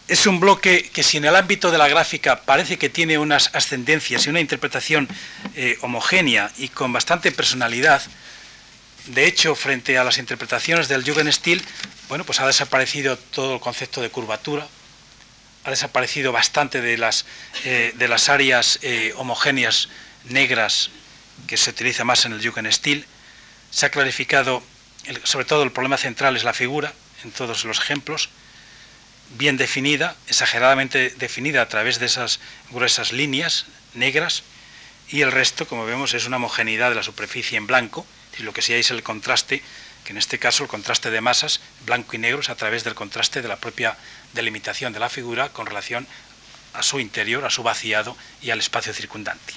es 0.09 0.25
un 0.25 0.39
bloque 0.39 0.89
que 0.91 1.03
si 1.03 1.17
en 1.17 1.25
el 1.25 1.35
ámbito 1.35 1.69
de 1.69 1.77
la 1.77 1.87
gráfica 1.87 2.41
parece 2.41 2.77
que 2.77 2.89
tiene 2.89 3.19
unas 3.19 3.51
ascendencias 3.53 4.25
y 4.25 4.29
una 4.29 4.39
interpretación 4.39 5.07
eh, 5.55 5.77
homogénea 5.81 6.51
y 6.57 6.69
con 6.69 6.91
bastante 6.91 7.31
personalidad, 7.31 8.01
de 9.05 9.25
hecho, 9.25 9.55
frente 9.55 9.97
a 9.99 10.03
las 10.03 10.17
interpretaciones 10.17 10.87
del 10.87 11.03
Jugendstil, 11.03 11.63
bueno, 12.07 12.25
pues 12.25 12.39
ha 12.39 12.47
desaparecido 12.47 13.17
todo 13.17 13.53
el 13.53 13.59
concepto 13.59 14.01
de 14.01 14.09
curvatura, 14.09 14.67
ha 15.63 15.69
desaparecido 15.69 16.31
bastante 16.31 16.81
de 16.81 16.97
las, 16.97 17.25
eh, 17.63 17.93
de 17.95 18.07
las 18.07 18.29
áreas 18.29 18.79
eh, 18.81 19.13
homogéneas 19.15 19.89
negras 20.25 20.89
que 21.45 21.55
se 21.55 21.69
utiliza 21.69 22.03
más 22.03 22.25
en 22.25 22.33
el 22.33 22.45
Jugendstil, 22.45 23.05
se 23.69 23.85
ha 23.85 23.91
clarificado 23.91 24.63
sobre 25.23 25.45
todo 25.45 25.63
el 25.63 25.71
problema 25.71 25.97
central 25.97 26.35
es 26.35 26.43
la 26.43 26.53
figura, 26.53 26.93
en 27.23 27.31
todos 27.31 27.63
los 27.65 27.79
ejemplos, 27.79 28.29
bien 29.37 29.57
definida, 29.57 30.15
exageradamente 30.27 31.11
definida 31.11 31.61
a 31.61 31.69
través 31.69 31.99
de 31.99 32.05
esas 32.07 32.39
gruesas 32.71 33.11
líneas 33.11 33.65
negras, 33.93 34.43
y 35.09 35.21
el 35.21 35.31
resto, 35.31 35.67
como 35.67 35.85
vemos, 35.85 36.13
es 36.13 36.25
una 36.25 36.37
homogeneidad 36.37 36.89
de 36.89 36.95
la 36.95 37.03
superficie 37.03 37.57
en 37.57 37.67
blanco, 37.67 38.05
y 38.37 38.43
lo 38.43 38.53
que 38.53 38.61
sí 38.61 38.73
hay 38.73 38.81
es 38.81 38.91
el 38.91 39.03
contraste, 39.03 39.61
que 40.03 40.11
en 40.11 40.17
este 40.17 40.39
caso 40.39 40.63
el 40.63 40.69
contraste 40.69 41.11
de 41.11 41.21
masas, 41.21 41.61
blanco 41.85 42.15
y 42.15 42.19
negro, 42.19 42.41
es 42.41 42.49
a 42.49 42.55
través 42.55 42.83
del 42.83 42.95
contraste 42.95 43.41
de 43.41 43.47
la 43.47 43.57
propia 43.57 43.97
delimitación 44.33 44.93
de 44.93 44.99
la 44.99 45.09
figura 45.09 45.49
con 45.49 45.65
relación 45.65 46.07
a 46.73 46.83
su 46.83 46.99
interior, 46.99 47.45
a 47.45 47.49
su 47.49 47.63
vaciado 47.63 48.15
y 48.41 48.51
al 48.51 48.59
espacio 48.59 48.93
circundante. 48.93 49.53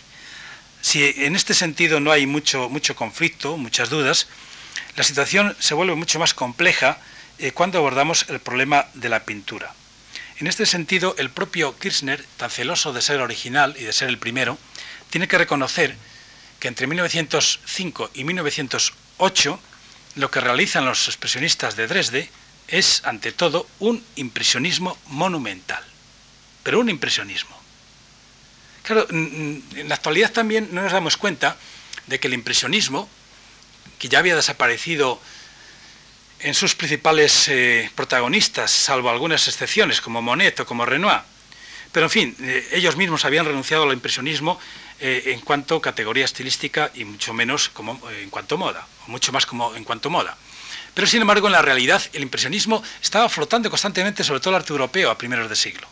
Si 0.81 1.05
en 1.17 1.37
este 1.37 1.55
sentido 1.55 2.01
no 2.01 2.11
hay 2.11 2.27
mucho, 2.27 2.69
mucho 2.69 2.97
conflicto, 2.97 3.57
muchas 3.57 3.89
dudas, 3.89 4.27
la 4.97 5.05
situación 5.05 5.57
se 5.61 5.75
vuelve 5.75 5.95
mucho 5.95 6.19
más 6.19 6.35
compleja 6.35 6.99
eh, 7.39 7.53
cuando 7.53 7.79
abordamos 7.79 8.27
el 8.29 8.41
problema 8.41 8.87
de 8.95 9.09
la 9.09 9.25
pintura. 9.25 9.75
En 10.39 10.47
este 10.47 10.67
sentido, 10.67 11.15
el 11.19 11.31
propio 11.31 11.79
Kirchner, 11.79 12.25
tan 12.37 12.51
celoso 12.51 12.93
de 12.93 13.03
ser 13.03 13.21
original 13.21 13.77
y 13.79 13.85
de 13.85 13.93
ser 13.93 14.09
el 14.09 14.19
primero, 14.19 14.59
tiene 15.11 15.29
que 15.29 15.39
reconocer 15.39 15.97
que 16.59 16.69
entre 16.69 16.87
1905 16.87 18.11
y 18.15 18.25
1908 18.25 19.61
lo 20.17 20.31
que 20.31 20.41
realizan 20.41 20.85
los 20.85 21.07
expresionistas 21.09 21.77
de 21.77 21.87
Dresde 21.87 22.31
es, 22.69 23.03
ante 23.05 23.33
todo, 23.33 23.67
un 23.79 24.03
impresionismo 24.17 24.99
monumental, 25.09 25.83
pero 26.63 26.81
un 26.81 26.89
impresionismo. 26.89 27.57
Claro, 28.83 29.07
en 29.11 29.63
la 29.87 29.95
actualidad 29.95 30.33
también 30.33 30.71
no 30.73 30.83
nos 30.83 30.93
damos 30.93 31.17
cuenta 31.17 31.57
de 32.07 32.19
que 32.19 32.27
el 32.27 32.35
impresionismo, 32.35 33.09
que 33.99 34.09
ya 34.09 34.19
había 34.19 34.35
desaparecido 34.35 35.21
en 36.43 36.55
sus 36.55 36.75
principales 36.75 37.49
eh, 37.49 37.91
protagonistas, 37.95 38.71
salvo 38.71 39.11
algunas 39.11 39.47
excepciones 39.49 40.01
como 40.01 40.23
Monet 40.23 40.61
o 40.61 40.67
como 40.67 40.85
Renoir, 40.85 41.21
pero 41.93 42.07
en 42.07 42.11
fin, 42.11 42.37
eh, 42.41 42.69
ellos 42.73 42.97
mismos 42.97 43.25
habían 43.25 43.47
renunciado 43.47 43.85
al 43.85 43.93
impresionismo 43.93 44.59
eh, 45.01 45.23
en 45.27 45.41
cuanto 45.41 45.81
categoría 45.81 46.25
estilística 46.25 46.91
y 46.95 47.05
mucho 47.05 47.33
menos 47.33 47.69
como, 47.69 48.01
en 48.11 48.31
cuanto 48.31 48.59
moda, 48.59 48.87
o 49.07 49.11
mucho 49.11 49.33
más 49.33 49.47
como 49.47 49.75
en 49.75 49.85
cuanto 49.85 50.11
moda. 50.11 50.37
Pero 50.95 51.07
sin 51.07 51.23
embargo, 51.23 51.47
en 51.47 51.53
la 51.53 51.63
realidad, 51.63 52.03
el 52.13 52.23
impresionismo 52.23 52.83
estaba 53.03 53.29
flotando 53.29 53.71
constantemente 53.71 54.25
sobre 54.25 54.41
todo 54.41 54.51
el 54.51 54.57
arte 54.57 54.73
europeo 54.73 55.11
a 55.11 55.19
primeros 55.19 55.49
de 55.49 55.57
siglo 55.57 55.87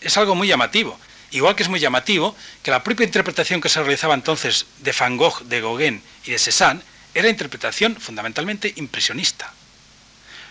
es 0.00 0.16
algo 0.16 0.34
muy 0.34 0.48
llamativo. 0.48 0.98
Igual 1.30 1.54
que 1.54 1.62
es 1.62 1.68
muy 1.68 1.78
llamativo 1.78 2.34
que 2.62 2.70
la 2.70 2.82
propia 2.82 3.04
interpretación 3.04 3.60
que 3.60 3.68
se 3.68 3.80
realizaba 3.80 4.14
entonces 4.14 4.66
de 4.78 4.92
Van 4.98 5.16
Gogh, 5.16 5.42
de 5.44 5.60
Gauguin 5.60 6.02
y 6.24 6.32
de 6.32 6.38
Cézanne 6.38 6.82
era 7.14 7.28
interpretación 7.28 7.96
fundamentalmente 7.96 8.72
impresionista. 8.76 9.52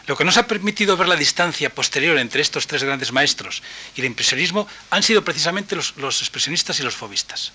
Lo 0.07 0.17
que 0.17 0.25
nos 0.25 0.37
ha 0.37 0.47
permitido 0.47 0.97
ver 0.97 1.07
la 1.07 1.15
distancia 1.15 1.69
posterior 1.69 2.17
entre 2.17 2.41
estos 2.41 2.65
tres 2.65 2.83
grandes 2.83 3.11
maestros 3.11 3.61
y 3.95 4.01
el 4.01 4.07
impresionismo 4.07 4.67
han 4.89 5.03
sido 5.03 5.23
precisamente 5.23 5.75
los, 5.75 5.93
expresionistas 6.21 6.79
y 6.79 6.83
los 6.83 6.95
fobistas. 6.95 7.51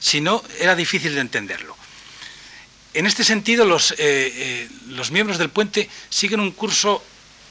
Si 0.00 0.20
no, 0.20 0.42
era 0.58 0.74
difícil 0.74 1.14
de 1.14 1.20
entenderlo. 1.20 1.76
En 2.94 3.06
este 3.06 3.22
sentido, 3.22 3.64
los, 3.64 3.92
eh, 3.92 3.96
eh, 3.98 4.68
los 4.88 5.12
miembros 5.12 5.38
del 5.38 5.50
puente 5.50 5.88
siguen 6.10 6.40
un 6.40 6.50
curso 6.50 7.02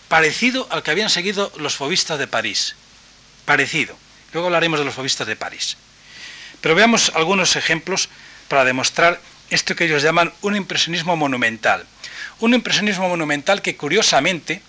parecido 0.09 0.67
al 0.69 0.84
que 0.84 0.91
habían 0.91 1.09
seguido 1.09 1.53
los 1.55 1.75
fobistas 1.75 2.19
de 2.19 2.27
París. 2.27 2.75
Parecido. 3.45 3.97
Luego 4.34 4.47
hablaremos 4.47 4.79
de 4.79 4.86
los 4.86 4.93
fobistas 4.93 5.25
de 5.25 5.38
París. 5.38 5.77
Pero 6.59 6.75
veamos 6.75 7.13
algunos 7.15 7.55
ejemplos 7.55 8.09
para 8.49 8.65
demostrar 8.65 9.21
esto 9.52 9.76
que 9.76 9.86
ellos 9.86 10.02
llaman 10.02 10.34
un 10.41 10.56
impresionismo 10.56 11.16
monumental. 11.16 11.86
Un 12.39 12.56
impresionismo 12.56 13.08
monumental 13.08 13.62
que 13.62 13.78
curiosamente 13.78 14.62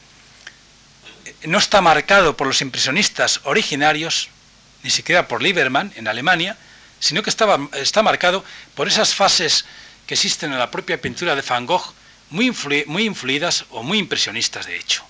no 1.45 1.57
está 1.59 1.81
marcado 1.81 2.37
por 2.37 2.47
los 2.47 2.61
impresionistas 2.61 3.41
originarios, 3.45 4.29
ni 4.83 4.91
siquiera 4.91 5.27
por 5.27 5.43
Liebermann 5.43 5.93
en 5.97 6.09
Alemania, 6.09 6.59
sino 7.01 7.23
que 7.23 7.31
está 7.31 8.03
marcado 8.03 8.45
por 8.75 8.89
esas 8.89 9.15
fases 9.15 9.65
que 10.07 10.15
existen 10.15 10.53
en 10.53 10.59
la 10.59 10.71
propia 10.71 11.01
pintura 11.01 11.35
de 11.35 11.43
Van 11.43 11.65
Gogh, 11.65 11.95
muy, 12.31 12.55
muy 12.87 13.05
influidas 13.05 13.65
o 13.71 13.83
muy 13.83 13.99
impresionistas 13.99 14.67
de 14.67 14.77
hecho 14.77 15.05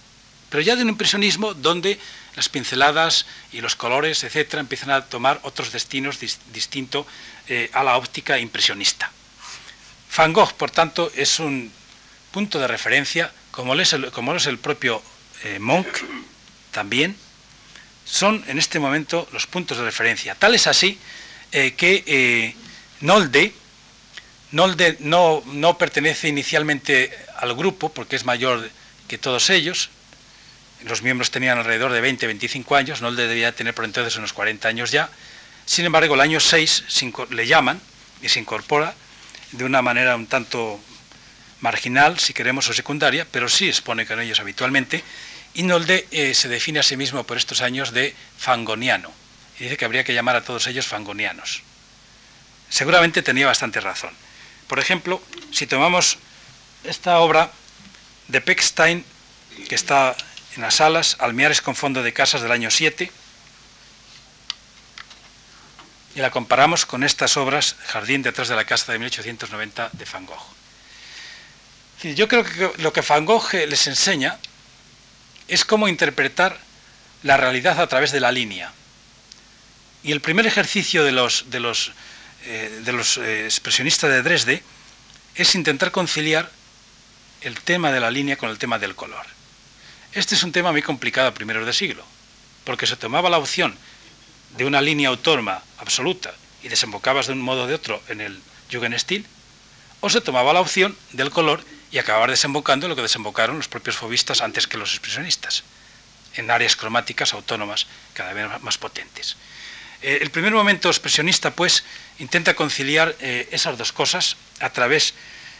pero 0.52 0.60
ya 0.60 0.76
de 0.76 0.82
un 0.82 0.90
impresionismo 0.90 1.54
donde 1.54 1.98
las 2.36 2.50
pinceladas 2.50 3.24
y 3.52 3.62
los 3.62 3.74
colores, 3.74 4.22
etcétera, 4.22 4.60
empiezan 4.60 4.90
a 4.90 5.00
tomar 5.06 5.40
otros 5.44 5.72
destinos 5.72 6.18
distintos 6.20 7.06
eh, 7.48 7.70
a 7.72 7.82
la 7.82 7.96
óptica 7.96 8.38
impresionista. 8.38 9.10
Van 10.16 10.32
Gogh, 10.32 10.52
por 10.54 10.70
tanto, 10.70 11.10
es 11.16 11.38
un 11.40 11.72
punto 12.30 12.58
de 12.58 12.66
referencia, 12.66 13.32
como 13.50 13.74
lo 13.74 13.82
es 13.82 13.92
el, 13.92 14.58
propio 14.58 15.02
eh, 15.44 15.58
Monk 15.58 15.86
también, 16.70 17.16
son 18.04 18.44
en 18.46 18.58
este 18.58 18.78
momento 18.78 19.28
los 19.32 19.46
puntos 19.46 19.78
de 19.78 19.84
referencia. 19.84 20.34
Tal 20.34 20.54
es 20.54 20.66
así 20.66 20.98
eh, 21.50 21.74
que 21.74 22.54
Nolde, 23.00 23.52
Nolde 24.50 24.96
no, 25.00 25.42
no 25.46 25.78
pertenece 25.78 26.28
inicialmente 26.28 27.10
al 27.38 27.54
grupo, 27.54 27.88
porque 27.88 28.16
es 28.16 28.24
mayor 28.24 28.68
que 29.08 29.18
todos 29.18 29.48
ellos, 29.50 29.88
los 30.84 31.02
miembros 31.02 31.30
tenían 31.30 31.58
alrededor 31.58 31.92
de 31.92 32.00
20, 32.00 32.26
25 32.26 32.76
años, 32.76 33.00
no 33.00 33.10
le 33.10 33.26
debía 33.26 33.54
tener 33.54 33.74
por 33.74 33.84
entonces 33.84 34.16
unos 34.16 34.32
40 34.32 34.68
años 34.68 34.90
ya. 34.90 35.10
Sin 35.64 35.86
embargo, 35.86 36.14
el 36.14 36.20
año 36.20 36.38
6 36.38 36.84
le 37.30 37.46
llaman 37.46 37.80
y 38.20 38.28
se 38.28 38.40
incorpora 38.40 38.94
de 39.52 39.64
una 39.64 39.82
manera 39.82 40.16
un 40.16 40.26
tanto 40.26 40.80
marginal, 41.60 42.18
si 42.18 42.34
queremos, 42.34 42.68
o 42.68 42.74
secundaria, 42.74 43.26
pero 43.30 43.48
sí 43.48 43.68
expone 43.68 44.06
con 44.06 44.20
ellos 44.20 44.40
habitualmente, 44.40 45.04
y 45.54 45.62
Nolde 45.62 46.08
eh, 46.10 46.34
se 46.34 46.48
define 46.48 46.80
a 46.80 46.82
sí 46.82 46.96
mismo 46.96 47.24
por 47.24 47.36
estos 47.36 47.60
años 47.60 47.92
de 47.92 48.14
fangoniano, 48.38 49.12
y 49.58 49.64
dice 49.64 49.76
que 49.76 49.84
habría 49.84 50.04
que 50.04 50.14
llamar 50.14 50.36
a 50.36 50.44
todos 50.44 50.66
ellos 50.66 50.86
fangonianos. 50.86 51.62
Seguramente 52.68 53.22
tenía 53.22 53.46
bastante 53.46 53.80
razón. 53.80 54.10
Por 54.66 54.78
ejemplo, 54.78 55.22
si 55.52 55.66
tomamos 55.66 56.18
esta 56.84 57.18
obra 57.20 57.52
de 58.28 58.40
Peckstein, 58.40 59.04
que 59.68 59.74
está 59.74 60.16
en 60.56 60.62
las 60.62 60.76
salas, 60.76 61.16
Almiares 61.20 61.60
con 61.60 61.76
fondo 61.76 62.02
de 62.02 62.12
casas 62.12 62.42
del 62.42 62.50
año 62.50 62.70
7, 62.70 63.12
y 66.14 66.20
la 66.20 66.30
comparamos 66.30 66.84
con 66.84 67.04
estas 67.04 67.36
obras, 67.36 67.76
Jardín 67.86 68.22
detrás 68.22 68.48
de 68.48 68.56
la 68.56 68.64
casa 68.64 68.92
de 68.92 68.98
1890 68.98 69.90
de 69.92 70.04
Van 70.12 70.26
Gogh. 70.26 70.42
Yo 72.14 72.28
creo 72.28 72.44
que 72.44 72.82
lo 72.82 72.92
que 72.92 73.00
Van 73.00 73.24
Gogh 73.24 73.52
les 73.52 73.86
enseña 73.86 74.38
es 75.48 75.64
cómo 75.64 75.88
interpretar 75.88 76.58
la 77.22 77.36
realidad 77.36 77.80
a 77.80 77.86
través 77.86 78.12
de 78.12 78.20
la 78.20 78.32
línea. 78.32 78.72
Y 80.02 80.12
el 80.12 80.20
primer 80.20 80.46
ejercicio 80.46 81.04
de 81.04 81.12
los, 81.12 81.44
de 81.50 81.60
los, 81.60 81.92
eh, 82.44 82.80
de 82.84 82.92
los 82.92 83.18
eh, 83.18 83.44
expresionistas 83.44 84.10
de 84.10 84.22
Dresde 84.22 84.62
es 85.36 85.54
intentar 85.54 85.92
conciliar 85.92 86.50
el 87.40 87.58
tema 87.60 87.92
de 87.92 88.00
la 88.00 88.10
línea 88.10 88.36
con 88.36 88.50
el 88.50 88.58
tema 88.58 88.78
del 88.78 88.96
color. 88.96 89.26
Este 90.12 90.34
es 90.34 90.42
un 90.42 90.52
tema 90.52 90.72
muy 90.72 90.82
complicado 90.82 91.28
a 91.28 91.34
primeros 91.34 91.64
de 91.64 91.72
siglo, 91.72 92.04
porque 92.64 92.86
se 92.86 92.96
tomaba 92.96 93.30
la 93.30 93.38
opción 93.38 93.78
de 94.56 94.64
una 94.64 94.80
línea 94.80 95.08
autónoma 95.08 95.62
absoluta 95.78 96.34
y 96.62 96.68
desembocabas 96.68 97.26
de 97.26 97.32
un 97.32 97.40
modo 97.40 97.64
o 97.64 97.66
de 97.66 97.74
otro 97.74 98.02
en 98.08 98.20
el 98.20 98.40
Jugendstil, 98.70 99.26
o 100.00 100.10
se 100.10 100.20
tomaba 100.20 100.52
la 100.52 100.60
opción 100.60 100.96
del 101.12 101.30
color 101.30 101.64
y 101.90 101.98
acababas 101.98 102.30
desembocando 102.30 102.86
en 102.86 102.90
lo 102.90 102.96
que 102.96 103.02
desembocaron 103.02 103.56
los 103.56 103.68
propios 103.68 103.96
fobistas 103.96 104.40
antes 104.40 104.66
que 104.66 104.78
los 104.78 104.90
expresionistas, 104.92 105.62
en 106.34 106.50
áreas 106.50 106.76
cromáticas 106.76 107.34
autónomas 107.34 107.86
cada 108.14 108.32
vez 108.32 108.48
más 108.62 108.78
potentes. 108.78 109.36
Eh, 110.02 110.18
el 110.20 110.30
primer 110.30 110.52
momento 110.52 110.88
expresionista, 110.88 111.52
pues, 111.52 111.84
intenta 112.18 112.54
conciliar 112.54 113.14
eh, 113.20 113.48
esas 113.52 113.78
dos 113.78 113.92
cosas 113.92 114.36
a 114.60 114.70
través 114.70 115.14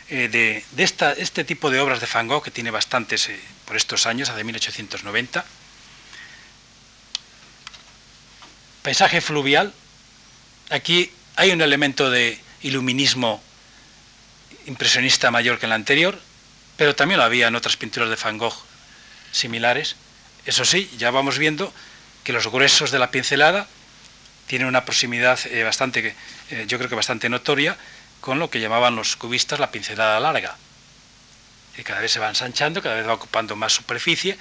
eh, 0.09 0.29
de, 0.29 0.65
este 0.83 1.45
tipo 1.45 1.71
de 1.71 1.81
obras 1.81 2.01
de 2.01 2.09
Van 2.13 2.27
Gogh, 2.27 2.43
que 2.43 2.51
tiene 2.51 2.71
bastantes 2.71 3.31
por 3.65 3.77
estos 3.77 4.07
años, 4.07 4.35
de 4.35 4.43
1890. 4.43 5.45
Paisaje 8.83 9.21
fluvial. 9.21 9.73
Aquí 10.71 11.13
hay 11.37 11.53
un 11.53 11.61
elemento 11.61 12.11
de 12.11 12.41
iluminismo 12.63 13.43
impresionista 14.67 15.31
mayor 15.31 15.59
que 15.59 15.67
en 15.67 15.71
la 15.71 15.77
anterior, 15.77 16.19
pero 16.77 16.95
también 16.95 17.19
lo 17.19 17.25
había 17.25 17.49
en 17.49 17.55
otras 17.55 17.77
pinturas 17.77 18.11
de 18.11 18.17
Van 18.17 18.39
Gogh 18.39 18.57
similares. 19.31 19.97
Eso 20.47 20.65
sí, 20.65 20.91
ya 20.99 21.11
vamos 21.11 21.39
viendo 21.39 21.73
que 22.25 22.33
los 22.33 22.49
gruesos 22.49 22.91
de 22.91 22.99
la 22.99 23.11
pincelada 23.11 23.69
tienen 24.47 24.67
una 24.67 24.85
proximidad 24.85 25.39
eh, 25.47 25.63
bastante, 25.63 26.15
yo 26.67 26.79
creo 26.79 26.89
que 26.89 26.97
bastante 26.97 27.29
notoria, 27.29 27.77
con 28.21 28.39
lo 28.39 28.51
que 28.51 28.61
llamaban 28.61 28.97
los 28.97 29.17
cubistas 29.17 29.61
la 29.61 29.71
pincelada 29.71 30.19
larga. 30.19 30.57
Y 31.79 31.83
cada 31.83 32.01
vez 32.01 32.13
se 32.13 32.19
va 32.19 32.29
ensanchando, 32.29 32.83
cada 32.83 32.97
vez 32.97 33.07
va 33.07 33.15
ocupando 33.15 33.57
más 33.57 33.73
superficie, 33.73 34.37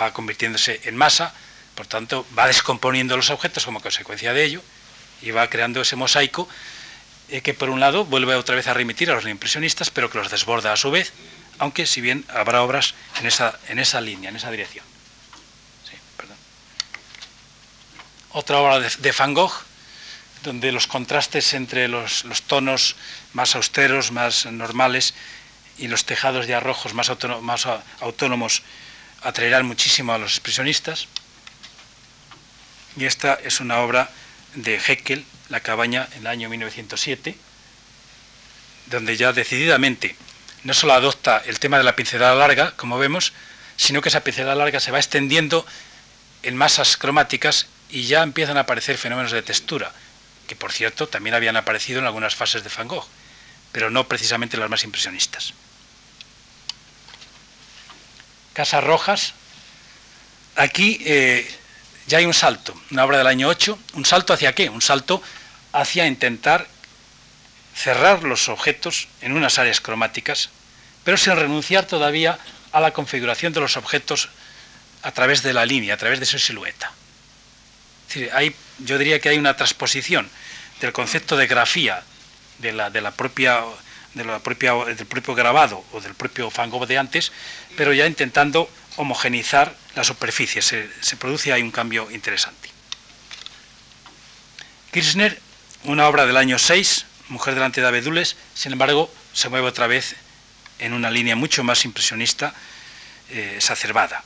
va 0.00 0.12
convirtiéndose 0.12 0.80
en 0.84 0.96
masa, 0.96 1.34
por 1.78 1.86
tanto 1.86 2.26
va 2.36 2.48
descomponiendo 2.48 3.16
los 3.16 3.30
objetos 3.30 3.64
como 3.64 3.78
consecuencia 3.80 4.32
de 4.32 4.42
ello 4.42 4.62
y 5.22 5.30
va 5.30 5.48
creando 5.48 5.80
ese 5.80 5.94
mosaico 5.94 6.48
eh, 7.28 7.40
que 7.40 7.54
por 7.54 7.70
un 7.70 7.78
lado 7.78 8.04
vuelve 8.04 8.34
otra 8.34 8.56
vez 8.56 8.66
a 8.66 8.74
remitir 8.74 9.12
a 9.12 9.14
los 9.14 9.24
impresionistas, 9.26 9.88
pero 9.88 10.10
que 10.10 10.18
los 10.18 10.28
desborda 10.28 10.72
a 10.72 10.76
su 10.76 10.90
vez, 10.90 11.12
aunque 11.60 11.86
si 11.86 12.00
bien 12.00 12.24
habrá 12.34 12.62
obras 12.62 12.94
en 13.20 13.26
esa, 13.26 13.60
en 13.68 13.78
esa 13.78 14.00
línea, 14.00 14.28
en 14.28 14.34
esa 14.34 14.50
dirección. 14.50 14.84
Otra 18.32 18.58
obra 18.58 18.80
de, 18.80 19.12
Van 19.16 19.34
Gogh 19.34 19.52
donde 20.42 20.72
los 20.72 20.88
contrastes 20.88 21.54
entre 21.54 21.86
los, 21.86 22.24
tonos 22.48 22.96
más 23.34 23.54
austeros, 23.54 24.10
más 24.10 24.46
normales, 24.46 25.14
y 25.78 25.86
los 25.86 26.04
tejados 26.04 26.48
de 26.48 26.56
arrojos 26.56 26.92
más 26.92 27.08
autónomos 28.00 28.62
atraerán 29.22 29.64
muchísimo 29.64 30.12
a 30.12 30.18
los 30.18 30.32
expresionistas. 30.32 31.06
Y 32.96 33.04
esta 33.04 33.34
es 33.34 33.60
una 33.60 33.80
obra 33.80 34.10
de 34.54 34.76
Heckel, 34.76 35.24
La 35.48 35.60
cabaña, 35.60 36.08
en 36.12 36.20
el 36.20 36.26
año 36.26 36.48
1907, 36.48 37.36
donde 38.86 39.16
ya 39.16 39.32
decididamente 39.32 40.16
no 40.64 40.74
solo 40.74 40.94
adopta 40.94 41.42
el 41.46 41.58
tema 41.58 41.78
de 41.78 41.84
la 41.84 41.96
pincelada 41.96 42.34
larga, 42.34 42.72
como 42.76 42.98
vemos, 42.98 43.32
sino 43.76 44.02
que 44.02 44.08
esa 44.08 44.24
pincelada 44.24 44.56
larga 44.56 44.80
se 44.80 44.90
va 44.90 44.98
extendiendo 44.98 45.64
en 46.42 46.56
masas 46.56 46.96
cromáticas 46.96 47.66
y 47.88 48.04
ya 48.04 48.22
empiezan 48.22 48.56
a 48.56 48.60
aparecer 48.60 48.98
fenómenos 48.98 49.32
de 49.32 49.42
textura, 49.42 49.92
que 50.46 50.56
por 50.56 50.72
cierto 50.72 51.08
también 51.08 51.34
habían 51.34 51.56
aparecido 51.56 52.00
en 52.00 52.06
algunas 52.06 52.34
fases 52.34 52.64
de 52.64 52.70
Van 52.76 52.88
Gogh, 52.88 53.06
pero 53.72 53.90
no 53.90 54.08
precisamente 54.08 54.56
las 54.56 54.70
más 54.70 54.84
impresionistas. 54.84 55.54
Casas 58.52 58.82
Rojas, 58.82 59.34
aquí 60.56 61.00
eh, 61.04 61.48
ya 62.08 62.18
hay 62.18 62.26
un 62.26 62.34
salto, 62.34 62.74
una 62.90 63.04
obra 63.04 63.18
del 63.18 63.26
año 63.26 63.48
8, 63.48 63.78
¿un 63.92 64.04
salto 64.06 64.32
hacia 64.32 64.54
qué? 64.54 64.70
Un 64.70 64.80
salto 64.80 65.22
hacia 65.72 66.06
intentar 66.06 66.66
cerrar 67.74 68.24
los 68.24 68.48
objetos 68.48 69.08
en 69.20 69.32
unas 69.32 69.58
áreas 69.58 69.82
cromáticas, 69.82 70.48
pero 71.04 71.18
sin 71.18 71.36
renunciar 71.36 71.84
todavía 71.84 72.38
a 72.72 72.80
la 72.80 72.92
configuración 72.92 73.52
de 73.52 73.60
los 73.60 73.76
objetos 73.76 74.30
a 75.02 75.12
través 75.12 75.42
de 75.42 75.52
la 75.52 75.66
línea, 75.66 75.94
a 75.94 75.96
través 75.98 76.18
de 76.18 76.26
su 76.26 76.38
silueta. 76.38 76.92
hay, 78.32 78.56
yo 78.78 78.96
diría 78.96 79.20
que 79.20 79.28
hay 79.28 79.38
una 79.38 79.54
transposición 79.54 80.28
del 80.80 80.92
concepto 80.92 81.36
de 81.36 81.46
grafía 81.46 82.02
de 82.58 82.72
la, 82.72 83.10
propia, 83.12 83.64
del 84.14 85.06
propio 85.06 85.34
grabado 85.34 85.84
o 85.92 86.00
del 86.00 86.14
propio 86.14 86.50
Van 86.50 86.70
Gogh 86.70 86.86
de 86.86 86.96
antes, 86.96 87.32
pero 87.76 87.92
ya 87.92 88.06
intentando 88.06 88.68
homogenizar 88.96 89.74
la 89.98 90.04
superficie. 90.04 90.62
Se, 90.62 90.88
se 91.00 91.16
produce 91.16 91.52
ahí 91.52 91.60
un 91.60 91.72
cambio 91.72 92.08
interesante. 92.12 92.70
Kirchner, 94.92 95.40
una 95.84 96.06
obra 96.06 96.24
del 96.24 96.36
año 96.36 96.58
6, 96.58 97.04
Mujer 97.30 97.54
delante 97.54 97.82
de 97.82 97.88
abedules, 97.88 98.36
sin 98.54 98.72
embargo, 98.72 99.12
se 99.34 99.50
mueve 99.50 99.66
otra 99.66 99.86
vez 99.86 100.14
en 100.78 100.94
una 100.94 101.10
línea 101.10 101.36
mucho 101.36 101.62
más 101.62 101.84
impresionista, 101.84 102.54
eh, 103.28 103.54
exacerbada. 103.56 104.22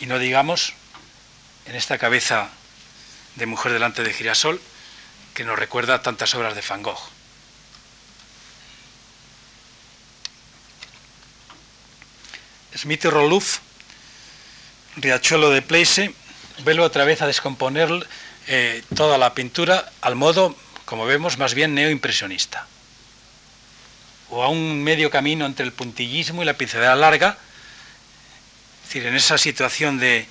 Y 0.00 0.06
no 0.06 0.18
digamos 0.18 0.74
en 1.64 1.76
esta 1.76 1.96
cabeza 1.96 2.50
de 3.36 3.46
Mujer 3.46 3.72
delante 3.72 4.02
de 4.02 4.12
girasol, 4.12 4.60
que 5.32 5.44
nos 5.44 5.58
recuerda 5.58 6.02
tantas 6.02 6.34
obras 6.34 6.56
de 6.56 6.62
Van 6.68 6.82
Gogh. 6.82 6.98
Smith 12.76 13.04
y 13.04 13.08
Roluf, 13.08 13.60
Riachuelo 15.02 15.50
de 15.50 15.62
Place, 15.62 16.12
vuelve 16.64 16.82
otra 16.82 17.04
vez 17.04 17.22
a 17.22 17.26
descomponer 17.26 17.88
eh, 18.46 18.82
toda 18.96 19.18
la 19.18 19.34
pintura 19.34 19.90
al 20.00 20.16
modo 20.16 20.56
como 20.84 21.04
vemos, 21.04 21.36
más 21.36 21.52
bien 21.52 21.74
neoimpresionista, 21.74 22.66
o 24.30 24.42
a 24.42 24.48
un 24.48 24.82
medio 24.82 25.10
camino 25.10 25.44
entre 25.44 25.66
el 25.66 25.72
puntillismo 25.72 26.42
y 26.42 26.46
la 26.46 26.54
pincelada 26.54 26.96
larga, 26.96 27.36
es 28.82 28.88
decir, 28.88 29.06
en 29.06 29.14
esa 29.14 29.36
situación 29.36 29.98
de, 29.98 30.26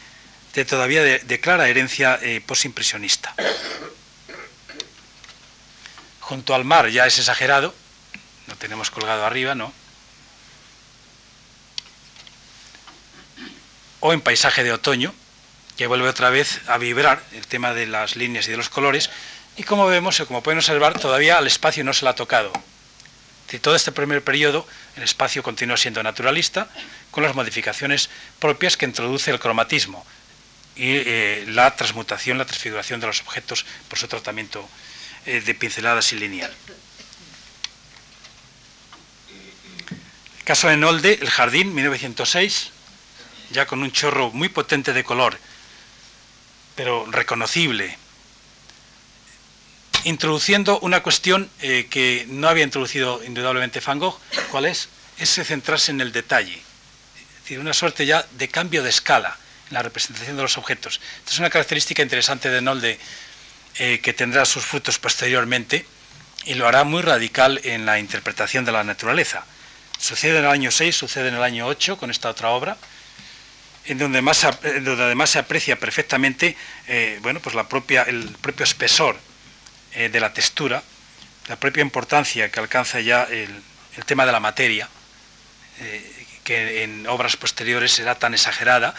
todavía 0.68 1.04
de, 1.04 1.40
clara 1.40 1.70
herencia 1.70 2.18
eh, 2.24 2.42
posimpresionista. 2.44 3.36
Junto 6.22 6.56
al 6.56 6.66
mar 6.66 6.90
ya 6.90 7.06
es 7.06 7.20
exagerado, 7.20 7.76
no 8.48 8.56
tenemos 8.56 8.90
colgado 8.90 9.26
arriba, 9.26 9.54
¿no? 9.54 9.72
O 14.00 14.14
en 14.14 14.22
paisaje 14.22 14.64
de 14.64 14.72
otoño, 14.72 15.14
que 15.76 15.88
vuelve 15.88 16.10
otra 16.10 16.30
vez 16.30 16.62
a 16.68 16.78
vibrar 16.78 17.24
el 17.34 17.48
tema 17.48 17.74
de 17.74 17.88
las 17.88 18.16
líneas 18.16 18.48
y 18.48 18.52
de 18.52 18.58
los 18.58 18.70
colores, 18.70 19.10
y 19.58 19.64
como 19.64 19.88
vemos, 19.88 20.22
como 20.28 20.44
pueden 20.44 20.60
observar, 20.60 21.00
todavía 21.00 21.38
al 21.38 21.48
espacio 21.48 21.84
no 21.84 21.94
se 21.94 22.06
le 22.06 22.12
ha 22.12 22.16
tocado. 22.16 22.52
De 23.52 23.60
todo 23.60 23.76
este 23.76 23.92
primer 23.92 24.24
periodo, 24.24 24.68
el 24.98 25.04
espacio 25.04 25.42
continúa 25.42 25.78
siendo 25.78 26.04
naturalista, 26.04 26.68
con 27.12 27.24
las 27.24 27.34
modificaciones 27.34 28.10
propias 28.40 28.78
que 28.78 28.86
introduce 28.86 29.32
el 29.32 29.40
cromatismo 29.40 30.06
y 30.76 30.96
eh, 30.96 31.46
la 31.48 31.76
transmutación, 31.76 32.38
la 32.38 32.46
transfiguración 32.46 33.00
de 33.00 33.08
los 33.08 33.22
objetos 33.22 33.66
por 33.90 33.98
su 33.98 34.08
tratamiento 34.08 34.68
eh, 35.26 35.42
de 35.42 35.56
pinceladas 35.56 36.14
y 36.14 36.18
lineal. 36.18 36.54
Caso 40.44 40.68
de 40.68 40.78
Nolde, 40.78 41.18
El 41.22 41.30
Jardín, 41.30 41.74
1906, 41.74 42.72
ya 43.52 43.66
con 43.66 43.82
un 43.82 43.92
chorro 43.92 44.32
muy 44.32 44.50
potente 44.50 44.94
de 44.94 45.04
color, 45.04 45.38
pero 46.76 47.06
reconocible, 47.10 47.98
introduciendo 50.04 50.80
una 50.80 51.02
cuestión 51.02 51.50
eh, 51.62 51.88
que 51.90 52.26
no 52.30 52.48
había 52.48 52.64
introducido 52.64 53.24
indudablemente 53.24 53.80
Van 53.80 54.00
Gogh, 54.00 54.20
¿cuál 54.52 54.66
es? 54.66 54.90
Es 55.18 55.34
centrarse 55.34 55.92
en 55.92 56.02
el 56.02 56.12
detalle, 56.12 56.62
es 57.56 57.58
una 57.58 57.74
suerte 57.74 58.06
ya 58.06 58.26
de 58.32 58.50
cambio 58.50 58.84
de 58.84 58.90
escala 58.90 59.38
en 59.70 59.76
la 59.76 59.84
representación 59.84 60.36
de 60.36 60.44
los 60.44 60.58
objetos. 60.58 61.00
Esta 61.20 61.32
es 61.32 61.40
una 61.40 61.50
característica 61.50 62.02
interesante 62.02 62.50
de 62.50 62.62
Nolde 62.62 63.00
eh, 63.76 64.00
que 64.02 64.14
tendrá 64.14 64.46
sus 64.46 64.66
frutos 64.66 65.00
posteriormente 65.00 65.86
y 66.46 66.56
lo 66.56 66.68
hará 66.68 66.84
muy 66.84 67.02
radical 67.02 67.60
en 67.64 67.86
la 67.86 68.00
interpretación 68.00 68.66
de 68.66 68.72
la 68.72 68.84
naturaleza. 68.84 69.46
Sucede 70.00 70.40
en 70.40 70.46
el 70.46 70.52
año 70.52 70.72
6, 70.72 70.96
sucede 70.96 71.30
en 71.30 71.36
el 71.36 71.44
año 71.44 71.66
8 71.68 71.98
con 71.98 72.12
esta 72.12 72.30
otra 72.30 72.50
obra, 72.50 72.78
en 73.88 73.98
donde, 73.98 74.22
más, 74.22 74.46
donde 74.64 75.04
además 75.04 75.30
se 75.30 75.40
aprecia 75.40 75.80
perfectamente 75.80 76.56
eh, 76.88 77.20
bueno, 77.22 77.40
pues 77.40 77.56
la 77.56 77.68
propia, 77.68 78.04
el 78.04 78.30
propio 78.42 78.64
espesor 78.64 79.18
eh, 79.94 80.10
de 80.10 80.20
la 80.20 80.34
textura, 80.34 80.84
la 81.48 81.56
propia 81.56 81.82
importancia 81.82 82.52
que 82.52 82.60
alcanza 82.60 83.00
ya 83.00 83.24
el, 83.24 83.64
tema 84.06 84.26
de 84.26 84.32
la 84.32 84.40
materia, 84.40 84.90
eh, 85.80 86.26
que 86.44 86.84
en 86.84 87.08
obras 87.08 87.36
posteriores 87.38 87.92
será 87.92 88.16
tan 88.16 88.34
exagerada 88.34 88.94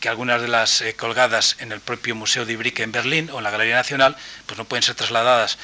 que 0.00 0.08
algunas 0.08 0.40
de 0.40 0.48
las 0.48 0.82
colgadas 0.96 1.56
en 1.58 1.70
el 1.70 1.80
propio 1.80 2.14
Museo 2.14 2.46
de 2.46 2.54
Ibrique 2.54 2.82
en 2.82 2.92
Berlín 2.92 3.28
o 3.30 3.38
en 3.38 3.44
la 3.44 3.50
Galería 3.50 3.74
Nacional 3.74 4.16
pues 4.46 4.56
no 4.56 4.64
pueden 4.64 4.82
ser 4.82 4.94
trasladadas 4.94 5.58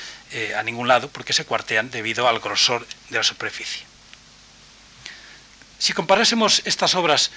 a 0.54 0.62
ningún 0.62 0.86
lado 0.86 1.08
porque 1.08 1.32
se 1.32 1.46
cuartean 1.46 1.90
debido 1.90 2.28
al 2.28 2.38
grosor 2.38 2.86
de 3.08 3.16
la 3.16 3.24
superficie. 3.24 3.86
Si 5.78 5.94
comparásemos 5.94 6.60
estas 6.66 6.94
obras 6.94 7.30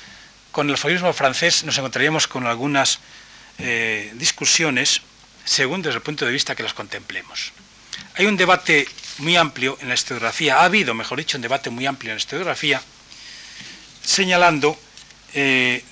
con 0.52 0.70
el 0.70 0.78
fauvismo 0.78 1.14
francés, 1.14 1.64
nos 1.64 1.78
encontraríamos 1.78 2.28
con 2.28 2.46
algunas 2.46 3.00
discusiones 4.14 5.02
según 5.46 5.82
desde 5.82 5.98
el 5.98 6.02
punto 6.02 6.26
de 6.26 6.32
vista 6.32 6.56
que 6.56 6.64
las 6.64 6.74
contemplemos. 6.74 7.52
Hay 8.16 8.26
un 8.26 8.38
debate 8.38 8.88
muy 9.20 9.36
amplio 9.36 9.78
en 9.82 9.88
la 9.88 9.94
historiografía, 9.94 10.58
ha 10.58 10.66
habido, 10.66 10.94
mejor 10.94 11.18
dicho, 11.18 11.38
un 11.38 11.42
debate 11.42 11.70
muy 11.70 11.86
amplio 11.86 12.12
en 12.12 12.16
la 12.16 12.20
historiografía, 12.20 12.82
señalando 14.04 14.80
eh, 15.34 15.84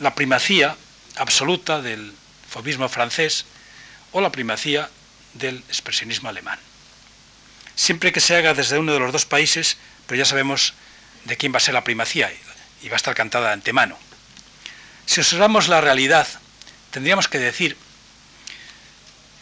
la 0.00 0.14
primacía 0.14 0.76
absoluta 1.16 1.82
del 1.82 2.12
fobismo 2.48 2.88
francés 2.88 3.46
o 4.12 4.20
la 4.20 4.30
primacía 4.30 4.90
del 5.34 5.58
expresionismo 5.68 6.28
alemán. 6.28 6.58
Siempre 7.74 8.12
que 8.12 8.20
se 8.20 8.36
haga 8.36 8.54
desde 8.54 8.78
uno 8.78 8.92
de 8.92 9.00
los 9.00 9.12
dos 9.12 9.26
países, 9.26 9.76
pero 10.06 10.18
ya 10.18 10.24
sabemos 10.24 10.74
de 11.24 11.36
quién 11.36 11.52
va 11.52 11.58
a 11.58 11.60
ser 11.60 11.74
la 11.74 11.84
primacía 11.84 12.32
y 12.82 12.88
va 12.88 12.94
a 12.94 12.96
estar 12.96 13.14
cantada 13.14 13.48
de 13.48 13.54
antemano. 13.54 13.98
Si 15.06 15.20
observamos 15.20 15.68
la 15.68 15.80
realidad, 15.80 16.26
tendríamos 16.90 17.28
que 17.28 17.38
decir 17.38 17.76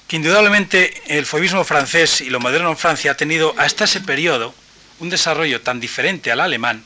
que 0.09 0.16
indudablemente 0.16 1.03
el 1.07 1.26
fauvismo 1.26 1.64
francés 1.64 2.20
y 2.20 2.30
lo 2.30 2.41
moderno 2.41 2.70
en 2.70 2.76
Francia 2.76 3.12
ha 3.12 3.16
tenido 3.16 3.55
hasta 3.59 3.85
ese 3.85 4.01
periodo 4.01 4.55
un 5.01 5.11
desarrollo 5.11 5.62
tan 5.62 5.80
diferente 5.80 6.30
al 6.30 6.41
alemán 6.41 6.85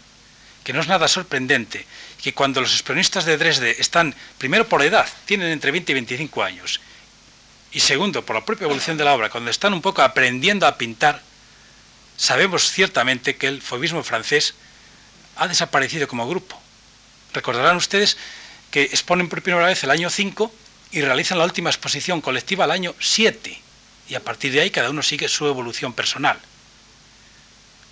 que 0.64 0.72
no 0.72 0.80
es 0.80 0.88
nada 0.88 1.08
sorprendente 1.08 1.86
que 2.22 2.34
cuando 2.34 2.60
los 2.60 2.72
expresionistas 2.72 3.24
de 3.24 3.38
Dresde 3.38 3.76
están, 3.78 4.14
primero 4.38 4.68
por 4.68 4.82
edad, 4.82 5.08
tienen 5.24 5.50
entre 5.50 5.70
20 5.70 5.92
y 5.92 5.94
25 5.94 6.42
años, 6.42 6.80
y 7.70 7.80
segundo, 7.80 8.24
por 8.24 8.36
la 8.36 8.44
propia 8.44 8.64
evolución 8.64 8.96
de 8.96 9.04
la 9.04 9.14
obra, 9.14 9.30
cuando 9.30 9.50
están 9.50 9.72
un 9.72 9.82
poco 9.82 10.02
aprendiendo 10.02 10.66
a 10.66 10.78
pintar, 10.78 11.22
sabemos 12.16 12.70
ciertamente 12.70 13.36
que 13.36 13.46
el 13.46 13.62
fauvismo 13.62 14.02
francés 14.02 14.54
ha 15.38 15.48
desaparecido 15.48 16.06
como 16.08 16.28
grupo. 16.28 16.60
Recordarán 17.32 17.76
ustedes 17.76 18.16
que 18.70 18.82
exponen 18.82 19.28
por 19.28 19.42
primera 19.42 19.66
vez 19.66 19.82
el 19.84 19.90
año 19.90 20.10
5 20.10 20.52
y 20.92 21.00
realizan 21.00 21.38
la 21.38 21.44
última 21.44 21.70
exposición 21.70 22.20
colectiva 22.20 22.64
al 22.64 22.70
año 22.70 22.94
7 22.98 23.62
y 24.08 24.14
a 24.14 24.20
partir 24.20 24.52
de 24.52 24.60
ahí 24.60 24.70
cada 24.70 24.90
uno 24.90 25.02
sigue 25.02 25.28
su 25.28 25.46
evolución 25.46 25.92
personal. 25.92 26.38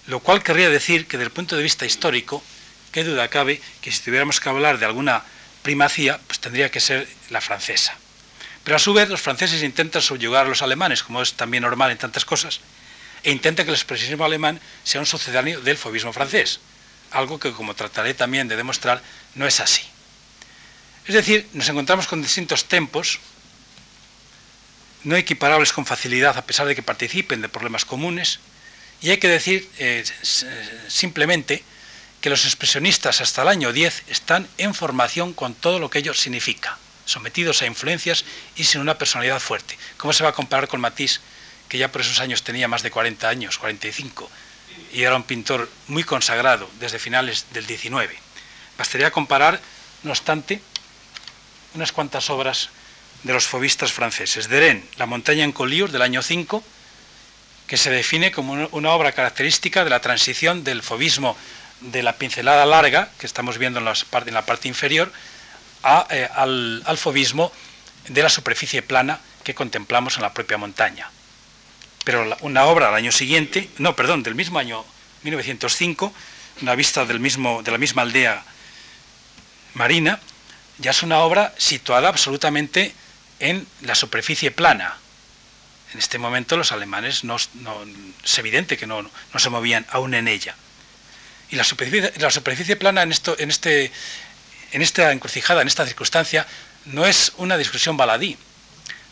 Lo 0.06 0.20
cual 0.20 0.42
querría 0.42 0.70
decir 0.70 1.06
que 1.06 1.16
desde 1.16 1.26
el 1.26 1.32
punto 1.32 1.56
de 1.56 1.62
vista 1.62 1.84
histórico, 1.84 2.42
qué 2.92 3.04
duda 3.04 3.28
cabe 3.28 3.60
que 3.80 3.92
si 3.92 4.00
tuviéramos 4.02 4.40
que 4.40 4.48
hablar 4.48 4.78
de 4.78 4.86
alguna 4.86 5.24
primacía, 5.62 6.20
pues 6.26 6.38
tendría 6.40 6.70
que 6.70 6.80
ser 6.80 7.08
la 7.30 7.40
francesa. 7.40 7.96
Pero 8.64 8.76
a 8.76 8.80
su 8.80 8.94
vez 8.94 9.08
los 9.08 9.20
franceses 9.20 9.62
intentan 9.62 10.02
subyugar 10.02 10.46
a 10.46 10.48
los 10.48 10.62
alemanes, 10.62 11.02
como 11.02 11.22
es 11.22 11.34
también 11.34 11.62
normal 11.62 11.90
en 11.90 11.98
tantas 11.98 12.24
cosas, 12.24 12.60
e 13.22 13.30
intentan 13.30 13.66
que 13.66 13.70
el 13.70 13.76
expresionismo 13.76 14.24
alemán 14.24 14.60
sea 14.84 15.00
un 15.00 15.06
sucedáneo 15.06 15.60
del 15.60 15.76
fobismo 15.76 16.12
francés, 16.12 16.60
algo 17.10 17.38
que, 17.38 17.52
como 17.52 17.74
trataré 17.74 18.14
también 18.14 18.48
de 18.48 18.56
demostrar, 18.56 19.02
no 19.34 19.46
es 19.46 19.60
así. 19.60 19.82
Es 21.06 21.14
decir, 21.14 21.48
nos 21.52 21.68
encontramos 21.68 22.06
con 22.06 22.22
distintos 22.22 22.64
tempos, 22.64 23.20
no 25.04 25.14
equiparables 25.16 25.72
con 25.72 25.86
facilidad 25.86 26.36
a 26.36 26.44
pesar 26.44 26.66
de 26.66 26.74
que 26.74 26.82
participen 26.82 27.40
de 27.40 27.48
problemas 27.48 27.84
comunes, 27.84 28.40
y 29.00 29.10
hay 29.10 29.18
que 29.18 29.28
decir 29.28 29.68
eh, 29.78 30.04
simplemente 30.88 31.62
que 32.20 32.30
los 32.30 32.44
expresionistas 32.44 33.20
hasta 33.20 33.42
el 33.42 33.48
año 33.48 33.72
10 33.72 34.04
están 34.08 34.48
en 34.58 34.74
formación 34.74 35.32
con 35.32 35.54
todo 35.54 35.78
lo 35.78 35.90
que 35.90 35.98
ello 36.00 36.14
significa, 36.14 36.78
sometidos 37.04 37.62
a 37.62 37.66
influencias 37.66 38.24
y 38.56 38.64
sin 38.64 38.80
una 38.80 38.98
personalidad 38.98 39.38
fuerte. 39.38 39.78
¿Cómo 39.96 40.12
se 40.12 40.24
va 40.24 40.30
a 40.30 40.34
comparar 40.34 40.66
con 40.66 40.80
Matisse, 40.80 41.20
que 41.68 41.78
ya 41.78 41.92
por 41.92 42.00
esos 42.00 42.20
años 42.20 42.42
tenía 42.42 42.68
más 42.68 42.82
de 42.82 42.90
40 42.90 43.28
años, 43.28 43.58
45, 43.58 44.30
y 44.92 45.02
era 45.02 45.16
un 45.16 45.22
pintor 45.22 45.68
muy 45.88 46.04
consagrado 46.04 46.68
desde 46.78 46.98
finales 46.98 47.46
del 47.52 47.66
19? 47.66 48.16
Bastaría 48.78 49.10
comparar, 49.10 49.60
no 50.02 50.10
obstante, 50.10 50.60
unas 51.74 51.92
cuantas 51.92 52.30
obras 52.30 52.70
de 53.22 53.32
los 53.32 53.46
fobistas 53.46 53.92
franceses. 53.92 54.48
Deren, 54.48 54.84
La 54.96 55.06
montaña 55.06 55.44
en 55.44 55.52
Collioure, 55.52 55.92
del 55.92 56.02
año 56.02 56.22
5, 56.22 56.62
que 57.66 57.76
se 57.76 57.90
define 57.90 58.30
como 58.30 58.68
una 58.70 58.90
obra 58.92 59.12
característica 59.12 59.84
de 59.84 59.90
la 59.90 60.00
transición 60.00 60.64
del 60.64 60.82
fobismo 60.82 61.36
de 61.80 62.02
la 62.02 62.14
pincelada 62.14 62.64
larga, 62.64 63.10
que 63.18 63.26
estamos 63.26 63.58
viendo 63.58 63.80
en, 63.80 63.84
la 63.84 64.46
parte 64.46 64.68
inferior, 64.68 65.12
eh, 66.10 66.28
al, 66.34 66.82
al, 66.86 66.98
fobismo 66.98 67.52
de 68.08 68.22
la 68.22 68.28
superficie 68.28 68.82
plana 68.82 69.20
que 69.44 69.54
contemplamos 69.54 70.16
en 70.16 70.22
la 70.22 70.32
propia 70.32 70.56
montaña. 70.56 71.10
Pero 72.06 72.36
una 72.42 72.66
obra 72.66 72.88
al 72.88 72.94
año 72.94 73.10
siguiente, 73.10 73.68
no, 73.78 73.96
perdón, 73.96 74.22
del 74.22 74.36
mismo 74.36 74.60
año 74.60 74.84
1905, 75.24 76.14
una 76.62 76.76
vista 76.76 77.04
del 77.04 77.20
de 77.20 77.70
la 77.72 77.78
misma 77.78 78.02
aldea 78.02 78.44
marina, 79.74 80.20
ya 80.78 80.92
es 80.92 81.02
una 81.02 81.18
obra 81.18 81.52
situada 81.58 82.08
absolutamente 82.08 82.94
en 83.40 83.66
la 83.80 83.96
superficie 83.96 84.52
plana. 84.52 84.98
En 85.94 85.98
este 85.98 86.18
momento 86.18 86.56
los 86.56 86.70
alemanes 86.70 87.24
no, 87.24 87.38
es 87.38 88.38
evidente 88.38 88.76
que 88.76 88.86
no, 88.86 89.02
no, 89.02 89.38
se 89.40 89.50
movían 89.50 89.84
aún 89.90 90.14
en 90.14 90.28
ella. 90.28 90.54
Y 91.50 91.56
la 91.56 91.64
superficie, 91.64 92.12
la 92.18 92.30
superficie 92.30 92.76
plana 92.76 93.02
en, 93.02 93.10
esto, 93.10 93.34
en, 93.36 93.50
este, 93.50 93.90
en 94.70 94.80
esta 94.80 95.10
encrucijada, 95.10 95.60
en 95.60 95.66
esta 95.66 95.84
circunstancia, 95.84 96.46
no 96.84 97.04
es 97.04 97.32
una 97.38 97.58
discusión 97.58 97.96
baladí. 97.96 98.38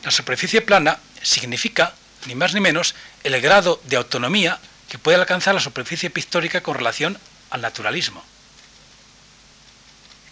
La 0.05 0.13
superficie 0.13 0.61
plana 0.61 1.01
significa, 1.23 1.97
ni 2.27 2.35
más 2.35 2.55
ni 2.55 2.61
menos, 2.61 2.95
el 3.23 3.41
grado 3.41 3.81
de 3.85 3.97
autonomía 3.97 4.59
que 4.89 4.99
puede 4.99 5.17
alcanzar 5.17 5.55
la 5.55 5.61
superficie 5.61 6.11
pictórica 6.11 6.63
con 6.63 6.77
relación 6.77 7.19
al 7.51 7.61
naturalismo 7.63 8.25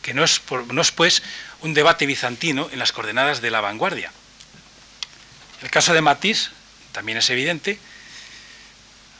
que 0.02 0.12
no 0.12 0.24
es, 0.24 0.42
no 0.70 0.82
es 0.82 0.90
pues 0.90 1.22
un 1.60 1.72
debate 1.72 2.04
bizantino 2.06 2.68
en 2.72 2.78
las 2.78 2.92
coordenadas 2.92 3.40
de 3.40 3.50
la 3.50 3.60
vanguardia. 3.60 4.12
El 5.62 5.70
caso 5.70 5.94
de 5.94 6.02
Matisse 6.02 6.50
también 6.90 7.18
es 7.18 7.30
evidente. 7.30 7.78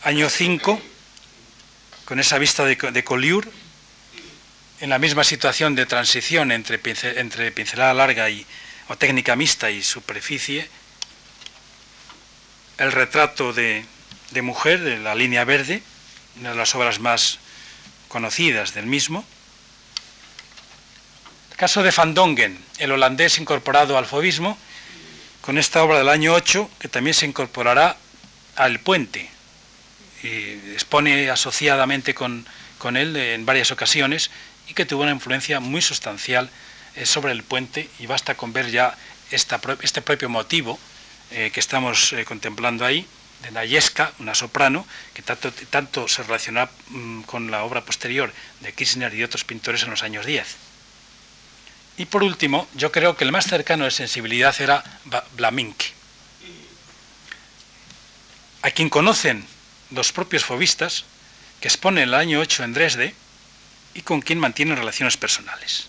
Año 0.02 0.28
5, 0.28 0.82
con 2.04 2.18
esa 2.18 2.38
vista 2.38 2.64
de, 2.64 2.74
de 2.74 3.04
Collioure, 3.04 3.48
en 4.80 4.90
la 4.90 4.98
misma 4.98 5.22
situación 5.22 5.76
de 5.76 5.86
transición 5.86 6.50
entre, 6.50 6.80
entre 7.20 7.52
pincelada 7.52 7.94
larga 7.94 8.28
y, 8.28 8.44
o 8.88 8.98
técnica 8.98 9.36
mixta 9.36 9.70
y 9.70 9.84
superficie, 9.84 10.68
el 12.78 12.92
retrato 12.92 13.52
de, 13.52 13.84
de 14.30 14.42
mujer 14.42 14.80
de 14.80 14.98
la 14.98 15.14
línea 15.14 15.44
verde, 15.44 15.82
una 16.40 16.50
de 16.50 16.56
las 16.56 16.74
obras 16.74 16.98
más 17.00 17.38
conocidas 18.08 18.74
del 18.74 18.86
mismo, 18.86 19.24
Caso 21.56 21.84
de 21.84 21.92
Van 21.92 22.12
Dongen, 22.12 22.58
el 22.78 22.90
holandés 22.90 23.38
incorporado 23.38 23.96
al 23.96 24.06
fobismo, 24.06 24.58
con 25.42 25.58
esta 25.58 25.84
obra 25.84 25.98
del 25.98 26.08
año 26.08 26.34
8, 26.34 26.68
que 26.80 26.88
también 26.88 27.14
se 27.14 27.24
incorporará 27.24 27.96
al 28.56 28.80
puente. 28.80 29.30
Y 30.24 30.72
expone 30.72 31.30
asociadamente 31.30 32.14
con, 32.14 32.46
él 32.96 33.16
en 33.16 33.46
varias 33.46 33.70
ocasiones 33.70 34.32
y 34.66 34.74
que 34.74 34.86
tuvo 34.86 35.02
una 35.02 35.12
influencia 35.12 35.60
muy 35.60 35.82
sustancial 35.82 36.50
eh, 36.96 37.06
sobre 37.06 37.30
el 37.30 37.44
puente 37.44 37.88
y 38.00 38.06
basta 38.06 38.34
con 38.34 38.52
ver 38.52 38.70
ya 38.72 38.96
este 39.30 40.02
propio 40.02 40.28
motivo 40.28 40.80
eh, 41.32 41.50
que 41.52 41.60
estamos 41.60 42.12
eh, 42.12 42.24
contemplando 42.24 42.84
ahí, 42.84 43.06
de 43.42 43.50
Nayeska, 43.50 44.12
una 44.18 44.34
soprano, 44.34 44.86
que 45.14 45.22
tanto, 45.22 45.52
tanto 45.70 46.06
se 46.06 46.22
relaciona 46.22 46.68
mm, 46.88 47.22
con 47.22 47.50
la 47.50 47.64
obra 47.64 47.84
posterior 47.84 48.32
de 48.60 48.72
Kirchner 48.72 49.12
y 49.14 49.24
otros 49.24 49.44
pintores 49.44 49.82
en 49.82 49.90
los 49.90 50.02
años 50.02 50.26
10. 50.26 50.46
Y 51.96 52.06
por 52.06 52.22
último, 52.22 52.68
yo 52.74 52.92
creo 52.92 53.16
que 53.16 53.24
el 53.24 53.32
más 53.32 53.46
cercano 53.46 53.84
de 53.84 53.90
sensibilidad 53.90 54.54
era 54.60 54.82
Blaminck, 55.36 55.92
a 58.62 58.70
quien 58.70 58.88
conocen 58.88 59.44
los 59.90 60.12
propios 60.12 60.44
fobistas, 60.44 61.04
que 61.60 61.68
expone 61.68 62.02
el 62.02 62.14
año 62.14 62.40
8 62.40 62.64
en 62.64 62.72
Dresde 62.72 63.14
y 63.94 64.02
con 64.02 64.20
quien 64.20 64.38
mantienen 64.38 64.76
relaciones 64.76 65.16
personales. 65.16 65.88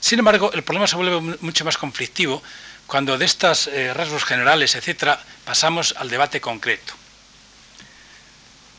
Sin 0.00 0.18
embargo, 0.18 0.52
el 0.52 0.62
problema 0.62 0.86
se 0.86 0.96
vuelve 0.96 1.36
mucho 1.40 1.64
más 1.64 1.76
conflictivo 1.76 2.42
cuando 2.92 3.16
de 3.16 3.24
estos 3.24 3.68
eh, 3.68 3.94
rasgos 3.94 4.22
generales, 4.22 4.74
etcétera, 4.74 5.18
pasamos 5.46 5.94
al 5.96 6.10
debate 6.10 6.42
concreto. 6.42 6.92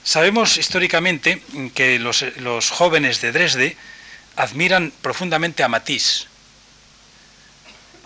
Sabemos 0.04 0.58
históricamente 0.58 1.42
que 1.74 1.98
los, 1.98 2.22
los 2.38 2.70
jóvenes 2.70 3.22
de 3.22 3.32
Dresde 3.32 3.76
admiran 4.36 4.94
profundamente 5.02 5.64
a 5.64 5.68
Matisse, 5.68 6.28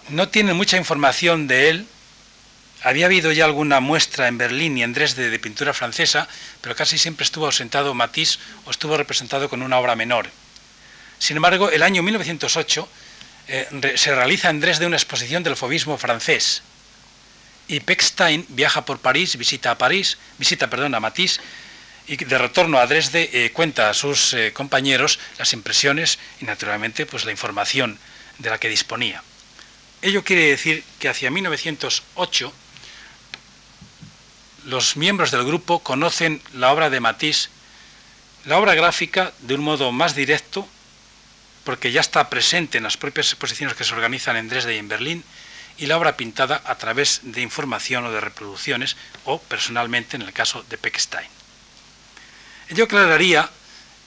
no 0.07 0.29
tienen 0.29 0.55
mucha 0.55 0.77
información 0.77 1.45
de 1.45 1.71
él. 1.71 1.87
Había 2.83 3.07
habido 3.07 3.33
ya 3.33 3.43
alguna 3.43 3.81
muestra 3.81 4.29
en 4.29 4.37
Berlín 4.37 4.77
y 4.77 4.83
en 4.83 4.93
Dresde 4.93 5.29
de 5.29 5.39
pintura 5.39 5.73
francesa, 5.73 6.29
pero 6.61 6.73
casi 6.73 6.97
siempre 6.97 7.25
estuvo 7.25 7.47
ausentado 7.47 7.93
Matisse 7.93 8.39
o 8.63 8.71
estuvo 8.71 8.95
representado 8.95 9.49
con 9.49 9.61
una 9.61 9.77
obra 9.77 9.97
menor. 9.97 10.29
Sin 11.19 11.35
embargo, 11.35 11.69
el 11.69 11.83
año 11.83 12.01
1908 12.01 12.87
eh, 13.47 13.93
se 13.95 14.15
realiza 14.15 14.49
en 14.49 14.59
Dresde 14.59 14.85
una 14.85 14.97
exposición 14.97 15.43
del 15.43 15.55
fobismo 15.55 15.97
francés. 15.97 16.63
Y 17.67 17.79
Peckstein 17.79 18.45
viaja 18.49 18.85
por 18.85 18.99
París, 18.99 19.37
visita 19.37 19.71
a 19.71 19.77
París, 19.77 20.17
visita, 20.37 20.69
perdón, 20.69 20.95
a 20.95 20.99
Matisse, 20.99 21.39
y 22.07 22.15
de 22.15 22.37
retorno 22.37 22.79
a 22.79 22.87
Dresde 22.87 23.29
eh, 23.33 23.51
cuenta 23.51 23.89
a 23.89 23.93
sus 23.93 24.33
eh, 24.33 24.53
compañeros 24.53 25.19
las 25.37 25.51
impresiones 25.53 26.19
y 26.39 26.45
naturalmente 26.45 27.05
pues 27.05 27.25
la 27.25 27.31
información 27.31 27.99
de 28.37 28.49
la 28.49 28.57
que 28.57 28.69
disponía. 28.69 29.21
Ello 30.01 30.23
quiere 30.23 30.45
decir 30.45 30.83
que 30.99 31.09
hacia 31.09 31.31
1908 31.31 32.53
los 34.65 34.95
miembros 34.95 35.31
del 35.31 35.43
grupo 35.45 35.79
conocen 35.79 36.41
la 36.53 36.71
obra 36.71 36.89
de 36.89 36.99
Matisse, 36.99 37.49
la 38.45 38.57
obra 38.57 38.75
gráfica 38.75 39.33
de 39.39 39.55
un 39.55 39.61
modo 39.61 39.91
más 39.91 40.15
directo, 40.15 40.67
porque 41.67 41.91
ya 41.91 41.99
está 41.99 42.29
presente 42.29 42.77
en 42.77 42.85
las 42.85 42.95
propias 42.95 43.27
exposiciones 43.27 43.75
que 43.75 43.83
se 43.83 43.93
organizan 43.93 44.37
en 44.37 44.47
Dresde 44.47 44.75
y 44.75 44.77
en 44.77 44.87
Berlín, 44.87 45.21
y 45.77 45.87
la 45.87 45.97
obra 45.97 46.15
pintada 46.15 46.61
a 46.63 46.75
través 46.75 47.19
de 47.23 47.41
información 47.41 48.05
o 48.05 48.11
de 48.13 48.21
reproducciones, 48.21 48.95
o 49.25 49.37
personalmente 49.37 50.15
en 50.15 50.21
el 50.21 50.31
caso 50.31 50.63
de 50.69 50.77
Peckstein. 50.77 51.27
Ello 52.69 52.85
aclararía 52.85 53.49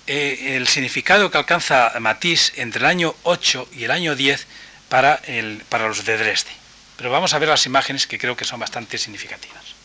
eh, 0.06 0.56
el 0.56 0.68
significado 0.68 1.30
que 1.30 1.36
alcanza 1.36 1.92
Matisse 2.00 2.54
entre 2.56 2.80
el 2.80 2.86
año 2.86 3.14
8 3.24 3.68
y 3.76 3.84
el 3.84 3.90
año 3.90 4.16
10 4.16 4.46
para, 4.88 5.16
el, 5.26 5.62
para 5.68 5.86
los 5.86 6.06
de 6.06 6.16
Dresde. 6.16 6.52
Pero 6.96 7.11
vamos 7.11 7.34
a 7.34 7.38
ver 7.38 7.50
las 7.50 7.66
imágenes 7.66 8.06
que 8.06 8.18
creo 8.18 8.38
que 8.38 8.46
son 8.46 8.58
bastante 8.58 8.96
significativas. 8.96 9.76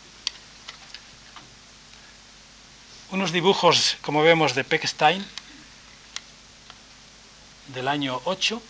Unos 3.11 3.33
dibujos, 3.33 3.97
como 3.99 4.23
vemos, 4.23 4.55
de 4.55 4.63
Peckstein 4.63 5.27
del 7.67 7.87
año 7.87 8.21
8. 8.25 8.61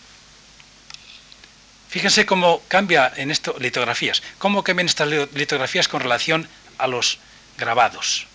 Fíjense 1.88 2.26
cómo 2.26 2.62
cambia 2.68 3.12
en 3.16 3.30
esto 3.30 3.56
litografías, 3.58 4.22
cómo 4.38 4.62
cambian 4.62 4.86
estas 4.86 5.08
litografías 5.08 5.88
con 5.88 6.00
relación 6.00 6.48
a 6.78 6.86
los 6.86 7.18
grabados. 7.56 8.26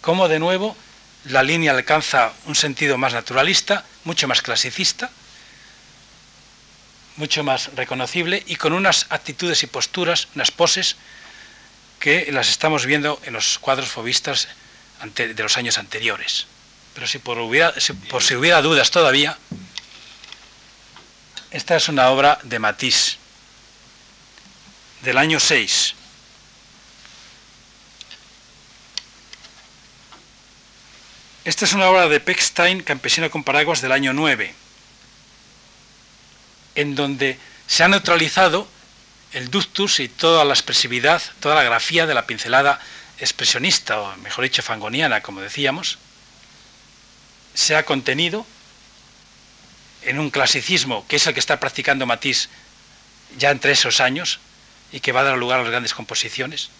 Cómo 0.00 0.28
de 0.28 0.38
nuevo 0.38 0.76
la 1.24 1.42
línea 1.42 1.72
alcanza 1.72 2.32
un 2.46 2.54
sentido 2.54 2.98
más 2.98 3.12
naturalista, 3.12 3.84
mucho 4.04 4.28
más 4.28 4.42
clasicista, 4.42 5.10
mucho 7.16 7.42
más 7.42 7.70
reconocible 7.74 8.42
y 8.46 8.56
con 8.56 8.72
unas 8.72 9.06
actitudes 9.08 9.62
y 9.62 9.66
posturas, 9.66 10.28
unas 10.34 10.50
poses 10.50 10.96
que 11.98 12.30
las 12.30 12.50
estamos 12.50 12.86
viendo 12.86 13.20
en 13.24 13.32
los 13.32 13.58
cuadros 13.58 13.88
fobistas 13.88 14.48
de 15.14 15.42
los 15.42 15.56
años 15.56 15.78
anteriores. 15.78 16.46
Pero 16.96 17.06
si 17.06 17.18
por, 17.18 17.38
hubiera, 17.38 17.78
si 17.78 18.34
hubiera 18.34 18.62
dudas 18.62 18.90
todavía, 18.90 19.36
esta 21.50 21.76
es 21.76 21.90
una 21.90 22.08
obra 22.08 22.38
de 22.42 22.58
Matisse. 22.58 23.18
del 25.02 25.18
año 25.18 25.38
6. 25.38 25.94
Esta 31.44 31.64
es 31.66 31.74
una 31.74 31.90
obra 31.90 32.08
de 32.08 32.18
Pechstein, 32.18 32.82
Campesino 32.82 33.30
con 33.30 33.44
Paraguas, 33.44 33.82
del 33.82 33.92
año 33.92 34.14
9, 34.14 34.54
en 36.76 36.94
donde 36.94 37.38
se 37.66 37.84
ha 37.84 37.88
neutralizado 37.88 38.66
el 39.32 39.50
ductus 39.50 40.00
y 40.00 40.08
toda 40.08 40.46
la 40.46 40.54
expresividad, 40.54 41.22
toda 41.40 41.56
la 41.56 41.62
grafía 41.62 42.06
de 42.06 42.14
la 42.14 42.26
pincelada 42.26 42.80
expresionista, 43.18 44.00
o 44.00 44.16
mejor 44.16 44.44
dicho, 44.44 44.62
fangoniana, 44.62 45.20
como 45.20 45.42
decíamos, 45.42 45.98
se 47.56 47.74
ha 47.74 47.84
contenido 47.84 48.46
en 50.02 50.20
un 50.20 50.30
clasicismo 50.30 51.04
que 51.08 51.16
es 51.16 51.26
el 51.26 51.34
que 51.34 51.40
está 51.40 51.58
practicando 51.58 52.06
Matisse 52.06 52.48
ya 53.36 53.50
entre 53.50 53.72
esos 53.72 54.00
años 54.00 54.38
y 54.92 55.00
que 55.00 55.10
va 55.10 55.22
a 55.22 55.24
dar 55.24 55.36
lugar 55.36 55.58
a 55.58 55.62
las 55.62 55.72
grandes 55.72 55.94
composiciones 55.94 56.70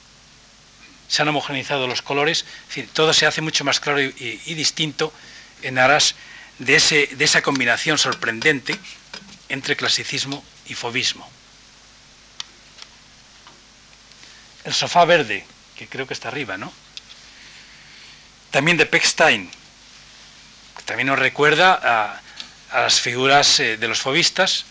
se 1.09 1.23
han 1.23 1.29
homogeneizado 1.29 1.87
los 1.87 2.03
colores, 2.03 2.45
todo 2.93 3.13
se 3.13 3.27
hace 3.27 3.41
mucho 3.41 3.65
más 3.65 3.81
claro 3.81 4.01
y, 4.01 4.11
distinto 4.55 5.13
en 5.63 5.79
aras 5.79 6.15
de, 6.59 6.77
ese, 6.77 7.07
de 7.07 7.25
esa 7.25 7.43
combinación 7.43 7.99
sorprendente 7.99 8.79
entre 9.49 9.77
clasicismo 9.77 10.45
y 10.67 10.75
fobismo. 10.75 11.29
El 14.65 14.75
sofá 14.75 15.05
verde, 15.05 15.47
que 15.77 15.87
creo 15.87 16.07
que 16.07 16.15
está 16.15 16.29
arriba, 16.29 16.57
¿no? 16.57 16.73
También 18.51 18.77
de 18.77 18.87
Pechstein, 18.87 19.49
que 19.49 19.57
también 20.87 21.09
nos 21.09 21.19
recuerda 21.19 21.79
a, 21.83 22.23
las 22.73 23.01
figuras 23.01 23.61
eh, 23.61 23.77
de 23.77 23.89
los 23.89 24.01
fobistas, 24.01 24.65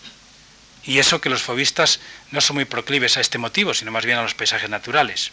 y 0.84 0.98
eso 0.98 1.20
que 1.20 1.30
los 1.30 1.42
fobistas 1.42 2.00
no 2.32 2.40
son 2.40 2.56
muy 2.56 2.64
proclives 2.64 3.16
a 3.16 3.20
este 3.20 3.38
motivo, 3.38 3.72
sino 3.74 3.92
más 3.92 4.04
bien 4.04 4.18
a 4.18 4.22
los 4.22 4.34
paisajes 4.34 4.68
naturales. 4.68 5.30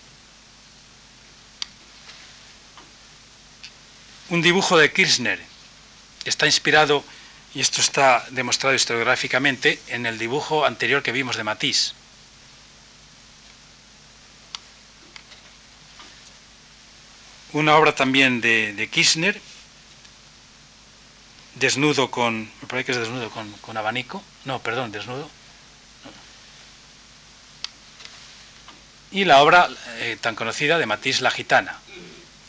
un 4.33 4.41
dibujo 4.41 4.77
de 4.77 4.91
Kirchner. 4.91 5.39
Está 6.25 6.47
inspirado, 6.47 7.03
y 7.53 7.61
esto 7.61 7.81
está 7.81 8.25
demostrado 8.31 8.75
historiográficamente, 8.75 9.79
en 9.87 10.07
el 10.07 10.17
dibujo 10.17 10.65
anterior 10.65 11.03
que 11.03 11.11
vimos 11.11 11.37
de 11.37 11.43
Matisse. 11.43 11.93
Una 17.51 17.75
obra 17.75 17.93
también 17.93 18.41
de, 18.41 18.89
Kirchner, 18.91 19.39
desnudo 21.55 22.09
con, 22.11 22.51
me 22.61 22.67
parece 22.67 22.85
que 22.87 22.91
es 22.93 22.97
desnudo 22.97 23.29
con, 23.29 23.77
abanico, 23.77 24.23
no, 24.45 24.59
perdón, 24.59 24.91
desnudo. 24.91 25.29
Y 29.11 29.25
la 29.25 29.43
obra 29.43 29.69
eh, 29.99 30.17
tan 30.19 30.35
conocida 30.35 30.77
de 30.79 30.87
Matisse 30.87 31.21
La 31.21 31.29
Gitana 31.29 31.79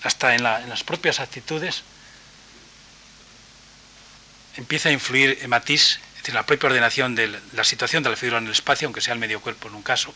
hasta 0.05 0.35
en, 0.35 0.43
las 0.43 0.85
propias 0.85 1.19
actitudes, 1.19 1.83
empieza 4.57 4.91
a 4.91 4.93
influir 4.93 5.39
en 5.41 5.51
Matisse, 5.51 5.99
es 6.13 6.19
decir, 6.19 6.35
la 6.35 6.47
propia 6.47 6.69
ordenación 6.69 7.15
de 7.15 7.41
la 7.53 7.65
situación 7.65 8.03
de 8.03 8.11
la 8.11 8.17
figura 8.17 8.39
en 8.39 8.45
el 8.45 8.53
espacio, 8.53 8.87
aunque 8.87 9.01
sea 9.01 9.15
el 9.15 9.21
medio 9.21 9.41
cuerpo 9.41 9.69
en 9.69 9.75
un 9.75 9.83
caso 9.83 10.15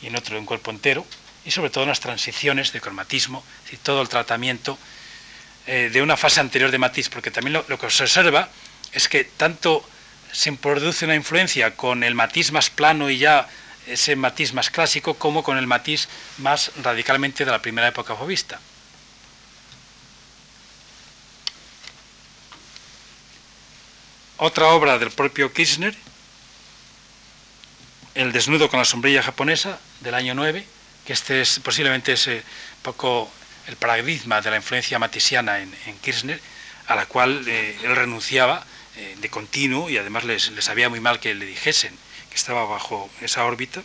y 0.00 0.06
en 0.06 0.16
otro 0.16 0.38
en 0.38 0.46
cuerpo 0.46 0.70
entero, 0.70 1.04
y 1.44 1.50
sobre 1.50 1.70
todo 1.70 1.84
en 1.84 1.90
las 1.90 2.00
transiciones 2.00 2.72
de 2.72 2.80
cromatismo, 2.80 3.44
y 3.72 3.76
todo 3.76 4.00
el 4.00 4.08
tratamiento 4.08 4.78
eh, 5.66 5.90
de 5.92 6.00
una 6.00 6.16
fase 6.16 6.38
anterior 6.38 6.70
de 6.70 6.78
Matisse, 6.78 7.10
porque 7.10 7.32
también 7.32 7.54
lo, 7.54 7.78
que 7.78 7.90
se 7.90 8.04
observa 8.04 8.48
es 8.92 9.08
que 9.08 9.24
tanto 9.24 9.84
se 10.30 10.52
produce 10.52 11.04
una 11.04 11.16
influencia 11.16 11.74
con 11.74 12.04
el 12.04 12.14
matiz 12.14 12.52
más 12.52 12.70
plano 12.70 13.10
y 13.10 13.18
ya 13.18 13.48
ese 13.88 14.14
matiz 14.14 14.52
más 14.52 14.70
clásico, 14.70 15.14
como 15.14 15.42
con 15.42 15.58
el 15.58 15.66
matiz 15.66 16.08
más 16.38 16.70
radicalmente 16.82 17.44
de 17.44 17.50
la 17.50 17.62
primera 17.62 17.88
época 17.88 18.14
fovista. 18.14 18.60
Otra 24.38 24.66
obra 24.68 24.98
del 24.98 25.10
propio 25.10 25.52
Kirchner, 25.52 25.96
El 28.14 28.32
desnudo 28.32 28.70
con 28.70 28.78
la 28.78 28.84
sombrilla 28.84 29.22
japonesa, 29.22 29.78
del 30.00 30.14
año 30.14 30.34
9, 30.34 30.64
que 31.04 31.12
este 31.12 31.40
es 31.40 31.58
posiblemente 31.58 32.12
es 32.12 32.28
poco 32.82 33.30
el 33.66 33.76
paradigma 33.76 34.40
de 34.40 34.50
la 34.50 34.56
influencia 34.56 34.98
matisiana 34.98 35.58
en, 35.60 35.98
Kirchner, 36.02 36.40
a 36.86 36.94
la 36.94 37.06
cual 37.06 37.46
eh, 37.48 37.76
él 37.82 37.96
renunciaba 37.96 38.64
eh, 38.96 39.16
de 39.18 39.28
continuo 39.28 39.90
y 39.90 39.98
además 39.98 40.24
les, 40.24 40.50
les 40.50 40.64
sabía 40.64 40.88
muy 40.88 41.00
mal 41.00 41.18
que 41.20 41.34
le 41.34 41.46
dijesen 41.46 41.96
que 42.30 42.36
estaba 42.36 42.64
bajo 42.64 43.10
esa 43.20 43.44
órbita. 43.44 43.82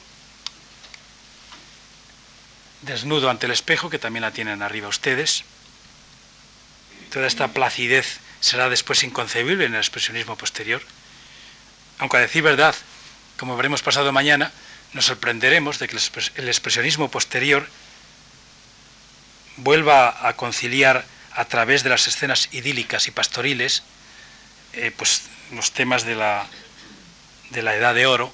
Desnudo 2.81 3.29
ante 3.29 3.45
el 3.45 3.51
espejo, 3.51 3.89
que 3.89 3.99
también 3.99 4.21
la 4.21 4.31
tienen 4.31 4.61
arriba 4.61 4.87
ustedes. 4.87 5.43
Toda 7.11 7.27
esta 7.27 7.49
placidez 7.49 8.19
será 8.39 8.69
después 8.69 9.03
inconcebible 9.03 9.65
en 9.65 9.73
el 9.73 9.79
expresionismo 9.79 10.35
posterior. 10.35 10.81
Aunque 11.99 12.17
a 12.17 12.21
decir 12.21 12.41
verdad, 12.41 12.75
como 13.37 13.55
veremos 13.55 13.83
pasado 13.83 14.11
mañana, 14.11 14.51
nos 14.93 15.05
sorprenderemos 15.05 15.79
de 15.79 15.87
que 15.87 15.97
el 16.35 16.47
expresionismo 16.47 17.09
posterior 17.09 17.67
vuelva 19.63 20.27
a 20.27 20.35
conciliar 20.35 21.05
a 21.33 21.45
través 21.45 21.83
de 21.83 21.89
las 21.89 22.07
escenas 22.07 22.49
idílicas 22.51 23.07
y 23.07 23.11
pastoriles 23.11 23.83
eh, 24.73 24.91
pues, 24.95 25.23
los 25.53 25.71
temas 25.71 26.03
de 26.05 26.15
la, 26.15 26.47
de 27.51 27.61
la 27.61 27.75
edad 27.75 27.95
de 27.95 28.05
oro, 28.05 28.33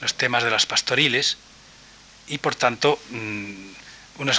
los 0.00 0.14
temas 0.14 0.44
de 0.44 0.50
las 0.50 0.66
pastoriles 0.66 1.38
y 2.26 2.38
por 2.38 2.54
tanto 2.54 3.00
mm, 3.10 3.72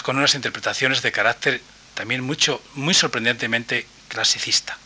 con 0.03 0.17
unas 0.17 0.35
interpretaciones 0.35 1.01
de 1.01 1.11
carácter 1.11 1.61
también 1.93 2.21
mucho, 2.21 2.61
muy 2.75 2.93
sorprendentemente 2.93 3.87
clasicista. 4.07 4.77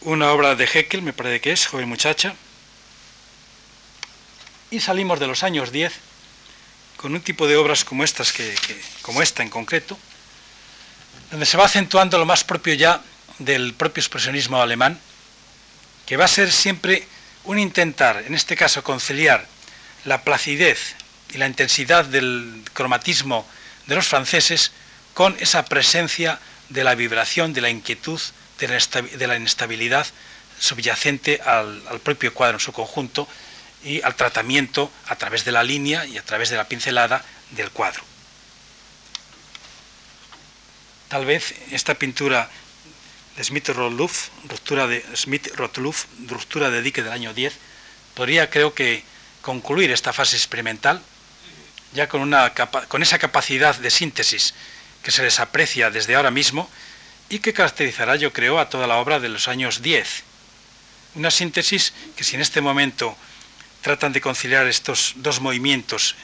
Una 0.00 0.32
obra 0.32 0.54
de 0.54 0.64
Heckel, 0.64 1.02
me 1.02 1.12
parece 1.12 1.40
que 1.40 1.52
es, 1.52 1.66
joven 1.66 1.88
muchacha. 1.88 2.34
Y 4.70 4.80
salimos 4.80 5.18
de 5.18 5.26
los 5.26 5.42
años 5.42 5.72
10 5.72 5.92
con 6.96 7.14
un 7.14 7.20
tipo 7.20 7.46
de 7.46 7.56
obras 7.56 7.84
como 7.84 8.04
estas, 8.04 8.32
que, 8.32 8.54
como 9.02 9.22
esta 9.22 9.42
en 9.42 9.50
concreto, 9.50 9.98
donde 11.30 11.46
se 11.46 11.56
va 11.56 11.64
acentuando 11.64 12.18
lo 12.18 12.26
más 12.26 12.44
propio 12.44 12.74
ya 12.74 13.02
del 13.38 13.74
propio 13.74 14.00
expresionismo 14.00 14.60
alemán, 14.60 14.98
que 16.06 16.16
va 16.16 16.24
a 16.24 16.28
ser 16.28 16.50
siempre 16.50 17.06
un 17.44 17.58
intentar, 17.58 18.24
en 18.26 18.34
este 18.34 18.56
caso, 18.56 18.82
conciliar 18.82 19.46
la 20.04 20.22
placidez 20.22 20.96
y 21.32 21.38
la 21.38 21.46
intensidad 21.46 22.04
del 22.04 22.62
cromatismo 22.72 23.46
de 23.86 23.94
los 23.94 24.06
franceses 24.06 24.72
con 25.14 25.36
esa 25.40 25.64
presencia 25.64 26.40
de 26.68 26.84
la 26.84 26.94
vibración, 26.94 27.52
de 27.52 27.60
la 27.60 27.70
inquietud, 27.70 28.20
de 28.58 29.26
la 29.26 29.36
inestabilidad 29.36 30.06
subyacente 30.58 31.40
al, 31.44 32.00
propio 32.02 32.34
cuadro 32.34 32.56
en 32.56 32.60
su 32.60 32.72
conjunto 32.72 33.28
y 33.84 34.02
al 34.02 34.14
tratamiento 34.16 34.90
a 35.06 35.16
través 35.16 35.44
de 35.44 35.52
la 35.52 35.62
línea 35.62 36.04
y 36.06 36.18
a 36.18 36.22
través 36.22 36.50
de 36.50 36.56
la 36.56 36.68
pincelada 36.68 37.24
del 37.50 37.70
cuadro. 37.70 38.02
Tal 41.08 41.24
vez 41.24 41.54
esta 41.70 41.94
pintura 41.94 42.50
de 43.36 43.44
Smith-Rottluff, 43.44 44.28
ruptura 44.48 44.86
de 44.86 45.04
Smith 45.14 45.48
ruptura 46.26 46.70
de 46.70 46.82
dique 46.82 47.02
del 47.02 47.12
año 47.12 47.32
10, 47.32 47.54
podría 48.14 48.50
creo 48.50 48.74
que 48.74 49.04
concluir 49.40 49.90
esta 49.90 50.12
fase 50.12 50.36
experimental, 50.36 51.00
ya 51.94 52.08
con, 52.08 52.20
una 52.20 52.52
con 52.88 53.02
esa 53.02 53.18
capacidad 53.18 53.76
de 53.76 53.90
síntesis 53.90 54.54
que 55.02 55.10
se 55.10 55.22
les 55.22 55.40
aprecia 55.40 55.90
desde 55.90 56.16
ahora 56.16 56.30
mismo 56.30 56.68
y 57.30 57.38
que 57.38 57.52
caracterizará, 57.52 58.16
yo 58.16 58.32
creo, 58.32 58.58
a 58.58 58.68
toda 58.68 58.86
la 58.86 58.96
obra 58.96 59.20
de 59.20 59.28
los 59.28 59.48
años 59.48 59.82
10. 59.82 60.24
Una 61.14 61.30
síntesis 61.30 61.94
que 62.16 62.24
si 62.24 62.34
en 62.34 62.42
este 62.42 62.60
momento 62.60 63.16
tratan 63.82 64.12
de 64.12 64.20
conciliar 64.20 64.66
estos 64.66 65.14
dos 65.16 65.40
movimientos 65.40 66.16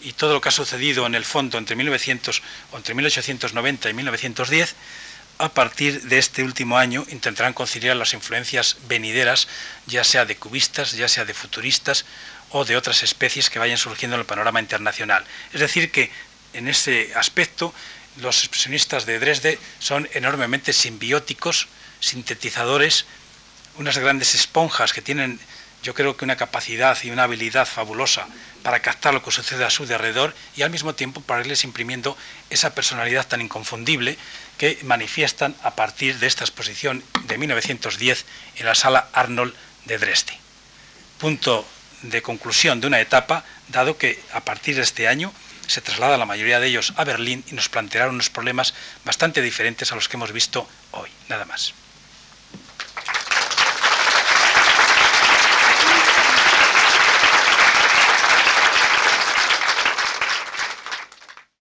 y 0.00 0.12
todo 0.12 0.34
lo 0.34 0.40
que 0.40 0.48
ha 0.48 0.52
sucedido 0.52 1.06
en 1.06 1.14
el 1.14 1.24
fondo 1.24 1.58
entre 1.58 1.76
1900 1.76 2.42
o 2.72 2.76
entre 2.76 2.94
1890 2.94 3.90
y 3.90 3.94
1910, 3.94 4.74
a 5.38 5.48
partir 5.48 6.02
de 6.02 6.18
este 6.18 6.42
último 6.42 6.76
año 6.76 7.04
intentarán 7.08 7.54
conciliar 7.54 7.96
las 7.96 8.12
influencias 8.12 8.76
venideras, 8.88 9.48
ya 9.86 10.04
sea 10.04 10.26
de 10.26 10.36
cubistas, 10.36 10.92
ya 10.92 11.08
sea 11.08 11.24
de 11.24 11.34
futuristas 11.34 12.04
o 12.50 12.64
de 12.64 12.76
otras 12.76 13.02
especies 13.02 13.48
que 13.48 13.58
vayan 13.58 13.78
surgiendo 13.78 14.16
en 14.16 14.20
el 14.20 14.26
panorama 14.26 14.60
internacional. 14.60 15.24
Es 15.52 15.60
decir, 15.60 15.90
que 15.90 16.10
en 16.52 16.68
ese 16.68 17.12
aspecto 17.14 17.72
los 18.20 18.40
expresionistas 18.40 19.06
de 19.06 19.18
Dresde 19.18 19.58
son 19.78 20.08
enormemente 20.12 20.72
simbióticos, 20.72 21.68
sintetizadores, 22.00 23.06
unas 23.78 23.96
grandes 23.96 24.34
esponjas 24.34 24.92
que 24.92 25.00
tienen 25.00 25.40
yo 25.82 25.94
creo 25.94 26.16
que 26.16 26.24
una 26.24 26.36
capacidad 26.36 26.98
y 27.02 27.10
una 27.10 27.24
habilidad 27.24 27.66
fabulosa 27.66 28.26
para 28.62 28.80
captar 28.80 29.14
lo 29.14 29.22
que 29.22 29.30
sucede 29.30 29.64
a 29.64 29.70
su 29.70 29.84
alrededor 29.84 30.34
y 30.56 30.62
al 30.62 30.70
mismo 30.70 30.94
tiempo 30.94 31.20
para 31.20 31.40
irles 31.40 31.64
imprimiendo 31.64 32.16
esa 32.50 32.74
personalidad 32.74 33.26
tan 33.26 33.40
inconfundible 33.40 34.18
que 34.58 34.78
manifiestan 34.82 35.54
a 35.62 35.74
partir 35.74 36.18
de 36.18 36.26
esta 36.26 36.44
exposición 36.44 37.02
de 37.24 37.38
1910 37.38 38.26
en 38.56 38.66
la 38.66 38.74
sala 38.74 39.08
Arnold 39.12 39.54
de 39.86 39.98
Dresde. 39.98 40.38
Punto 41.18 41.66
de 42.02 42.22
conclusión 42.22 42.80
de 42.80 42.86
una 42.86 43.00
etapa, 43.00 43.44
dado 43.68 43.96
que 43.96 44.22
a 44.32 44.40
partir 44.40 44.76
de 44.76 44.82
este 44.82 45.08
año 45.08 45.32
se 45.66 45.80
traslada 45.80 46.18
la 46.18 46.26
mayoría 46.26 46.60
de 46.60 46.66
ellos 46.66 46.92
a 46.96 47.04
Berlín 47.04 47.44
y 47.50 47.54
nos 47.54 47.68
plantearán 47.68 48.10
unos 48.10 48.28
problemas 48.28 48.74
bastante 49.04 49.40
diferentes 49.40 49.92
a 49.92 49.94
los 49.94 50.08
que 50.08 50.16
hemos 50.16 50.32
visto 50.32 50.68
hoy. 50.90 51.08
Nada 51.28 51.44
más. 51.44 51.74